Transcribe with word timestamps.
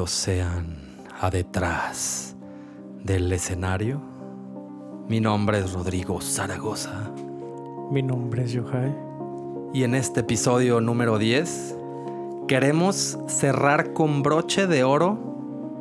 Bienvenidos 0.00 0.10
sean 0.12 0.78
a 1.20 1.28
detrás 1.28 2.34
del 3.04 3.30
escenario. 3.32 4.00
Mi 5.06 5.20
nombre 5.20 5.58
es 5.58 5.74
Rodrigo 5.74 6.22
Zaragoza 6.22 7.12
Mi 7.90 8.02
nombre 8.02 8.44
es 8.44 8.52
Yohai. 8.52 8.96
y 9.74 9.84
en 9.84 9.94
este 9.94 10.20
episodio 10.20 10.80
número 10.80 11.18
10 11.18 11.76
queremos 12.48 13.18
cerrar 13.26 13.92
con 13.92 14.22
broche 14.22 14.66
de 14.66 14.84
oro 14.84 15.18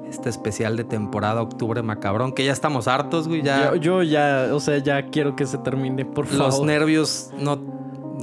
este 0.10 0.28
especial 0.28 0.76
de 0.76 0.84
temporada 0.84 1.42
Octubre 1.42 1.82
Macabrón, 1.82 2.34
que 2.34 2.44
ya 2.44 2.52
estamos 2.52 2.90
hartos, 2.90 3.30
güey, 3.30 3.42
ya 3.42 3.70
Yo, 3.70 3.76
yo 3.76 4.04
ya, 4.04 4.50
o 4.52 4.60
sea, 4.60 4.80
ya 4.80 5.06
quiero 5.12 5.38
que 5.38 5.46
se 5.46 5.60
termine, 5.60 6.04
por 6.04 6.26
favor. 6.26 6.48
los 6.48 6.62
nervios 6.62 7.32
no, 7.40 7.79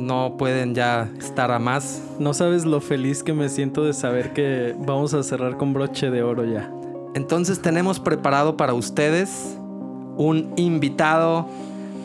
no 0.06 0.36
pueden 0.38 0.74
ya 0.74 1.10
estar 1.18 1.50
a 1.50 1.58
más. 1.58 2.00
No 2.18 2.32
sabes 2.32 2.64
lo 2.64 2.80
feliz 2.80 3.22
que 3.22 3.32
me 3.32 3.48
siento 3.48 3.84
de 3.84 3.92
saber 3.92 4.32
que 4.32 4.74
vamos 4.78 5.12
a 5.14 5.22
cerrar 5.22 5.56
con 5.56 5.72
broche 5.72 6.10
de 6.10 6.22
oro 6.22 6.44
ya. 6.44 6.70
Entonces 7.14 7.60
tenemos 7.60 7.98
preparado 7.98 8.56
para 8.56 8.72
ustedes 8.72 9.58
un 10.16 10.52
invitado 10.56 11.48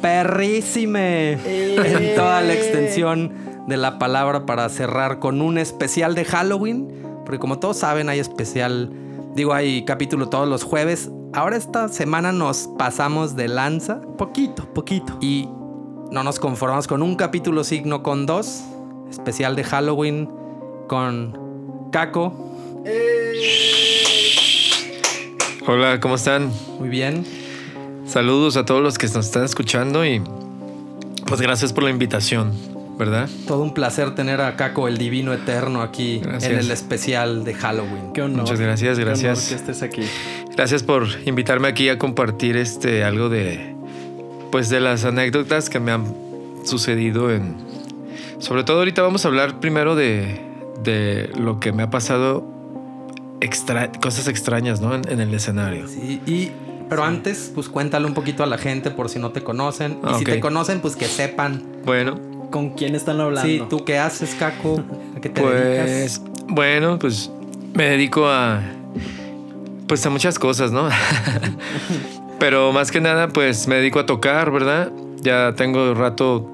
perrísime 0.02 1.34
en 1.34 2.16
toda 2.16 2.42
la 2.42 2.54
extensión 2.54 3.34
de 3.68 3.78
la 3.78 4.00
palabra 4.00 4.48
para 4.48 4.68
cerrar 4.70 5.20
con 5.20 5.42
un 5.42 5.60
especial 5.60 6.16
de 6.16 6.26
Halloween. 6.26 6.92
Porque 7.24 7.38
como 7.38 7.60
todos 7.60 7.78
saben, 7.78 8.10
hay 8.10 8.20
especial, 8.20 8.92
digo, 9.36 9.54
hay 9.54 9.86
capítulo 9.86 10.28
todos 10.28 10.48
los 10.50 10.64
jueves. 10.64 11.12
Ahora 11.34 11.56
esta 11.56 11.88
semana 11.88 12.32
nos 12.32 12.68
pasamos 12.78 13.36
de 13.36 13.48
lanza 13.48 14.02
Poquito, 14.18 14.66
poquito. 14.74 15.18
y 15.22 15.48
no 16.12 16.24
nos 16.24 16.40
conformamos 16.40 16.88
con 16.88 17.02
un 17.02 17.16
capítulo 17.16 17.64
signo 17.64 18.04
con 18.04 18.26
dos. 18.26 18.64
Especial 19.10 19.56
de 19.56 19.64
Halloween 19.64 20.30
con 20.88 21.90
Caco. 21.92 22.34
Hola, 25.68 26.00
¿cómo 26.00 26.16
están? 26.16 26.52
Muy 26.80 26.90
bien. 26.90 27.26
Saludos 28.06 28.58
a 28.58 28.66
todos 28.66 28.82
los 28.82 28.98
que 28.98 29.08
nos 29.08 29.26
están 29.26 29.44
escuchando 29.44 30.06
y 30.06 30.22
pues 31.28 31.40
gracias 31.40 31.72
por 31.72 31.84
la 31.84 31.90
invitación, 31.90 32.52
¿verdad? 32.98 33.30
Todo 33.48 33.62
un 33.64 33.74
placer 33.74 34.16
tener 34.16 34.42
a 34.42 34.56
Caco 34.58 34.88
el 34.88 34.98
Divino 34.98 35.34
Eterno 35.34 35.82
aquí 35.82 36.20
Gracias. 36.20 36.52
en 36.52 36.60
el 36.60 36.72
especial 36.72 37.44
de 37.46 37.54
Halloween. 37.54 38.12
Qué 38.14 38.22
honor. 38.22 38.42
Muchas 38.42 38.60
gracias, 38.60 38.98
Qué 38.98 39.04
honor 39.04 39.18
gracias. 39.20 39.50
que 39.50 39.56
estés 39.56 39.82
aquí. 39.82 40.02
Gracias 40.56 40.84
por 40.84 41.06
invitarme 41.26 41.68
aquí 41.68 41.90
a 41.90 41.98
compartir 41.98 42.58
este 42.58 43.04
algo 43.04 43.30
de 43.30 43.76
pues 44.52 44.70
de 44.70 44.80
las 44.80 45.06
anécdotas 45.06 45.70
que 45.70 45.80
me 45.80 45.92
han 45.92 46.14
sucedido 46.64 47.32
en 47.32 47.56
sobre 48.40 48.64
todo 48.64 48.80
ahorita 48.80 49.02
vamos 49.04 49.24
a 49.26 49.28
hablar 49.28 49.60
primero 49.60 49.96
de, 49.96 50.42
de 50.84 51.30
lo 51.38 51.60
que 51.60 51.72
me 51.72 51.84
ha 51.84 51.90
pasado 51.90 52.44
extra, 53.40 53.92
cosas 53.92 54.28
extrañas, 54.28 54.82
¿no? 54.82 54.96
En, 54.96 55.02
en 55.08 55.20
el 55.20 55.34
escenario. 55.34 55.88
Sí, 55.88 56.20
y, 56.26 56.52
pero 56.90 57.04
antes, 57.04 57.52
pues 57.54 57.70
cuéntale 57.70 58.08
un 58.08 58.16
poquito 58.16 58.44
a 58.44 58.48
la 58.48 58.58
gente 58.58 58.90
por 58.90 59.10
si 59.10 59.20
no 59.20 59.32
te 59.32 59.44
conocen. 59.44 60.00
Y 60.12 60.20
si 60.20 60.26
te 60.26 60.40
conocen, 60.40 60.82
pues 60.82 60.96
que 60.96 61.06
sepan. 61.06 61.64
Bueno, 61.86 62.20
¿Con 62.52 62.72
quién 62.72 62.96
están 62.96 63.22
hablando? 63.22 63.48
Sí, 63.48 63.64
¿tú 63.70 63.86
qué 63.86 63.98
haces, 63.98 64.36
Caco? 64.36 64.84
¿A 65.16 65.22
qué 65.22 65.30
te 65.30 65.42
dedicas? 65.42 66.20
Pues, 66.20 66.46
bueno, 66.50 67.00
pues 67.00 67.32
me 67.74 67.86
dedico 67.90 68.28
a. 68.28 68.62
Pues 69.88 70.06
a 70.06 70.10
muchas 70.10 70.38
cosas, 70.38 70.72
¿no? 70.72 70.90
Pero 72.42 72.72
más 72.72 72.90
que 72.90 73.00
nada, 73.02 73.28
pues 73.28 73.68
me 73.68 73.76
dedico 73.76 74.00
a 74.00 74.08
tocar, 74.08 74.50
¿verdad? 74.50 74.92
Ya 75.22 75.54
tengo 75.54 75.94
rato, 75.94 76.52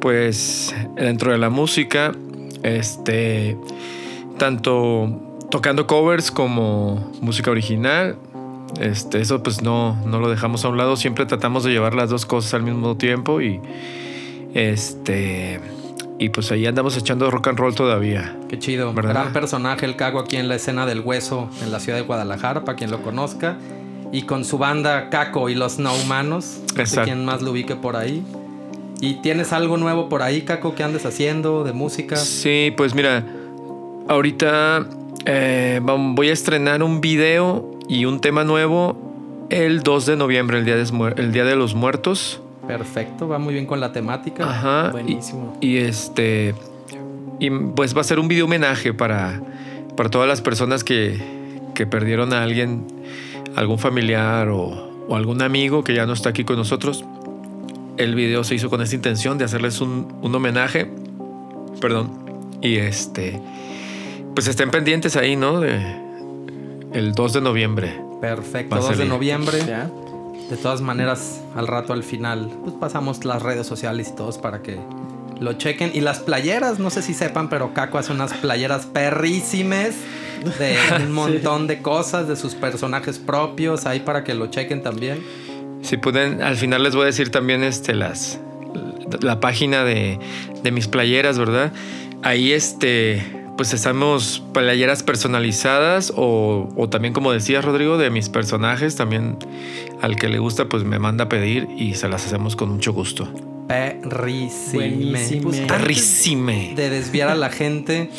pues, 0.00 0.74
dentro 0.96 1.30
de 1.30 1.38
la 1.38 1.50
música. 1.50 2.10
Este. 2.64 3.56
Tanto 4.38 5.36
tocando 5.52 5.86
covers 5.86 6.32
como 6.32 7.12
música 7.20 7.52
original. 7.52 8.16
Este, 8.80 9.20
eso 9.20 9.40
pues 9.40 9.62
no, 9.62 9.96
no 10.04 10.18
lo 10.18 10.28
dejamos 10.28 10.64
a 10.64 10.68
un 10.68 10.78
lado. 10.78 10.96
Siempre 10.96 11.26
tratamos 11.26 11.62
de 11.62 11.70
llevar 11.70 11.94
las 11.94 12.10
dos 12.10 12.26
cosas 12.26 12.52
al 12.54 12.64
mismo 12.64 12.96
tiempo 12.96 13.40
y. 13.40 13.60
Este. 14.52 15.60
Y 16.18 16.30
pues 16.30 16.50
ahí 16.50 16.66
andamos 16.66 16.96
echando 16.96 17.30
rock 17.30 17.46
and 17.46 17.58
roll 17.60 17.74
todavía. 17.76 18.36
Qué 18.48 18.58
chido. 18.58 18.92
¿Verdad? 18.92 19.12
Gran 19.12 19.32
personaje 19.32 19.86
el 19.86 19.94
Caco 19.94 20.18
aquí 20.18 20.34
en 20.38 20.48
la 20.48 20.56
escena 20.56 20.86
del 20.86 21.02
hueso 21.02 21.48
en 21.62 21.70
la 21.70 21.78
ciudad 21.78 21.98
de 21.98 22.04
Guadalajara, 22.04 22.64
para 22.64 22.74
quien 22.74 22.90
lo 22.90 23.00
conozca. 23.00 23.58
Y 24.14 24.22
con 24.22 24.44
su 24.44 24.58
banda 24.58 25.10
Caco 25.10 25.48
y 25.48 25.54
los 25.54 25.78
No 25.78 25.92
Humanos. 25.94 26.60
No 26.62 26.68
sé 26.76 26.80
Exacto. 26.82 27.04
quién 27.06 27.24
más 27.24 27.42
lo 27.42 27.50
ubique 27.50 27.74
por 27.76 27.96
ahí. 27.96 28.22
¿Y 29.00 29.14
tienes 29.22 29.52
algo 29.52 29.76
nuevo 29.76 30.08
por 30.08 30.22
ahí, 30.22 30.42
Caco, 30.42 30.74
que 30.74 30.84
andes 30.84 31.04
haciendo 31.04 31.64
de 31.64 31.72
música? 31.72 32.14
Sí, 32.16 32.72
pues 32.76 32.94
mira, 32.94 33.24
ahorita 34.08 34.86
eh, 35.26 35.80
voy 35.82 36.28
a 36.30 36.32
estrenar 36.32 36.82
un 36.82 37.00
video 37.00 37.70
y 37.88 38.04
un 38.04 38.20
tema 38.20 38.44
nuevo 38.44 38.96
el 39.50 39.82
2 39.82 40.06
de 40.06 40.16
noviembre, 40.16 40.58
el 40.58 40.64
Día 40.64 40.76
de, 40.76 40.84
Muer- 40.84 41.18
el 41.18 41.32
día 41.32 41.44
de 41.44 41.56
los 41.56 41.74
Muertos. 41.74 42.40
Perfecto, 42.66 43.28
va 43.28 43.38
muy 43.38 43.52
bien 43.54 43.66
con 43.66 43.80
la 43.80 43.92
temática. 43.92 44.48
Ajá. 44.48 44.86
y- 44.88 44.92
Buenísimo. 44.92 45.56
Y, 45.60 45.78
este. 45.78 46.54
Y 47.40 47.50
pues 47.50 47.96
va 47.96 48.00
a 48.00 48.04
ser 48.04 48.18
un 48.20 48.28
video 48.28 48.44
homenaje 48.46 48.94
para, 48.94 49.42
para 49.96 50.08
todas 50.08 50.28
las 50.28 50.40
personas 50.40 50.82
que, 50.84 51.20
que 51.74 51.84
perdieron 51.86 52.32
a 52.32 52.42
alguien, 52.42 52.86
algún 53.56 53.78
familiar 53.78 54.48
o, 54.48 55.06
o 55.08 55.16
algún 55.16 55.42
amigo 55.42 55.84
que 55.84 55.94
ya 55.94 56.06
no 56.06 56.12
está 56.12 56.30
aquí 56.30 56.44
con 56.44 56.56
nosotros. 56.56 57.04
El 57.96 58.14
video 58.14 58.44
se 58.44 58.54
hizo 58.54 58.70
con 58.70 58.82
esa 58.82 58.94
intención 58.94 59.38
de 59.38 59.44
hacerles 59.44 59.80
un, 59.80 60.12
un 60.22 60.34
homenaje. 60.34 60.90
Perdón. 61.80 62.24
Y 62.60 62.76
este. 62.76 63.40
Pues 64.34 64.48
estén 64.48 64.70
pendientes 64.70 65.16
ahí, 65.16 65.36
¿no? 65.36 65.60
De, 65.60 65.80
el 66.92 67.12
2 67.12 67.32
de 67.34 67.40
noviembre. 67.40 68.00
Perfecto, 68.20 68.76
Va 68.76 68.82
a 68.82 68.88
2 68.88 68.98
de 68.98 69.04
noviembre. 69.04 69.58
¿Ya? 69.66 69.90
De 70.50 70.56
todas 70.56 70.80
maneras, 70.80 71.42
al 71.54 71.66
rato 71.66 71.92
al 71.92 72.02
final, 72.02 72.50
pues 72.62 72.74
pasamos 72.74 73.24
las 73.24 73.42
redes 73.42 73.66
sociales 73.66 74.10
y 74.12 74.16
todos 74.16 74.38
para 74.38 74.62
que 74.62 74.78
lo 75.40 75.54
chequen. 75.54 75.90
Y 75.94 76.00
las 76.00 76.20
playeras, 76.20 76.78
no 76.78 76.90
sé 76.90 77.02
si 77.02 77.14
sepan, 77.14 77.48
pero 77.48 77.74
Caco 77.74 77.98
hace 77.98 78.12
unas 78.12 78.34
playeras 78.34 78.86
perrísimas 78.86 79.94
de 80.58 80.76
un 81.04 81.12
montón 81.12 81.66
de 81.66 81.80
cosas, 81.80 82.28
de 82.28 82.36
sus 82.36 82.54
personajes 82.54 83.18
propios, 83.18 83.86
ahí 83.86 84.00
para 84.00 84.24
que 84.24 84.34
lo 84.34 84.48
chequen 84.48 84.82
también. 84.82 85.22
Si 85.82 85.96
pueden, 85.96 86.42
al 86.42 86.56
final 86.56 86.82
les 86.82 86.94
voy 86.94 87.02
a 87.02 87.06
decir 87.06 87.30
también 87.30 87.62
este, 87.62 87.94
las, 87.94 88.40
la 89.20 89.40
página 89.40 89.84
de, 89.84 90.18
de 90.62 90.70
mis 90.70 90.88
playeras, 90.88 91.38
¿verdad? 91.38 91.72
Ahí 92.22 92.52
este, 92.52 93.22
pues 93.58 93.74
estamos 93.74 94.42
playeras 94.54 95.02
personalizadas 95.02 96.12
o, 96.16 96.72
o 96.74 96.88
también 96.88 97.12
como 97.12 97.32
decía 97.32 97.60
Rodrigo, 97.60 97.98
de 97.98 98.08
mis 98.10 98.30
personajes, 98.30 98.96
también 98.96 99.36
al 100.00 100.16
que 100.16 100.28
le 100.28 100.38
gusta 100.38 100.66
pues 100.70 100.84
me 100.84 100.98
manda 100.98 101.24
a 101.24 101.28
pedir 101.28 101.68
y 101.76 101.94
se 101.94 102.08
las 102.08 102.24
hacemos 102.24 102.56
con 102.56 102.70
mucho 102.70 102.94
gusto. 102.94 103.28
Perrísime. 103.68 105.40
Pues, 105.42 105.60
Perrísime. 105.60 106.72
de 106.76 106.90
desviar 106.90 107.28
a 107.28 107.34
la 107.34 107.50
gente, 107.50 108.10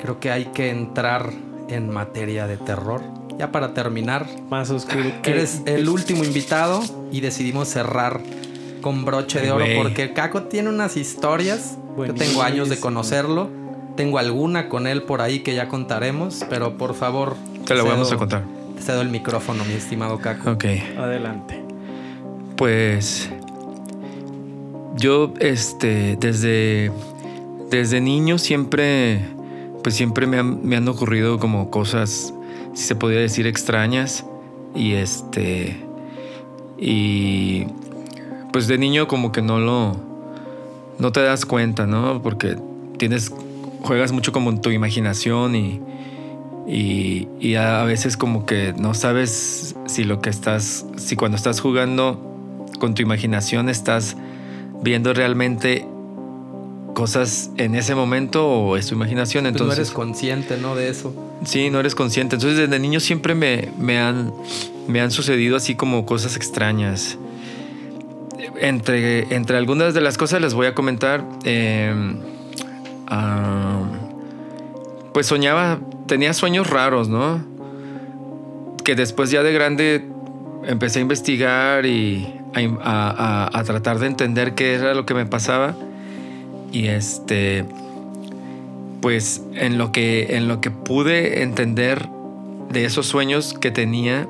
creo 0.00 0.20
que 0.20 0.30
hay 0.30 0.46
que 0.46 0.70
entrar 0.70 1.30
en 1.68 1.90
materia 1.90 2.46
de 2.46 2.56
terror. 2.56 3.02
Ya 3.38 3.50
para 3.50 3.74
terminar, 3.74 4.26
Más 4.48 4.70
oscuro. 4.70 5.10
que- 5.22 5.30
Eres 5.32 5.62
el 5.66 5.88
último 5.88 6.22
invitado 6.24 6.80
y 7.10 7.20
decidimos 7.20 7.68
cerrar 7.68 8.20
con 8.80 9.04
broche 9.04 9.40
de 9.40 9.50
oro 9.50 9.64
porque 9.76 10.12
Caco 10.12 10.44
tiene 10.44 10.68
unas 10.68 10.96
historias. 10.96 11.76
Yo 11.96 12.14
tengo 12.14 12.42
años 12.42 12.68
de 12.68 12.78
conocerlo. 12.78 13.48
Tengo 13.96 14.18
alguna 14.18 14.68
con 14.68 14.86
él 14.86 15.02
por 15.02 15.20
ahí 15.20 15.40
que 15.40 15.54
ya 15.54 15.68
contaremos, 15.68 16.44
pero 16.50 16.76
por 16.76 16.94
favor. 16.94 17.36
Te 17.66 17.74
lo 17.74 17.82
cedo- 17.82 17.90
vamos 17.92 18.12
a 18.12 18.16
contar. 18.16 18.42
Te 18.76 18.82
cedo 18.82 19.00
el 19.02 19.08
micrófono, 19.08 19.64
mi 19.64 19.74
estimado 19.74 20.18
Caco. 20.18 20.50
Ok. 20.52 20.64
Adelante. 20.98 21.62
Pues 22.56 23.30
yo 24.96 25.32
este 25.40 26.16
desde 26.18 26.90
desde 27.70 28.00
niño 28.00 28.38
siempre 28.38 29.20
pues 29.82 29.94
siempre 29.94 30.26
me 30.26 30.38
han, 30.38 30.66
me 30.66 30.76
han 30.76 30.88
ocurrido 30.88 31.38
como 31.38 31.70
cosas 31.70 32.32
si 32.72 32.84
se 32.84 32.96
podría 32.96 33.20
decir 33.20 33.46
extrañas 33.46 34.24
y 34.74 34.92
este 34.92 35.76
y 36.78 37.66
pues 38.52 38.66
de 38.66 38.78
niño 38.78 39.08
como 39.08 39.32
que 39.32 39.42
no 39.42 39.58
lo 39.58 39.96
no 40.98 41.10
te 41.10 41.20
das 41.22 41.44
cuenta, 41.44 41.86
¿no? 41.86 42.22
Porque 42.22 42.56
tienes 42.98 43.32
juegas 43.82 44.12
mucho 44.12 44.32
como 44.32 44.60
tu 44.60 44.70
imaginación 44.70 45.56
y 45.56 45.80
y, 46.66 47.28
y 47.40 47.56
a 47.56 47.84
veces 47.84 48.16
como 48.16 48.46
que 48.46 48.72
no 48.78 48.94
sabes 48.94 49.76
si 49.86 50.04
lo 50.04 50.20
que 50.20 50.30
estás, 50.30 50.86
si 50.96 51.14
cuando 51.14 51.36
estás 51.36 51.60
jugando 51.60 52.18
con 52.80 52.94
tu 52.94 53.02
imaginación 53.02 53.68
estás 53.68 54.16
viendo 54.84 55.12
realmente 55.12 55.86
cosas 56.94 57.50
en 57.56 57.74
ese 57.74 57.94
momento 57.94 58.46
o 58.46 58.76
es 58.76 58.86
tu 58.86 58.94
imaginación. 58.94 59.42
Pues 59.44 59.52
no 59.54 59.58
Entonces, 59.58 59.78
eres 59.78 59.90
consciente, 59.90 60.56
¿no? 60.56 60.76
De 60.76 60.88
eso. 60.88 61.12
sí, 61.44 61.70
no 61.70 61.80
eres 61.80 61.94
consciente. 61.94 62.36
Entonces 62.36 62.58
desde 62.58 62.78
niño 62.78 63.00
siempre 63.00 63.34
me, 63.34 63.70
me, 63.78 63.98
han, 63.98 64.32
me 64.86 65.00
han 65.00 65.10
sucedido 65.10 65.56
así 65.56 65.74
como 65.74 66.06
cosas 66.06 66.36
extrañas. 66.36 67.18
Entre, 68.60 69.34
entre 69.34 69.56
algunas 69.56 69.94
de 69.94 70.00
las 70.00 70.16
cosas 70.16 70.40
les 70.40 70.54
voy 70.54 70.68
a 70.68 70.74
comentar. 70.74 71.26
eh, 71.44 71.92
ah, 73.08 73.82
pues 75.12 75.26
soñaba, 75.26 75.80
tenía 76.06 76.32
sueños 76.34 76.68
raros, 76.68 77.08
¿no? 77.08 77.54
que 78.84 78.94
después 78.94 79.30
ya 79.30 79.42
de 79.42 79.52
grande 79.52 80.04
empecé 80.66 81.00
a 81.00 81.02
investigar 81.02 81.86
y 81.86 82.40
a, 82.54 83.48
a, 83.52 83.58
a, 83.58 83.64
tratar 83.64 83.98
de 83.98 84.06
entender 84.06 84.54
qué 84.54 84.74
era 84.74 84.94
lo 84.94 85.06
que 85.06 85.14
me 85.14 85.26
pasaba. 85.26 85.74
Y 86.72 86.88
este, 86.88 87.64
pues 89.00 89.42
en 89.54 89.78
lo 89.78 89.92
que, 89.92 90.36
en 90.36 90.48
lo 90.48 90.60
que 90.60 90.70
pude 90.70 91.42
entender 91.42 92.08
de 92.70 92.84
esos 92.84 93.06
sueños 93.06 93.54
que 93.54 93.70
tenía, 93.70 94.26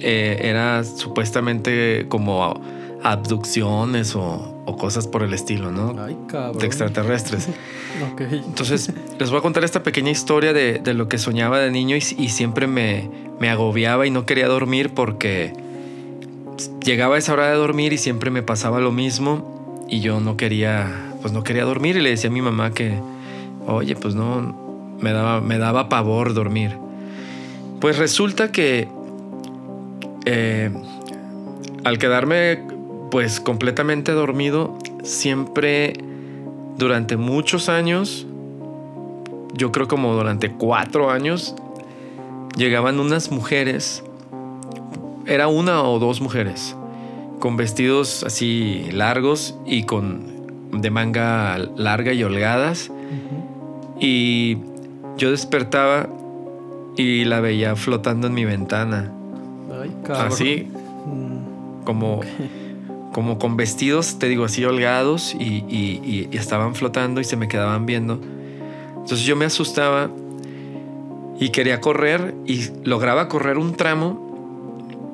eh, 0.00 0.40
era 0.42 0.82
supuestamente 0.84 2.06
como 2.08 2.60
abducciones 3.02 4.16
o, 4.16 4.62
o, 4.66 4.76
cosas 4.76 5.06
por 5.06 5.22
el 5.22 5.32
estilo, 5.32 5.70
¿no? 5.70 5.94
Ay, 6.02 6.16
cabrón. 6.28 6.58
De 6.58 6.66
extraterrestres. 6.66 7.48
okay. 8.12 8.42
Entonces, 8.44 8.90
les 9.18 9.30
voy 9.30 9.38
a 9.38 9.42
contar 9.42 9.64
esta 9.64 9.82
pequeña 9.82 10.10
historia 10.10 10.52
de, 10.52 10.80
de 10.80 10.94
lo 10.94 11.08
que 11.08 11.18
soñaba 11.18 11.58
de 11.60 11.70
niño 11.70 11.96
y, 11.96 12.02
y 12.18 12.28
siempre 12.30 12.66
me, 12.66 13.08
me 13.40 13.48
agobiaba 13.48 14.06
y 14.06 14.10
no 14.10 14.26
quería 14.26 14.48
dormir 14.48 14.92
porque 14.94 15.52
llegaba 16.84 17.18
esa 17.18 17.32
hora 17.32 17.48
de 17.48 17.56
dormir 17.56 17.92
y 17.92 17.98
siempre 17.98 18.30
me 18.30 18.42
pasaba 18.42 18.80
lo 18.80 18.92
mismo 18.92 19.84
y 19.88 20.00
yo 20.00 20.20
no 20.20 20.36
quería, 20.36 20.90
pues 21.20 21.32
no 21.32 21.42
quería 21.42 21.64
dormir 21.64 21.96
y 21.96 22.00
le 22.00 22.10
decía 22.10 22.30
a 22.30 22.32
mi 22.32 22.42
mamá 22.42 22.72
que, 22.72 22.98
oye, 23.66 23.96
pues 23.96 24.14
no, 24.14 24.96
me 25.00 25.12
daba, 25.12 25.40
me 25.40 25.58
daba 25.58 25.88
pavor 25.88 26.34
dormir. 26.34 26.76
Pues 27.80 27.98
resulta 27.98 28.52
que 28.52 28.88
eh, 30.24 30.70
al 31.84 31.98
quedarme 31.98 32.60
pues 33.10 33.40
completamente 33.40 34.12
dormido, 34.12 34.78
siempre 35.02 35.94
durante 36.78 37.16
muchos 37.16 37.68
años, 37.68 38.26
yo 39.52 39.72
creo 39.72 39.88
como 39.88 40.14
durante 40.14 40.50
cuatro 40.50 41.10
años, 41.10 41.54
llegaban 42.56 43.00
unas 43.00 43.30
mujeres, 43.30 44.02
era 45.26 45.48
una 45.48 45.82
o 45.82 45.98
dos 45.98 46.20
mujeres, 46.20 46.76
con 47.38 47.56
vestidos 47.56 48.24
así 48.24 48.88
largos 48.92 49.56
y 49.66 49.84
con 49.84 50.32
de 50.72 50.90
manga 50.90 51.58
larga 51.76 52.12
y 52.12 52.22
holgadas. 52.22 52.88
Uh 52.90 52.92
-huh. 52.92 53.98
Y 54.00 54.58
yo 55.16 55.30
despertaba 55.30 56.08
y 56.96 57.24
la 57.24 57.40
veía 57.40 57.76
flotando 57.76 58.26
en 58.26 58.34
mi 58.34 58.44
ventana. 58.44 59.12
Ay, 59.80 59.90
así 60.10 60.68
como, 61.84 62.20
como 63.12 63.38
con 63.38 63.56
vestidos, 63.56 64.18
te 64.18 64.28
digo, 64.28 64.44
así 64.44 64.64
holgados 64.64 65.34
y, 65.34 65.64
y, 65.68 66.28
y, 66.32 66.36
estaban 66.36 66.74
flotando 66.74 67.20
y 67.20 67.24
se 67.24 67.36
me 67.36 67.48
quedaban 67.48 67.86
viendo. 67.86 68.20
Entonces 68.90 69.22
yo 69.22 69.36
me 69.36 69.44
asustaba 69.44 70.10
y 71.40 71.48
quería 71.50 71.80
correr 71.80 72.34
y 72.46 72.68
lograba 72.84 73.28
correr 73.28 73.58
un 73.58 73.74
tramo, 73.74 74.31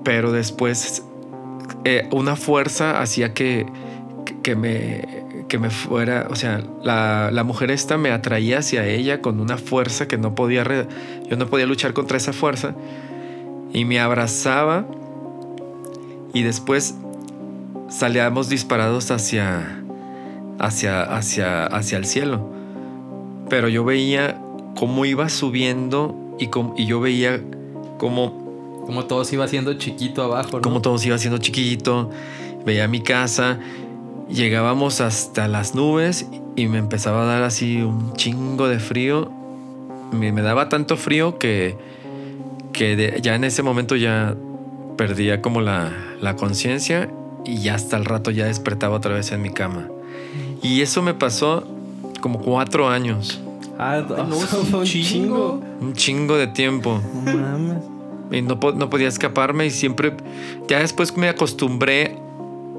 pero 0.09 0.33
después 0.33 1.03
eh, 1.85 2.09
una 2.11 2.35
fuerza 2.35 3.03
hacía 3.03 3.35
que, 3.35 3.67
que, 4.43 4.57
me, 4.57 5.07
que 5.49 5.59
me 5.59 5.69
fuera, 5.69 6.29
o 6.31 6.35
sea, 6.35 6.63
la, 6.83 7.29
la, 7.31 7.45
mujer 7.45 7.71
esta 7.71 7.99
me 7.99 8.11
atraía 8.11 8.61
hacia 8.61 8.87
ella 8.87 9.21
con 9.21 9.39
una 9.39 9.59
fuerza 9.59 10.09
que 10.09 10.17
no 10.17 10.35
podía, 10.35 10.65
yo 11.29 11.37
no 11.37 11.47
podía 11.49 11.67
luchar 11.67 11.93
contra 11.93 12.17
esa 12.17 12.33
fuerza 12.33 12.75
y 13.75 13.85
me 13.85 14.01
abrazaba 14.01 14.87
y 16.33 16.43
después 16.43 16.95
salíamos 17.91 18.49
disparados 18.49 19.11
hacia, 19.11 19.83
hacia, 20.59 21.03
hacia, 21.03 21.67
hacia 21.67 21.99
el 21.99 22.07
cielo. 22.07 22.51
Pero 23.51 23.69
yo 23.69 23.85
veía 23.85 24.41
cómo 24.75 25.05
iba 25.05 25.29
subiendo 25.29 26.35
y, 26.39 26.47
cómo, 26.47 26.73
y 26.79 26.87
yo 26.87 26.99
veía 26.99 27.43
cómo... 27.99 28.48
Como 28.89 29.05
todo 29.05 29.23
se 29.27 29.35
iba 29.35 29.45
haciendo 29.45 29.75
chiquito 29.75 30.23
abajo. 30.23 30.53
¿no? 30.53 30.61
Como 30.63 30.81
todo 30.81 30.97
se 30.97 31.09
iba 31.09 31.17
haciendo 31.17 31.37
chiquito. 31.37 32.09
Veía 32.65 32.89
mi 32.89 33.03
casa. 33.03 33.59
Llegábamos 34.31 35.03
hasta 35.03 35.47
las 35.47 35.75
nubes 35.75 36.27
y 36.57 36.69
me 36.69 36.79
empezaba 36.79 37.25
a 37.25 37.27
dar 37.27 37.43
así 37.43 37.83
un 37.83 38.15
chingo 38.15 38.67
de 38.67 38.79
frío. 38.79 39.31
Me, 40.11 40.33
me 40.33 40.41
daba 40.41 40.71
tanto 40.71 40.97
frío 40.97 41.39
que, 41.39 41.77
que 42.73 42.97
de, 42.97 43.21
ya 43.21 43.35
en 43.35 43.45
ese 43.45 43.63
momento 43.63 43.95
ya 43.95 44.35
perdía 44.97 45.43
como 45.43 45.61
la, 45.61 45.93
la 46.23 46.37
conciencia 46.37 47.11
y 47.45 47.59
ya 47.59 47.75
hasta 47.75 47.99
el 47.99 48.07
rato 48.07 48.31
ya 48.31 48.47
despertaba 48.47 48.97
otra 48.97 49.13
vez 49.13 49.33
en 49.33 49.43
mi 49.43 49.51
cama. 49.51 49.87
Y 50.63 50.81
eso 50.81 51.03
me 51.03 51.13
pasó 51.13 51.63
como 52.23 52.41
cuatro 52.41 52.89
años. 52.89 53.39
Ah, 53.79 54.03
no, 54.09 54.35
fue 54.35 54.81
un 54.81 54.87
chingo. 54.87 55.61
Un 55.79 55.93
chingo 55.93 56.39
de 56.39 56.47
tiempo. 56.47 57.03
No 57.23 57.37
mames. 57.37 57.98
Y 58.31 58.43
no, 58.43 58.61
podía 58.61 59.09
escaparme 59.09 59.67
y 59.67 59.71
siempre, 59.71 60.13
ya 60.69 60.81
después 60.81 61.17
me 61.17 61.29
acostumbré 61.29 62.17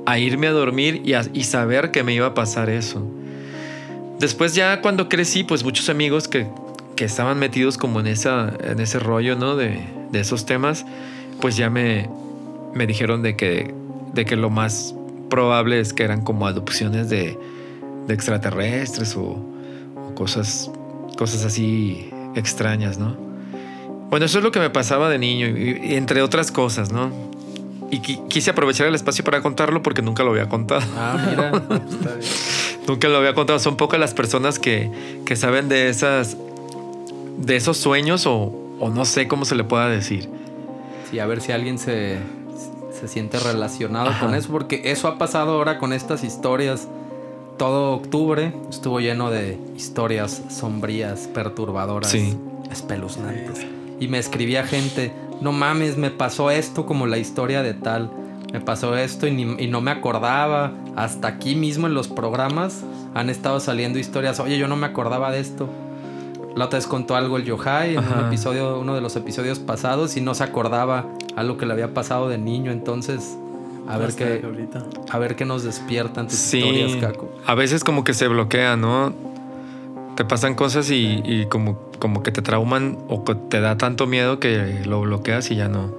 a 0.06 0.20
irme 0.20 0.48
a 0.48 0.52
dormir 0.52 1.04
y, 1.34 1.44
saber 1.44 1.92
que 1.92 2.04
me 2.04 2.14
iba 2.14 2.28
a 2.28 2.34
pasar 2.34 2.70
eso. 2.70 3.06
Después 4.20 4.54
ya 4.54 4.82
cuando 4.82 5.10
crecí, 5.10 5.44
pues 5.44 5.64
muchos 5.64 5.90
amigos 5.90 6.28
que, 6.28 6.48
estaban 6.98 7.40
metidos 7.40 7.78
como 7.78 8.02
en, 8.02 8.08
esa, 8.08 8.54
ese 8.78 9.00
rollo, 9.00 9.38
¿no? 9.38 9.56
De, 9.56 9.80
esos 10.14 10.46
temas, 10.46 10.86
pues 11.40 11.56
ya 11.56 11.70
me, 11.70 12.10
dijeron 12.88 13.22
de 13.22 13.38
que, 13.38 13.74
de 14.14 14.26
que 14.26 14.36
lo 14.36 14.50
más 14.50 14.94
probable 15.30 15.80
es 15.80 15.94
que 15.94 16.04
eran 16.04 16.22
como 16.22 16.46
adopciones 16.46 17.10
de, 17.10 17.38
extraterrestres 18.10 19.16
o, 19.16 19.22
o, 19.96 20.16
cosas, 20.16 20.72
cosas 21.18 21.46
así 21.46 22.10
extrañas, 22.36 22.98
¿no? 22.98 23.29
Bueno, 24.10 24.26
eso 24.26 24.38
es 24.40 24.44
lo 24.44 24.52
que 24.52 24.60
me 24.60 24.70
pasaba 24.70 25.10
de 25.10 25.20
niño, 25.20 25.48
y, 25.48 25.80
y 25.84 25.96
entre 25.96 26.22
otras 26.22 26.52
cosas, 26.52 26.92
¿no? 26.92 27.12
Y 27.92 28.00
quise 28.00 28.52
aprovechar 28.52 28.88
el 28.88 28.96
espacio 28.96 29.24
para 29.24 29.42
contarlo 29.42 29.82
porque 29.82 30.02
nunca 30.02 30.24
lo 30.24 30.32
había 30.32 30.48
contado. 30.48 30.82
Ah, 30.96 31.18
mira. 31.30 31.50
Está 31.90 32.16
bien. 32.16 32.32
nunca 32.88 33.08
lo 33.08 33.18
había 33.18 33.34
contado. 33.34 33.58
Son 33.60 33.78
pocas 33.78 34.00
las 34.00 34.14
personas 34.14 34.60
que, 34.60 34.92
que 35.26 35.36
saben 35.36 35.70
de 35.70 35.90
esas. 35.90 36.38
de 37.38 37.56
esos 37.56 37.78
sueños 37.78 38.28
o, 38.28 38.54
o 38.80 38.90
no 38.90 39.06
sé 39.06 39.28
cómo 39.28 39.44
se 39.46 39.56
le 39.56 39.64
pueda 39.64 39.90
decir. 39.90 40.30
Sí, 41.10 41.18
a 41.18 41.26
ver 41.26 41.42
si 41.42 41.52
alguien 41.52 41.80
se, 41.80 42.20
se 43.00 43.08
siente 43.08 43.40
relacionado 43.40 44.10
Ajá. 44.10 44.26
con 44.28 44.36
eso, 44.36 44.50
porque 44.52 44.82
eso 44.92 45.08
ha 45.08 45.18
pasado 45.18 45.54
ahora 45.54 45.80
con 45.80 45.92
estas 45.92 46.24
historias. 46.24 46.88
Todo 47.58 47.94
octubre 47.94 48.54
estuvo 48.70 49.00
lleno 49.00 49.32
de 49.32 49.58
historias 49.76 50.44
sombrías, 50.50 51.22
perturbadoras, 51.34 52.12
sí. 52.12 52.38
espeluznantes. 52.72 53.66
Y 54.00 54.08
me 54.08 54.18
escribía 54.18 54.64
gente, 54.64 55.12
no 55.42 55.52
mames, 55.52 55.98
me 55.98 56.12
pasó 56.12 56.52
esto 56.52 56.86
como 56.86 57.08
la 57.08 57.18
historia 57.18 57.64
de 57.64 57.74
tal. 57.74 58.12
Me 58.52 58.62
pasó 58.62 58.98
esto 58.98 59.28
y, 59.28 59.32
ni, 59.32 59.64
y, 59.64 59.68
no 59.68 59.82
me 59.82 59.92
acordaba. 59.92 60.74
Hasta 60.96 61.28
aquí 61.28 61.56
mismo 61.56 61.88
en 61.88 61.94
los 61.94 62.08
programas 62.08 62.84
han 63.14 63.30
estado 63.30 63.60
saliendo 63.60 64.00
historias. 64.00 64.40
Oye, 64.40 64.58
yo 64.58 64.68
no 64.68 64.76
me 64.76 64.88
acordaba 64.88 65.32
de 65.32 65.40
esto. 65.40 65.70
La 66.56 66.66
otra 66.66 66.78
vez 66.78 66.88
contó 66.88 67.16
algo 67.16 67.38
el 67.38 67.46
Yohai 67.46 67.96
en 67.96 68.00
un 68.00 68.26
episodio, 68.28 68.80
uno 68.80 68.96
de 68.96 69.02
los 69.02 69.16
episodios 69.16 69.60
pasados 69.60 70.18
y 70.18 70.22
no 70.22 70.34
se 70.34 70.44
acordaba 70.44 71.06
algo 71.36 71.58
que 71.58 71.66
le 71.66 71.74
había 71.74 71.94
pasado 71.94 72.28
de 72.28 72.38
niño. 72.38 72.72
Entonces, 72.72 73.38
a 73.88 73.98
ver 73.98 74.16
qué 74.16 74.44
a 75.10 75.18
ver 75.20 75.36
qué 75.36 75.46
nos 75.46 75.64
despiertan 75.64 76.28
tus 76.28 76.38
sí, 76.38 76.58
historias, 76.58 76.96
Caco. 76.98 77.32
A 77.46 77.56
veces 77.56 77.84
como 77.84 78.04
que 78.04 78.14
se 78.14 78.28
bloquea, 78.28 78.76
¿no? 78.76 79.14
Te 80.20 80.26
pasan 80.26 80.54
cosas 80.54 80.92
y, 80.92 81.22
y 81.24 81.46
como, 81.46 81.80
como 81.98 82.24
que 82.24 82.34
te 82.34 82.42
trauman 82.42 82.98
o 83.08 83.22
te 83.22 83.62
da 83.62 83.78
tanto 83.78 84.06
miedo 84.06 84.38
que 84.38 84.82
lo 84.86 85.00
bloqueas 85.00 85.50
y 85.50 85.56
ya 85.56 85.70
no. 85.70 85.96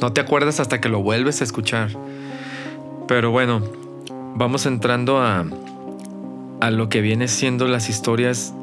No 0.00 0.14
te 0.14 0.22
acuerdas 0.22 0.60
hasta 0.60 0.80
que 0.80 0.88
lo 0.88 1.02
vuelves 1.02 1.42
a 1.42 1.44
escuchar. 1.44 1.90
Pero 3.06 3.30
bueno, 3.30 3.60
vamos 4.34 4.64
entrando 4.64 5.18
a, 5.20 5.44
a 6.62 6.70
lo 6.70 6.88
que 6.88 7.02
viene 7.02 7.28
siendo 7.28 7.68
las 7.68 7.90
historias 7.90 8.54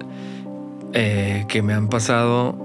eh, 0.93 1.45
que 1.47 1.61
me 1.61 1.75
han 1.75 1.89
pasado 1.89 2.55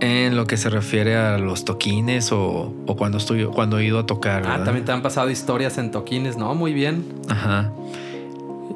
en 0.00 0.34
lo 0.34 0.48
que 0.48 0.56
se 0.56 0.70
refiere 0.70 1.14
a 1.14 1.38
los 1.38 1.64
toquines 1.64 2.32
o, 2.32 2.74
o 2.88 2.96
cuando 2.96 3.18
estoy 3.18 3.44
cuando 3.44 3.78
he 3.78 3.84
ido 3.84 4.00
a 4.00 4.06
tocar. 4.06 4.42
¿verdad? 4.42 4.62
Ah, 4.62 4.64
también 4.64 4.84
te 4.84 4.90
han 4.90 5.02
pasado 5.02 5.30
historias 5.30 5.78
en 5.78 5.92
toquines, 5.92 6.36
¿no? 6.36 6.56
Muy 6.56 6.72
bien. 6.72 7.04
Ajá. 7.28 7.70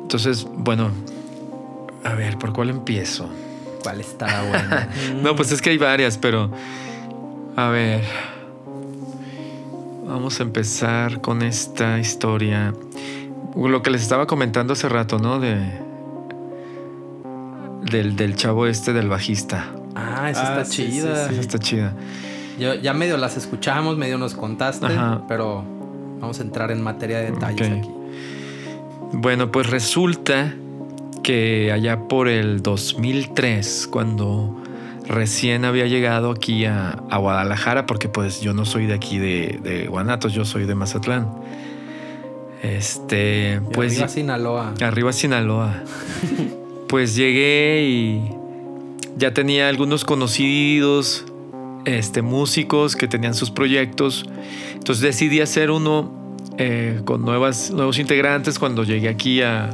Entonces, 0.00 0.46
bueno, 0.54 0.92
a 2.06 2.14
ver, 2.14 2.38
¿por 2.38 2.52
cuál 2.52 2.70
empiezo? 2.70 3.28
¿Cuál 3.82 4.00
está 4.00 4.42
buena? 4.42 4.88
no, 5.22 5.34
pues 5.34 5.52
es 5.52 5.60
que 5.60 5.70
hay 5.70 5.78
varias, 5.78 6.18
pero 6.18 6.50
a 7.56 7.68
ver. 7.68 8.04
Vamos 10.06 10.38
a 10.38 10.44
empezar 10.44 11.20
con 11.20 11.42
esta 11.42 11.98
historia. 11.98 12.72
Lo 13.56 13.82
que 13.82 13.90
les 13.90 14.02
estaba 14.02 14.26
comentando 14.26 14.74
hace 14.74 14.88
rato, 14.88 15.18
¿no? 15.18 15.40
De. 15.40 15.84
Del, 17.90 18.16
del 18.16 18.36
chavo 18.36 18.66
este 18.66 18.92
del 18.92 19.08
bajista. 19.08 19.72
Ah, 19.94 20.30
esa 20.30 20.40
ah, 20.40 20.60
está 20.60 20.64
sí, 20.64 20.90
chida. 20.90 21.16
Sí, 21.16 21.28
sí. 21.28 21.32
Esa 21.32 21.40
está 21.40 21.58
chida. 21.58 21.92
Yo, 22.58 22.74
ya 22.74 22.92
medio 22.94 23.16
las 23.16 23.36
escuchamos, 23.36 23.96
medio 23.96 24.16
nos 24.18 24.34
contaste, 24.34 24.86
Ajá. 24.86 25.22
pero 25.28 25.64
vamos 26.20 26.38
a 26.40 26.42
entrar 26.42 26.70
en 26.70 26.82
materia 26.82 27.18
de 27.18 27.32
detalles 27.32 27.68
okay. 27.68 27.78
aquí. 27.80 27.90
Bueno, 29.12 29.50
pues 29.50 29.70
resulta 29.70 30.54
que 31.26 31.72
allá 31.72 32.06
por 32.06 32.28
el 32.28 32.62
2003, 32.62 33.88
cuando 33.90 34.62
recién 35.08 35.64
había 35.64 35.88
llegado 35.88 36.30
aquí 36.30 36.66
a, 36.66 37.02
Guadalajara, 37.18 37.84
porque 37.84 38.08
pues 38.08 38.40
yo 38.42 38.54
no 38.54 38.64
soy 38.64 38.86
de 38.86 38.94
aquí 38.94 39.18
de, 39.18 39.58
de 39.60 39.88
Guanatos, 39.88 40.32
yo 40.34 40.44
soy 40.44 40.66
de 40.66 40.76
Mazatlán. 40.76 41.28
Este, 42.62 43.60
pues. 43.74 43.94
Arriba 43.94 44.08
Sinaloa. 44.08 44.74
Arriba 44.80 45.12
Sinaloa. 45.12 45.82
pues 46.88 47.16
llegué 47.16 47.88
y 47.88 48.30
ya 49.16 49.34
tenía 49.34 49.68
algunos 49.68 50.04
conocidos, 50.04 51.24
este, 51.86 52.22
músicos 52.22 52.94
que 52.94 53.08
tenían 53.08 53.34
sus 53.34 53.50
proyectos. 53.50 54.26
Entonces 54.74 55.02
decidí 55.02 55.40
hacer 55.40 55.72
uno 55.72 56.38
eh, 56.56 57.00
con 57.04 57.22
nuevas, 57.22 57.72
nuevos 57.72 57.98
integrantes 57.98 58.60
cuando 58.60 58.84
llegué 58.84 59.08
aquí 59.08 59.42
a, 59.42 59.70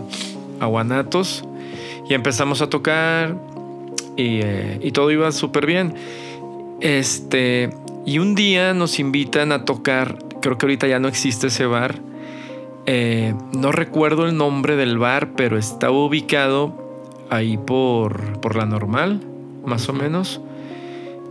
a 0.62 0.66
Guanatos 0.66 1.44
y 2.08 2.14
empezamos 2.14 2.62
a 2.62 2.70
tocar 2.70 3.36
y, 4.16 4.40
eh, 4.42 4.78
y 4.80 4.92
todo 4.92 5.10
iba 5.10 5.30
súper 5.32 5.66
bien. 5.66 5.94
Este, 6.80 7.70
y 8.06 8.18
un 8.18 8.34
día 8.34 8.72
nos 8.72 8.98
invitan 8.98 9.52
a 9.52 9.64
tocar, 9.64 10.18
creo 10.40 10.58
que 10.58 10.66
ahorita 10.66 10.86
ya 10.86 10.98
no 11.00 11.08
existe 11.08 11.48
ese 11.48 11.66
bar. 11.66 11.96
Eh, 12.86 13.34
no 13.52 13.72
recuerdo 13.72 14.26
el 14.26 14.36
nombre 14.36 14.76
del 14.76 14.98
bar, 14.98 15.32
pero 15.36 15.58
estaba 15.58 15.92
ubicado 15.92 16.74
ahí 17.30 17.56
por, 17.56 18.40
por 18.40 18.56
la 18.56 18.64
normal, 18.66 19.20
más 19.64 19.88
o 19.88 19.92
menos. 19.92 20.40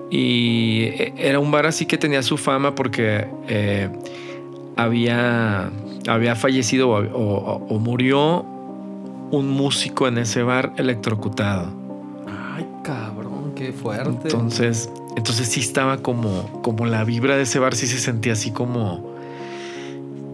Y 0.10 0.84
eh, 0.84 1.14
era 1.18 1.40
un 1.40 1.52
bar 1.52 1.68
así 1.68 1.86
que 1.86 1.98
tenía 1.98 2.22
su 2.22 2.38
fama 2.38 2.76
porque 2.76 3.28
había, 4.76 5.72
había 6.08 6.36
fallecido 6.36 6.90
o 6.90 7.80
murió 7.80 8.51
un 9.32 9.50
músico 9.50 10.08
en 10.08 10.18
ese 10.18 10.44
bar 10.44 10.74
electrocutado. 10.78 11.72
Ay, 12.56 12.68
cabrón, 12.84 13.54
qué 13.56 13.72
fuerte. 13.72 14.28
Entonces, 14.28 14.90
entonces 15.16 15.48
sí 15.48 15.62
estaba 15.62 15.98
como, 15.98 16.62
como 16.62 16.86
la 16.86 17.04
vibra 17.04 17.38
de 17.38 17.44
ese 17.44 17.60
bar 17.60 17.76
sí 17.76 17.88
se 17.88 18.00
sentía 18.00 18.34
así 18.34 18.52
como 18.52 19.12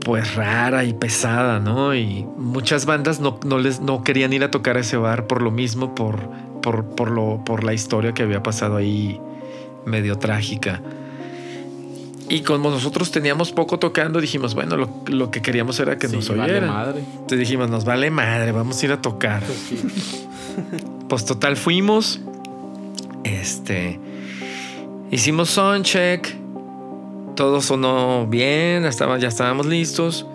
pues 0.08 0.36
rara 0.36 0.86
y 0.86 0.94
pesada, 0.94 1.60
¿no? 1.60 1.94
Y 1.94 2.26
muchas 2.38 2.86
bandas 2.86 3.20
no, 3.20 3.40
les, 3.60 3.82
no 3.82 4.04
querían 4.06 4.32
ir 4.32 4.44
a 4.44 4.52
tocar 4.52 4.78
a 4.78 4.80
ese 4.80 4.96
bar 4.96 5.28
por 5.28 5.42
lo 5.42 5.52
mismo, 5.52 5.96
por, 5.96 6.30
por, 6.62 6.86
por, 6.86 7.12
lo, 7.12 7.44
por 7.44 7.66
la 7.66 7.74
historia 7.74 8.14
que 8.14 8.24
había 8.24 8.42
pasado 8.42 8.78
ahí 8.78 9.20
medio 9.86 10.18
trágica. 10.18 10.82
Y 12.30 12.42
como 12.42 12.70
nosotros 12.70 13.12
teníamos 13.12 13.52
poco 13.52 13.80
tocando, 13.80 14.20
dijimos, 14.20 14.54
bueno, 14.54 14.76
lo, 15.06 15.32
que 15.32 15.42
queríamos 15.42 15.80
era 15.80 15.98
que 15.98 16.08
nos 16.10 16.30
oyeran. 16.30 16.68
Madre. 16.68 17.00
Entonces 17.00 17.40
dijimos, 17.40 17.70
nos 17.70 17.86
vale 17.86 18.12
madre, 18.12 18.52
vamos 18.52 18.82
a 18.82 18.86
ir 18.86 18.92
a 18.92 19.02
tocar. 19.02 19.44
Pues, 19.44 20.26
pues 21.10 21.26
total, 21.26 21.56
fuimos. 21.56 22.20
Este. 23.24 24.00
Hicimos 25.10 25.52
soundcheck. 25.52 26.36
Todo 27.36 27.62
sonó 27.62 28.28
bien, 28.28 28.86
estaba, 28.86 29.18
ya 29.20 29.30
estábamos 29.30 29.66
listos. 29.66 30.26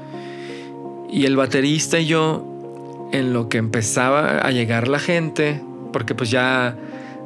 Y 1.10 1.26
el 1.26 1.36
baterista 1.36 1.98
y 1.98 2.06
yo, 2.06 3.10
en 3.12 3.34
lo 3.34 3.50
que 3.50 3.58
empezaba 3.58 4.38
a 4.38 4.50
llegar 4.50 4.88
la 4.88 4.98
gente, 4.98 5.60
porque 5.92 6.14
pues 6.14 6.30
ya 6.30 6.76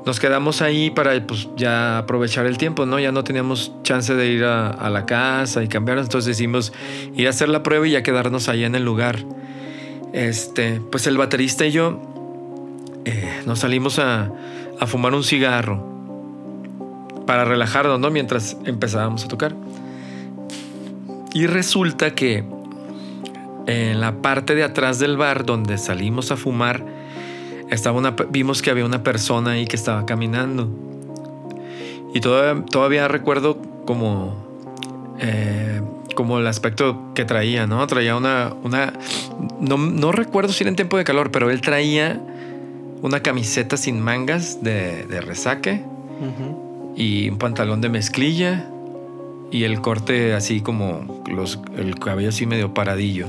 nos 0.07 0.21
quedamos 0.21 0.63
ahí 0.63 0.91
para 0.91 1.27
pues, 1.27 1.49
ya 1.57 1.99
aprovechar 1.99 2.47
el 2.47 2.59
tiempo, 2.59 2.87
¿no? 2.87 3.01
Ya 3.01 3.11
no 3.11 3.25
teníamos 3.25 3.73
chance 3.83 4.15
de 4.15 4.29
ir 4.29 4.45
a, 4.45 4.89
la 4.89 5.05
casa 5.05 5.65
y 5.65 5.69
cambiarnos, 5.69 6.07
entonces 6.07 6.29
decidimos 6.29 6.73
ir 7.17 7.27
a 7.27 7.31
hacer 7.31 7.49
la 7.49 7.65
prueba 7.65 7.89
y 7.89 7.91
ya 7.91 8.05
quedarnos 8.05 8.49
ahí 8.49 8.63
en 8.63 8.77
el 8.77 8.85
lugar. 8.85 9.19
Este, 10.13 10.81
pues 10.93 11.09
el 11.09 11.19
baterista 11.19 11.67
y 11.67 11.73
yo 11.73 12.01
eh, 13.05 13.43
nos 13.47 13.59
salimos 13.59 13.99
a, 13.99 14.31
a 14.79 14.87
fumar 14.87 15.13
un 15.13 15.25
cigarro 15.25 15.85
para 17.27 17.45
relajarnos, 17.45 17.99
¿no? 17.99 18.09
Mientras 18.11 18.57
empezábamos 18.65 19.25
a 19.25 19.29
tocar. 19.29 19.57
Y 21.35 21.49
resulta 21.49 22.15
que 22.15 22.45
en 23.67 24.01
la 24.01 24.23
parte 24.23 24.55
de 24.55 24.63
atrás 24.63 25.01
del 25.01 25.17
bar 25.17 25.45
donde 25.45 25.79
salimos 25.79 26.31
a 26.31 26.37
fumar, 26.37 26.85
estaba 27.71 27.99
una, 27.99 28.11
vimos 28.31 28.63
que 28.63 28.71
había 28.71 28.85
una 28.85 29.03
persona 29.03 29.53
ahí 29.53 29.67
que 29.67 29.77
estaba 29.77 30.07
caminando. 30.07 30.69
Y 32.15 32.21
todavía, 32.21 32.65
todavía 32.67 33.09
recuerdo 33.09 33.59
como, 33.85 34.35
eh, 35.21 35.81
como 36.15 36.39
el 36.39 36.47
aspecto 36.47 37.13
que 37.15 37.25
traía, 37.25 37.67
¿no? 37.67 37.87
Traía 37.87 38.17
una, 38.17 38.55
una 38.63 38.93
no, 39.61 40.13
recuerdo 40.13 40.53
si 40.53 40.65
era 40.65 40.71
en 40.71 40.77
tiempo 40.77 40.97
de 40.97 41.05
calor, 41.05 41.31
pero 41.31 41.51
él 41.51 41.61
traía 41.61 42.21
una 43.03 43.21
camiseta 43.21 43.77
sin 43.77 44.01
mangas 44.01 44.63
de, 44.63 45.05
de 45.07 45.21
resaque 45.21 45.85
y 46.97 47.29
un 47.29 47.37
pantalón 47.37 47.83
de 47.83 47.91
mezclilla 47.91 48.71
y 49.51 49.65
el 49.65 49.81
corte 49.81 50.33
así 50.35 50.61
como 50.61 51.23
los, 51.31 51.61
el 51.77 51.99
cabello 51.99 52.31
así 52.31 52.47
medio 52.47 52.73
paradillo. 52.73 53.27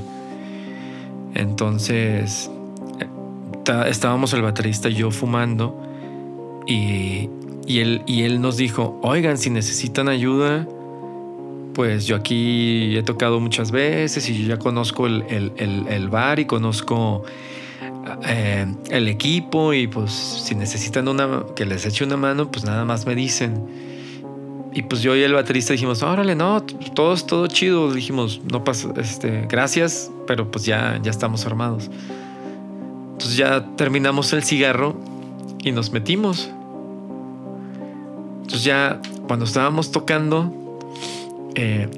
Entonces 1.34 2.50
estábamos 3.88 4.32
el 4.32 4.42
baterista 4.42 4.88
y 4.88 4.94
yo 4.94 5.10
fumando 5.10 5.82
y, 6.66 7.28
él, 7.66 8.02
y 8.06 8.22
él 8.22 8.40
nos 8.40 8.56
dijo, 8.56 8.98
oigan, 9.02 9.38
si 9.38 9.50
necesitan 9.50 10.08
ayuda, 10.08 10.66
pues 11.74 12.06
yo 12.06 12.16
aquí 12.16 12.96
he 12.96 13.02
tocado 13.02 13.40
muchas 13.40 13.70
veces 13.70 14.28
y 14.28 14.42
yo 14.42 14.48
ya 14.48 14.58
conozco 14.58 15.06
el, 15.06 16.08
bar 16.10 16.40
y 16.40 16.44
conozco 16.44 17.22
eh, 18.26 18.66
el 18.90 19.08
equipo 19.08 19.72
y 19.72 19.86
pues 19.86 20.12
si 20.12 20.54
necesitan 20.54 21.08
una, 21.08 21.44
que 21.56 21.64
les 21.64 21.86
eche 21.86 22.04
una 22.04 22.16
mano, 22.16 22.50
pues 22.50 22.64
nada 22.64 22.84
más 22.84 23.06
me 23.06 23.14
dicen. 23.14 23.64
Y 24.74 24.82
pues 24.82 25.00
yo 25.00 25.16
y 25.16 25.22
el 25.22 25.32
baterista 25.32 25.72
dijimos, 25.72 26.02
órale, 26.02 26.34
no, 26.34 26.62
todo 26.62 27.14
es 27.14 27.26
todo 27.26 27.46
chido. 27.46 27.92
Dijimos, 27.92 28.40
no 28.50 28.62
pasa, 28.62 28.92
este, 28.96 29.46
gracias, 29.48 30.10
pero 30.26 30.50
pues 30.50 30.64
ya, 30.66 31.00
ya 31.02 31.10
estamos 31.10 31.46
armados. 31.46 31.90
Entonces 33.18 33.36
ya 33.36 33.66
terminamos 33.74 34.32
el 34.32 34.44
cigarro 34.44 34.94
y 35.64 35.72
nos 35.72 35.90
metimos. 35.90 36.48
Entonces 38.42 38.62
ya 38.62 39.00
cuando 39.26 39.44
estábamos 39.44 39.90
tocando, 39.90 40.52
eh, 41.56 41.88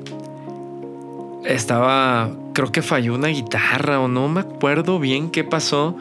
estaba, 1.45 2.31
creo 2.55 2.73
que 2.73 2.81
falló 2.81 3.17
una 3.17 3.29
guitarra 3.29 4.00
o 4.00 4.09
no 4.09 4.29
me 4.29 4.41
acuerdo 4.41 4.99
bien 4.99 5.31
qué 5.31 5.45
pasó, 5.45 5.95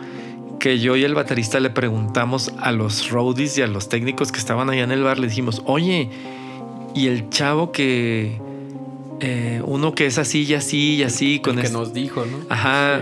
que 0.57 0.79
yo 0.79 0.95
y 0.95 1.03
el 1.03 1.15
baterista 1.15 1.59
le 1.59 1.69
preguntamos 1.69 2.53
a 2.57 2.71
los 2.71 3.09
roadies 3.09 3.57
y 3.57 3.61
a 3.61 3.67
los 3.67 3.89
técnicos 3.89 4.31
que 4.31 4.39
estaban 4.39 4.69
allá 4.69 4.85
en 4.85 4.91
el 4.91 5.03
bar, 5.03 5.19
le 5.19 5.27
dijimos, 5.27 5.63
oye, 5.65 6.09
y 6.95 7.07
el 7.07 7.29
chavo 7.29 7.73
que... 7.73 8.39
Eh, 9.19 9.61
uno 9.65 9.93
que 9.95 10.05
es 10.05 10.17
así 10.17 10.43
y 10.43 10.53
así 10.53 10.95
y 10.95 11.03
así 11.03 11.41
con 11.41 11.57
que 11.57 11.67
nos 11.67 11.93
dijo, 11.93 12.25
¿no? 12.25 12.37
Ajá 12.47 13.01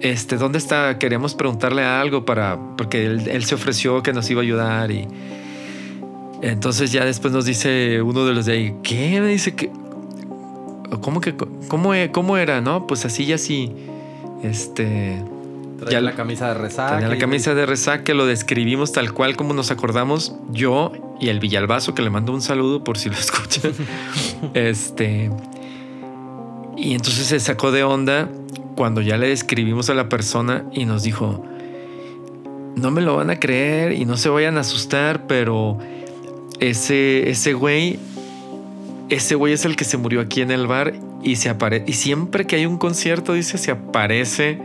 este, 0.00 0.36
¿dónde 0.36 0.58
está? 0.58 0.98
Queríamos 0.98 1.34
preguntarle 1.34 1.82
algo 1.82 2.24
para, 2.24 2.58
porque 2.76 3.06
él, 3.06 3.44
se 3.44 3.54
ofreció 3.54 4.02
que 4.02 4.12
nos 4.12 4.30
iba 4.30 4.40
a 4.40 4.44
ayudar 4.44 4.90
y 4.90 5.08
entonces 6.42 6.92
ya 6.92 7.04
después 7.04 7.32
nos 7.32 7.44
dice 7.44 8.00
uno 8.02 8.24
de 8.24 8.34
los 8.34 8.46
de 8.46 8.52
ahí, 8.52 8.74
¿qué? 8.82 9.20
Me 9.20 9.28
dice 9.28 9.54
que, 9.54 9.70
¿cómo 11.00 11.20
que, 11.20 11.34
cómo, 11.36 11.92
cómo 12.12 12.36
era? 12.36 12.60
No, 12.60 12.86
pues 12.86 13.04
así 13.04 13.24
y 13.24 13.32
así, 13.32 13.72
este... 14.44 15.22
ya 15.90 16.00
la 16.00 16.14
camisa 16.14 16.48
de 16.48 16.54
resaca. 16.54 17.08
la 17.08 17.18
camisa 17.18 17.54
de 17.54 17.66
resaca, 17.66 18.14
lo 18.14 18.26
describimos 18.26 18.92
tal 18.92 19.12
cual 19.12 19.36
como 19.36 19.52
nos 19.52 19.70
acordamos 19.72 20.34
yo 20.50 20.92
y 21.20 21.28
el 21.28 21.40
Villalbazo, 21.40 21.94
que 21.94 22.02
le 22.02 22.10
mando 22.10 22.32
un 22.32 22.40
saludo 22.40 22.84
por 22.84 22.98
si 22.98 23.08
lo 23.08 23.16
escuchan. 23.18 23.72
este. 24.54 25.30
Y 26.76 26.94
entonces 26.94 27.26
se 27.26 27.40
sacó 27.40 27.72
de 27.72 27.82
onda 27.82 28.28
cuando 28.78 29.00
ya 29.00 29.16
le 29.16 29.26
describimos 29.26 29.90
a 29.90 29.94
la 29.94 30.08
persona 30.08 30.64
y 30.72 30.84
nos 30.84 31.02
dijo, 31.02 31.44
no 32.76 32.92
me 32.92 33.00
lo 33.00 33.16
van 33.16 33.28
a 33.28 33.40
creer 33.40 33.90
y 33.90 34.04
no 34.04 34.16
se 34.16 34.28
vayan 34.28 34.56
a 34.56 34.60
asustar, 34.60 35.26
pero 35.26 35.78
ese, 36.60 37.28
ese 37.28 37.54
güey, 37.54 37.98
ese 39.08 39.34
güey 39.34 39.52
es 39.52 39.64
el 39.64 39.74
que 39.74 39.82
se 39.82 39.96
murió 39.96 40.20
aquí 40.20 40.42
en 40.42 40.52
el 40.52 40.68
bar 40.68 40.94
y 41.24 41.34
se 41.34 41.48
aparece, 41.48 41.86
y 41.88 41.94
siempre 41.94 42.46
que 42.46 42.54
hay 42.54 42.66
un 42.66 42.78
concierto, 42.78 43.32
dice, 43.32 43.58
se 43.58 43.72
aparece, 43.72 44.60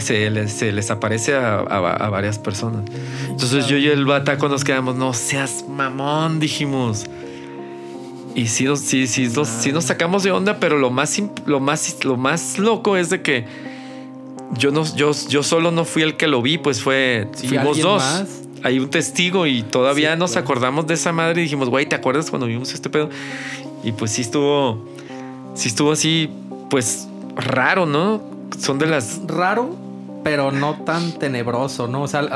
se 0.00 0.30
les, 0.30 0.90
aparece 0.90 1.34
a, 1.36 1.62
varias 2.10 2.38
personas. 2.38 2.84
Entonces 3.30 3.66
yo 3.66 3.78
y 3.78 3.86
el 3.86 4.04
bataco 4.04 4.50
nos 4.50 4.62
quedamos, 4.62 4.94
no 4.94 5.14
seas 5.14 5.64
mamón, 5.70 6.38
dijimos. 6.38 7.06
Y 8.34 8.48
sí, 8.48 8.66
sí, 8.76 9.06
sí, 9.06 9.30
sí 9.44 9.72
nos 9.72 9.84
sacamos 9.84 10.24
de 10.24 10.32
onda, 10.32 10.58
pero 10.58 10.78
lo 10.78 10.90
más, 10.90 11.20
lo 11.46 11.60
más, 11.60 12.04
lo 12.04 12.16
más 12.16 12.58
loco 12.58 12.96
es 12.96 13.10
de 13.10 13.22
que 13.22 13.44
yo, 14.58 14.70
no, 14.70 14.84
yo, 14.96 15.12
yo 15.28 15.42
solo 15.42 15.70
no 15.70 15.84
fui 15.84 16.02
el 16.02 16.16
que 16.16 16.26
lo 16.26 16.42
vi, 16.42 16.58
pues 16.58 16.82
fue, 16.82 17.28
fuimos 17.34 17.78
dos. 17.78 18.02
Hay 18.62 18.78
un 18.78 18.88
testigo 18.88 19.46
y 19.46 19.62
todavía 19.62 20.16
nos 20.16 20.36
acordamos 20.36 20.86
de 20.86 20.94
esa 20.94 21.12
madre 21.12 21.42
y 21.42 21.44
dijimos, 21.44 21.68
güey, 21.68 21.86
¿te 21.86 21.94
acuerdas 21.94 22.30
cuando 22.30 22.46
vimos 22.46 22.72
este 22.72 22.88
pedo? 22.88 23.10
Y 23.84 23.92
pues 23.92 24.10
sí 24.10 24.22
estuvo, 24.22 24.84
sí 25.54 25.68
estuvo 25.68 25.92
así, 25.92 26.30
pues 26.70 27.06
raro, 27.36 27.84
¿no? 27.84 28.22
Son 28.58 28.78
de 28.78 28.86
las... 28.86 29.20
Raro, 29.26 29.76
pero 30.24 30.50
no 30.50 30.82
tan 30.84 31.12
tenebroso, 31.18 31.88
¿no? 31.88 32.02
O 32.02 32.08
sea, 32.08 32.26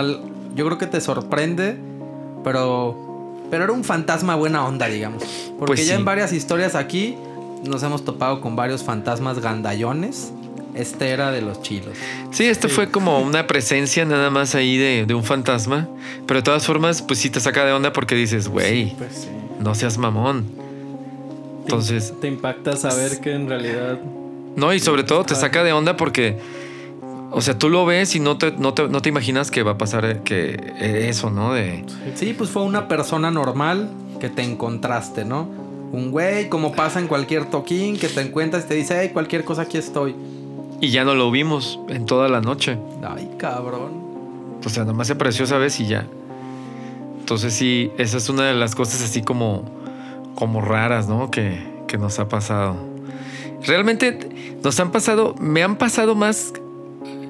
yo 0.54 0.66
creo 0.66 0.76
que 0.76 0.86
te 0.86 1.00
sorprende 1.00 1.78
pero 2.44 3.07
pero 3.50 3.64
era 3.64 3.72
un 3.72 3.84
fantasma 3.84 4.34
buena 4.36 4.64
onda, 4.66 4.86
digamos. 4.86 5.22
Porque 5.58 5.74
Pues 5.74 5.86
ya 5.86 5.94
sí. 5.94 5.98
en 5.98 6.04
varias 6.04 6.32
historias 6.32 6.74
aquí 6.74 7.16
nos 7.64 7.82
hemos 7.82 8.04
topado 8.04 8.40
con 8.40 8.56
varios 8.56 8.82
fantasmas 8.84 9.40
gandallones. 9.40 10.32
Este 10.74 11.08
era 11.10 11.32
de 11.32 11.40
los 11.42 11.60
chilos. 11.62 11.94
Sí, 12.30 12.44
esto 12.44 12.68
fue 12.68 12.88
como 12.90 13.20
una 13.20 13.46
presencia 13.48 14.04
nada 14.04 14.30
más 14.30 14.54
ahí 14.54 14.76
de, 14.76 15.06
de 15.06 15.14
un 15.14 15.24
fantasma. 15.24 15.88
Pero 16.26 16.38
de 16.38 16.44
todas 16.44 16.66
formas, 16.66 17.02
pues 17.02 17.18
sí 17.18 17.30
te 17.30 17.40
saca 17.40 17.64
de 17.64 17.72
onda 17.72 17.92
porque 17.92 18.14
dices, 18.14 18.46
güey, 18.48 18.94
Pues 18.96 19.12
sí. 19.22 19.28
no 19.60 19.74
seas 19.74 19.98
mamón. 19.98 20.44
Entonces, 21.62 22.14
Te 22.20 22.28
impacta 22.28 22.76
saber 22.76 23.20
que 23.20 23.32
en 23.32 23.48
realidad. 23.48 23.98
no, 24.56 24.72
y 24.72 24.80
sobre 24.80 25.02
todo 25.04 25.24
te 25.24 25.34
saca 25.34 25.62
de 25.64 25.72
onda 25.72 25.96
porque, 25.96 26.38
o 27.30 27.40
sea, 27.40 27.58
tú 27.58 27.68
lo 27.68 27.84
ves 27.84 28.14
y 28.16 28.20
no 28.20 28.38
te, 28.38 28.52
no 28.52 28.74
te, 28.74 28.88
no 28.88 29.02
te 29.02 29.08
imaginas 29.08 29.50
que 29.50 29.62
va 29.62 29.72
a 29.72 29.78
pasar 29.78 30.04
eh, 30.04 30.20
que 30.24 30.50
eh, 30.78 31.08
eso, 31.08 31.30
¿no? 31.30 31.52
De, 31.52 31.84
Sí, 32.14 32.34
pues 32.36 32.50
fue 32.50 32.62
una 32.62 32.88
persona 32.88 33.30
normal 33.30 33.90
que 34.18 34.28
te 34.28 34.42
encontraste, 34.42 35.24
¿no? 35.24 35.48
Un 35.92 36.10
güey, 36.10 36.48
como 36.48 36.72
pasa 36.72 37.00
en 37.00 37.06
cualquier 37.06 37.46
toquín, 37.46 37.98
que 37.98 38.08
te 38.08 38.20
encuentras 38.20 38.64
y 38.64 38.68
te 38.68 38.74
dice, 38.74 38.98
hey, 39.00 39.10
cualquier 39.12 39.44
cosa 39.44 39.62
aquí 39.62 39.78
estoy. 39.78 40.14
y 40.80 40.90
ya 40.90 41.04
no 41.04 41.14
lo 41.14 41.30
vimos 41.30 41.80
en 41.88 42.06
toda 42.06 42.28
la 42.28 42.40
noche. 42.40 42.78
Ay, 43.02 43.30
cabrón. 43.38 44.08
O 44.64 44.68
sea, 44.68 44.84
nomás 44.84 45.06
se 45.08 45.14
apareció 45.14 45.44
esa 45.44 45.58
vez 45.58 45.78
y 45.80 45.86
ya. 45.86 46.06
Entonces 47.20 47.52
sí, 47.52 47.90
esa 47.98 48.16
es 48.16 48.28
una 48.28 48.44
de 48.46 48.54
las 48.54 48.74
cosas 48.74 49.02
así 49.02 49.22
como, 49.22 49.64
como 50.34 50.62
raras, 50.62 51.08
¿no? 51.08 51.30
Que, 51.30 51.58
que 51.86 51.98
nos 51.98 52.18
ha 52.18 52.28
pasado. 52.28 52.76
Realmente 53.66 54.56
nos 54.62 54.80
han 54.80 54.92
pasado, 54.92 55.34
me 55.38 55.62
han 55.62 55.76
pasado 55.76 56.14
más 56.14 56.52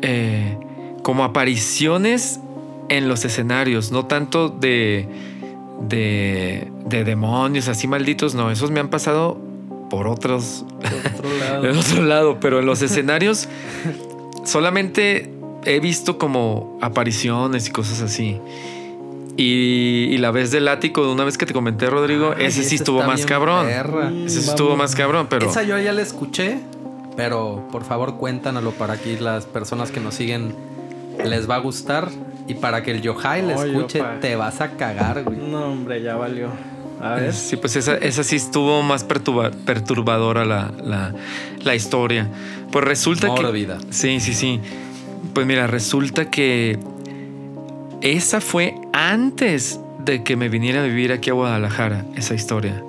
eh, 0.02 0.56
como 1.02 1.24
apariciones 1.24 2.40
en 2.88 3.08
los 3.08 3.24
escenarios, 3.24 3.92
no 3.92 4.06
tanto 4.06 4.48
de, 4.48 5.06
de, 5.88 6.68
de 6.86 7.04
demonios 7.04 7.68
así 7.68 7.86
malditos, 7.86 8.34
no, 8.34 8.50
esos 8.50 8.70
me 8.70 8.80
han 8.80 8.88
pasado 8.88 9.38
por 9.90 10.06
otros, 10.08 10.64
otro 11.14 11.30
lado. 11.40 11.62
del 11.62 11.78
otro 11.78 12.02
lado, 12.02 12.38
pero 12.40 12.60
en 12.60 12.66
los 12.66 12.82
escenarios 12.82 13.48
solamente 14.44 15.32
he 15.64 15.80
visto 15.80 16.18
como 16.18 16.78
apariciones 16.80 17.68
y 17.68 17.70
cosas 17.70 18.00
así. 18.02 18.38
Y, 19.36 20.08
y 20.10 20.18
la 20.18 20.32
vez 20.32 20.50
del 20.50 20.66
ático, 20.66 21.06
de 21.06 21.12
una 21.12 21.24
vez 21.24 21.38
que 21.38 21.46
te 21.46 21.54
comenté, 21.54 21.86
Rodrigo, 21.88 22.34
Ay, 22.36 22.46
ese 22.46 22.64
sí 22.64 22.74
estuvo 22.74 23.02
más 23.04 23.24
cabrón. 23.24 23.66
perra. 23.66 24.10
Ese 24.26 24.42
sí 24.42 24.48
estuvo 24.50 24.76
más 24.76 24.96
cabrón, 24.96 25.28
pero 25.30 25.48
Esa 25.48 25.62
yo 25.62 25.78
ya 25.78 25.92
la 25.92 26.02
escuché, 26.02 26.58
pero 27.18 27.66
por 27.72 27.82
favor 27.84 28.16
cuéntanoslo 28.16 28.70
para 28.70 28.94
aquí 28.94 29.16
las 29.18 29.44
personas 29.44 29.90
que 29.90 29.98
nos 29.98 30.14
siguen 30.14 30.54
les 31.24 31.50
va 31.50 31.56
a 31.56 31.58
gustar. 31.58 32.08
Y 32.46 32.54
para 32.54 32.82
que 32.84 32.92
el 32.92 33.02
Yohai 33.02 33.42
la 33.44 33.56
Oye, 33.58 33.72
escuche, 33.72 34.00
opa. 34.00 34.20
te 34.20 34.36
vas 34.36 34.60
a 34.62 34.70
cagar, 34.76 35.24
güey. 35.24 35.36
No, 35.36 35.66
hombre, 35.72 36.00
ya 36.00 36.14
valió. 36.16 36.48
A 37.00 37.14
ver. 37.16 37.34
Sí, 37.34 37.56
pues 37.56 37.74
esa, 37.76 37.96
esa 37.96 38.22
sí 38.22 38.36
estuvo 38.36 38.82
más 38.82 39.06
perturba- 39.06 39.50
perturbadora 39.50 40.44
la, 40.46 40.72
la, 40.82 41.12
la 41.62 41.74
historia. 41.74 42.28
Pues 42.70 42.84
resulta 42.84 43.34
que... 43.34 43.42
Mórbida. 43.42 43.78
Sí, 43.90 44.20
sí, 44.20 44.32
sí. 44.32 44.60
Pues 45.34 45.44
mira, 45.46 45.66
resulta 45.66 46.30
que 46.30 46.78
esa 48.00 48.40
fue 48.40 48.74
antes 48.92 49.80
de 50.04 50.22
que 50.22 50.36
me 50.36 50.48
viniera 50.48 50.80
a 50.80 50.84
vivir 50.84 51.12
aquí 51.12 51.30
a 51.30 51.34
Guadalajara, 51.34 52.04
esa 52.16 52.34
historia. 52.34 52.82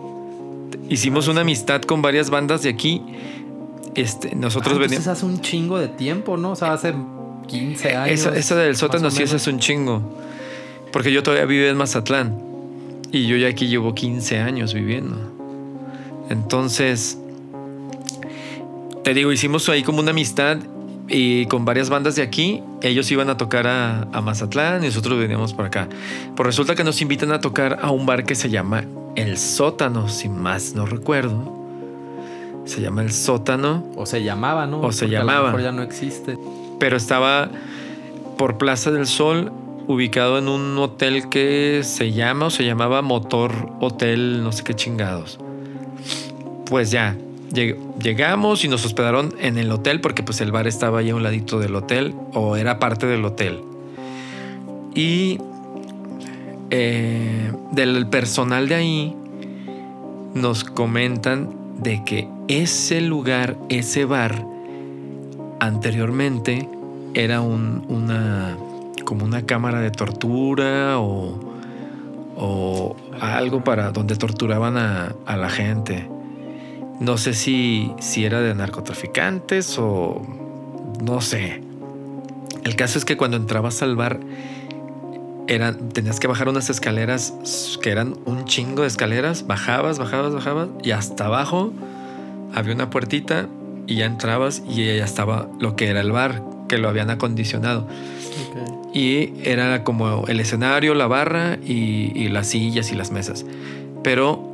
Hicimos 0.87 1.27
Ah, 1.27 1.31
una 1.31 1.41
amistad 1.41 1.81
con 1.81 2.01
varias 2.01 2.29
bandas 2.29 2.61
de 2.61 2.69
aquí. 2.69 3.01
Este, 3.95 4.35
nosotros 4.35 4.75
Ah, 4.75 4.79
veníamos... 4.79 5.07
hace 5.07 5.25
un 5.25 5.41
chingo 5.41 5.79
de 5.79 5.87
tiempo, 5.87 6.37
¿no? 6.37 6.51
O 6.51 6.55
sea, 6.55 6.73
hace 6.73 6.93
15 7.47 7.95
años. 7.95 8.19
Esa, 8.19 8.35
esa 8.37 8.55
del 8.55 8.75
sótano 8.75 9.09
sí, 9.11 9.23
esa 9.23 9.35
es 9.37 9.47
un 9.47 9.59
chingo. 9.59 10.01
Porque 10.91 11.11
yo 11.11 11.23
todavía 11.23 11.45
vivo 11.45 11.65
en 11.67 11.77
Mazatlán. 11.77 12.41
Y 13.11 13.27
yo 13.27 13.37
ya 13.37 13.47
aquí 13.47 13.67
llevo 13.67 13.95
15 13.95 14.37
años 14.39 14.73
viviendo. 14.73 15.17
Entonces, 16.29 17.17
te 19.03 19.13
digo, 19.13 19.31
hicimos 19.31 19.67
ahí 19.69 19.81
como 19.83 19.99
una 19.99 20.11
amistad 20.11 20.57
y 21.07 21.47
con 21.47 21.65
varias 21.65 21.89
bandas 21.89 22.15
de 22.15 22.21
aquí. 22.21 22.61
Ellos 22.83 23.09
iban 23.11 23.29
a 23.29 23.37
tocar 23.37 23.65
a, 23.67 24.03
a 24.13 24.21
Mazatlán 24.21 24.83
y 24.83 24.87
nosotros 24.87 25.17
veníamos 25.19 25.53
por 25.53 25.65
acá. 25.65 25.89
Pues 26.35 26.45
resulta 26.45 26.75
que 26.75 26.83
nos 26.83 27.01
invitan 27.01 27.31
a 27.31 27.41
tocar 27.41 27.79
a 27.81 27.89
un 27.89 28.05
bar 28.05 28.25
que 28.25 28.35
se 28.35 28.49
llama 28.51 28.83
El 29.15 29.37
Sótano, 29.37 30.07
si 30.07 30.29
más 30.29 30.75
no 30.75 30.85
recuerdo. 30.85 31.58
Se 32.65 32.81
llama 32.81 33.01
El 33.01 33.11
Sótano. 33.11 33.83
O 33.95 34.05
se 34.05 34.23
llamaba, 34.23 34.67
¿no? 34.67 34.81
O 34.81 34.91
se 34.91 35.05
Porque 35.05 35.17
A 35.17 35.19
llamaba. 35.19 35.39
lo 35.39 35.45
mejor 35.47 35.61
ya 35.61 35.71
no 35.71 35.81
existe. 35.83 36.37
pero 36.79 36.95
estaba 36.97 37.49
por 38.37 38.57
Plaza 38.57 38.91
del 38.91 39.05
Sol, 39.05 39.51
ubicado 39.87 40.37
en 40.37 40.47
un 40.47 40.77
hotel 40.77 41.27
que 41.29 41.81
se 41.83 42.11
llama 42.11 42.45
o 42.45 42.49
se 42.49 42.63
llamaba 42.63 43.01
Motor 43.01 43.51
Hotel, 43.81 44.43
no 44.43 44.51
sé 44.51 44.63
qué 44.63 44.73
chingados. 44.75 45.39
Pues 46.67 46.91
ya, 46.91 47.17
lleg- 47.51 47.75
llegamos 48.01 48.63
y 48.63 48.67
nos 48.67 48.85
hospedaron 48.85 49.33
en 49.41 49.57
el 49.57 49.71
hotel 49.71 49.99
porque 49.99 50.21
pues 50.23 50.39
el 50.41 50.51
bar 50.51 50.67
estaba 50.67 50.99
ahí 50.99 51.09
a 51.09 51.15
un 51.15 51.23
ladito 51.23 51.59
del 51.59 51.75
hotel 51.75 52.13
o 52.33 52.55
era 52.55 52.77
parte 52.79 53.07
del 53.07 53.25
hotel. 53.25 53.59
Y 54.95 55.39
eh, 56.69 57.51
del 57.71 58.07
personal 58.07 58.67
de 58.69 58.75
ahí 58.75 59.15
nos 60.33 60.63
comentan 60.63 61.49
de 61.81 62.03
que 62.03 62.27
ese 62.47 63.01
lugar, 63.01 63.57
ese 63.69 64.05
bar, 64.05 64.45
anteriormente 65.59 66.67
era 67.13 67.41
un- 67.41 67.85
una 67.89 68.55
como 69.05 69.25
una 69.25 69.41
cámara 69.45 69.81
de 69.81 69.89
tortura 69.89 70.99
o, 70.99 71.39
o 72.37 72.95
algo 73.19 73.63
para 73.63 73.91
donde 73.91 74.15
torturaban 74.15 74.77
a, 74.77 75.15
a 75.25 75.35
la 75.37 75.49
gente. 75.49 76.07
No 76.99 77.17
sé 77.17 77.33
si, 77.33 77.91
si 77.99 78.25
era 78.25 78.39
de 78.41 78.53
narcotraficantes 78.53 79.77
o 79.79 80.21
no 81.03 81.21
sé. 81.21 81.61
El 82.63 82.75
caso 82.75 82.99
es 82.99 83.05
que 83.05 83.17
cuando 83.17 83.37
entrabas 83.37 83.81
al 83.81 83.95
bar 83.95 84.19
eran, 85.49 85.89
tenías 85.89 86.19
que 86.19 86.27
bajar 86.27 86.47
unas 86.47 86.69
escaleras 86.69 87.33
que 87.81 87.89
eran 87.89 88.15
un 88.25 88.45
chingo 88.45 88.83
de 88.83 88.87
escaleras. 88.87 89.47
Bajabas, 89.47 89.97
bajabas, 89.97 90.33
bajabas 90.33 90.69
y 90.83 90.91
hasta 90.91 91.25
abajo 91.25 91.73
había 92.53 92.75
una 92.75 92.91
puertita 92.91 93.47
y 93.87 93.95
ya 93.95 94.05
entrabas 94.05 94.61
y 94.69 94.85
ya 94.85 95.03
estaba 95.03 95.49
lo 95.59 95.75
que 95.75 95.87
era 95.87 96.01
el 96.01 96.11
bar, 96.11 96.43
que 96.67 96.77
lo 96.77 96.87
habían 96.87 97.09
acondicionado. 97.09 97.87
Ok. 98.51 98.95
Y 98.95 99.33
era 99.43 99.83
como 99.83 100.25
el 100.27 100.39
escenario, 100.39 100.93
la 100.93 101.07
barra 101.07 101.57
y, 101.65 102.11
y 102.15 102.29
las 102.29 102.47
sillas 102.47 102.91
y 102.91 102.95
las 102.95 103.11
mesas. 103.11 103.43
Pero 104.03 104.45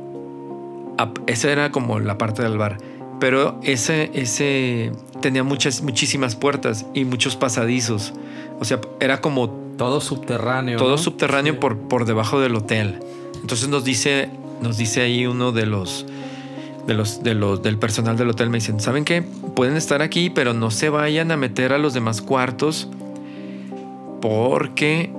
esa 1.26 1.52
era 1.52 1.70
como 1.70 2.00
la 2.00 2.16
parte 2.16 2.42
del 2.42 2.56
bar. 2.56 2.78
Pero 3.20 3.60
ese, 3.62 4.10
ese 4.14 4.92
tenía 5.20 5.42
muchas, 5.42 5.82
muchísimas 5.82 6.36
puertas 6.36 6.86
y 6.94 7.04
muchos 7.04 7.36
pasadizos. 7.36 8.14
O 8.60 8.64
sea, 8.64 8.80
era 9.00 9.20
como 9.20 9.65
Todo 9.78 10.00
subterráneo. 10.00 10.78
todo 10.78 10.90
¿no? 10.92 10.98
subterráneo 10.98 11.54
Sí. 11.54 11.58
por, 11.60 11.76
por 11.78 12.04
debajo 12.06 12.40
del 12.40 12.54
hotel. 12.56 12.98
Entonces 13.40 13.68
nos 13.68 13.84
dice, 13.84 14.30
nos 14.62 14.76
dice 14.76 15.02
ahí 15.02 15.26
uno 15.26 15.52
de 15.52 15.66
los, 15.66 16.06
de 16.86 16.94
los, 16.94 17.22
de 17.22 17.34
los, 17.34 17.62
del 17.62 17.78
personal 17.78 18.16
del 18.16 18.30
hotel, 18.30 18.48
me 18.50 18.58
dicen, 18.58 18.80
¿saben 18.80 19.04
qué? 19.04 19.22
Pueden 19.22 19.76
estar 19.76 20.02
aquí, 20.02 20.30
pero 20.30 20.54
no 20.54 20.70
se 20.70 20.88
vayan 20.88 21.30
a 21.30 21.36
meter 21.36 21.72
a 21.72 21.78
los 21.78 21.92
demás 21.94 22.22
cuartos 22.22 22.88
porque, 24.20 25.12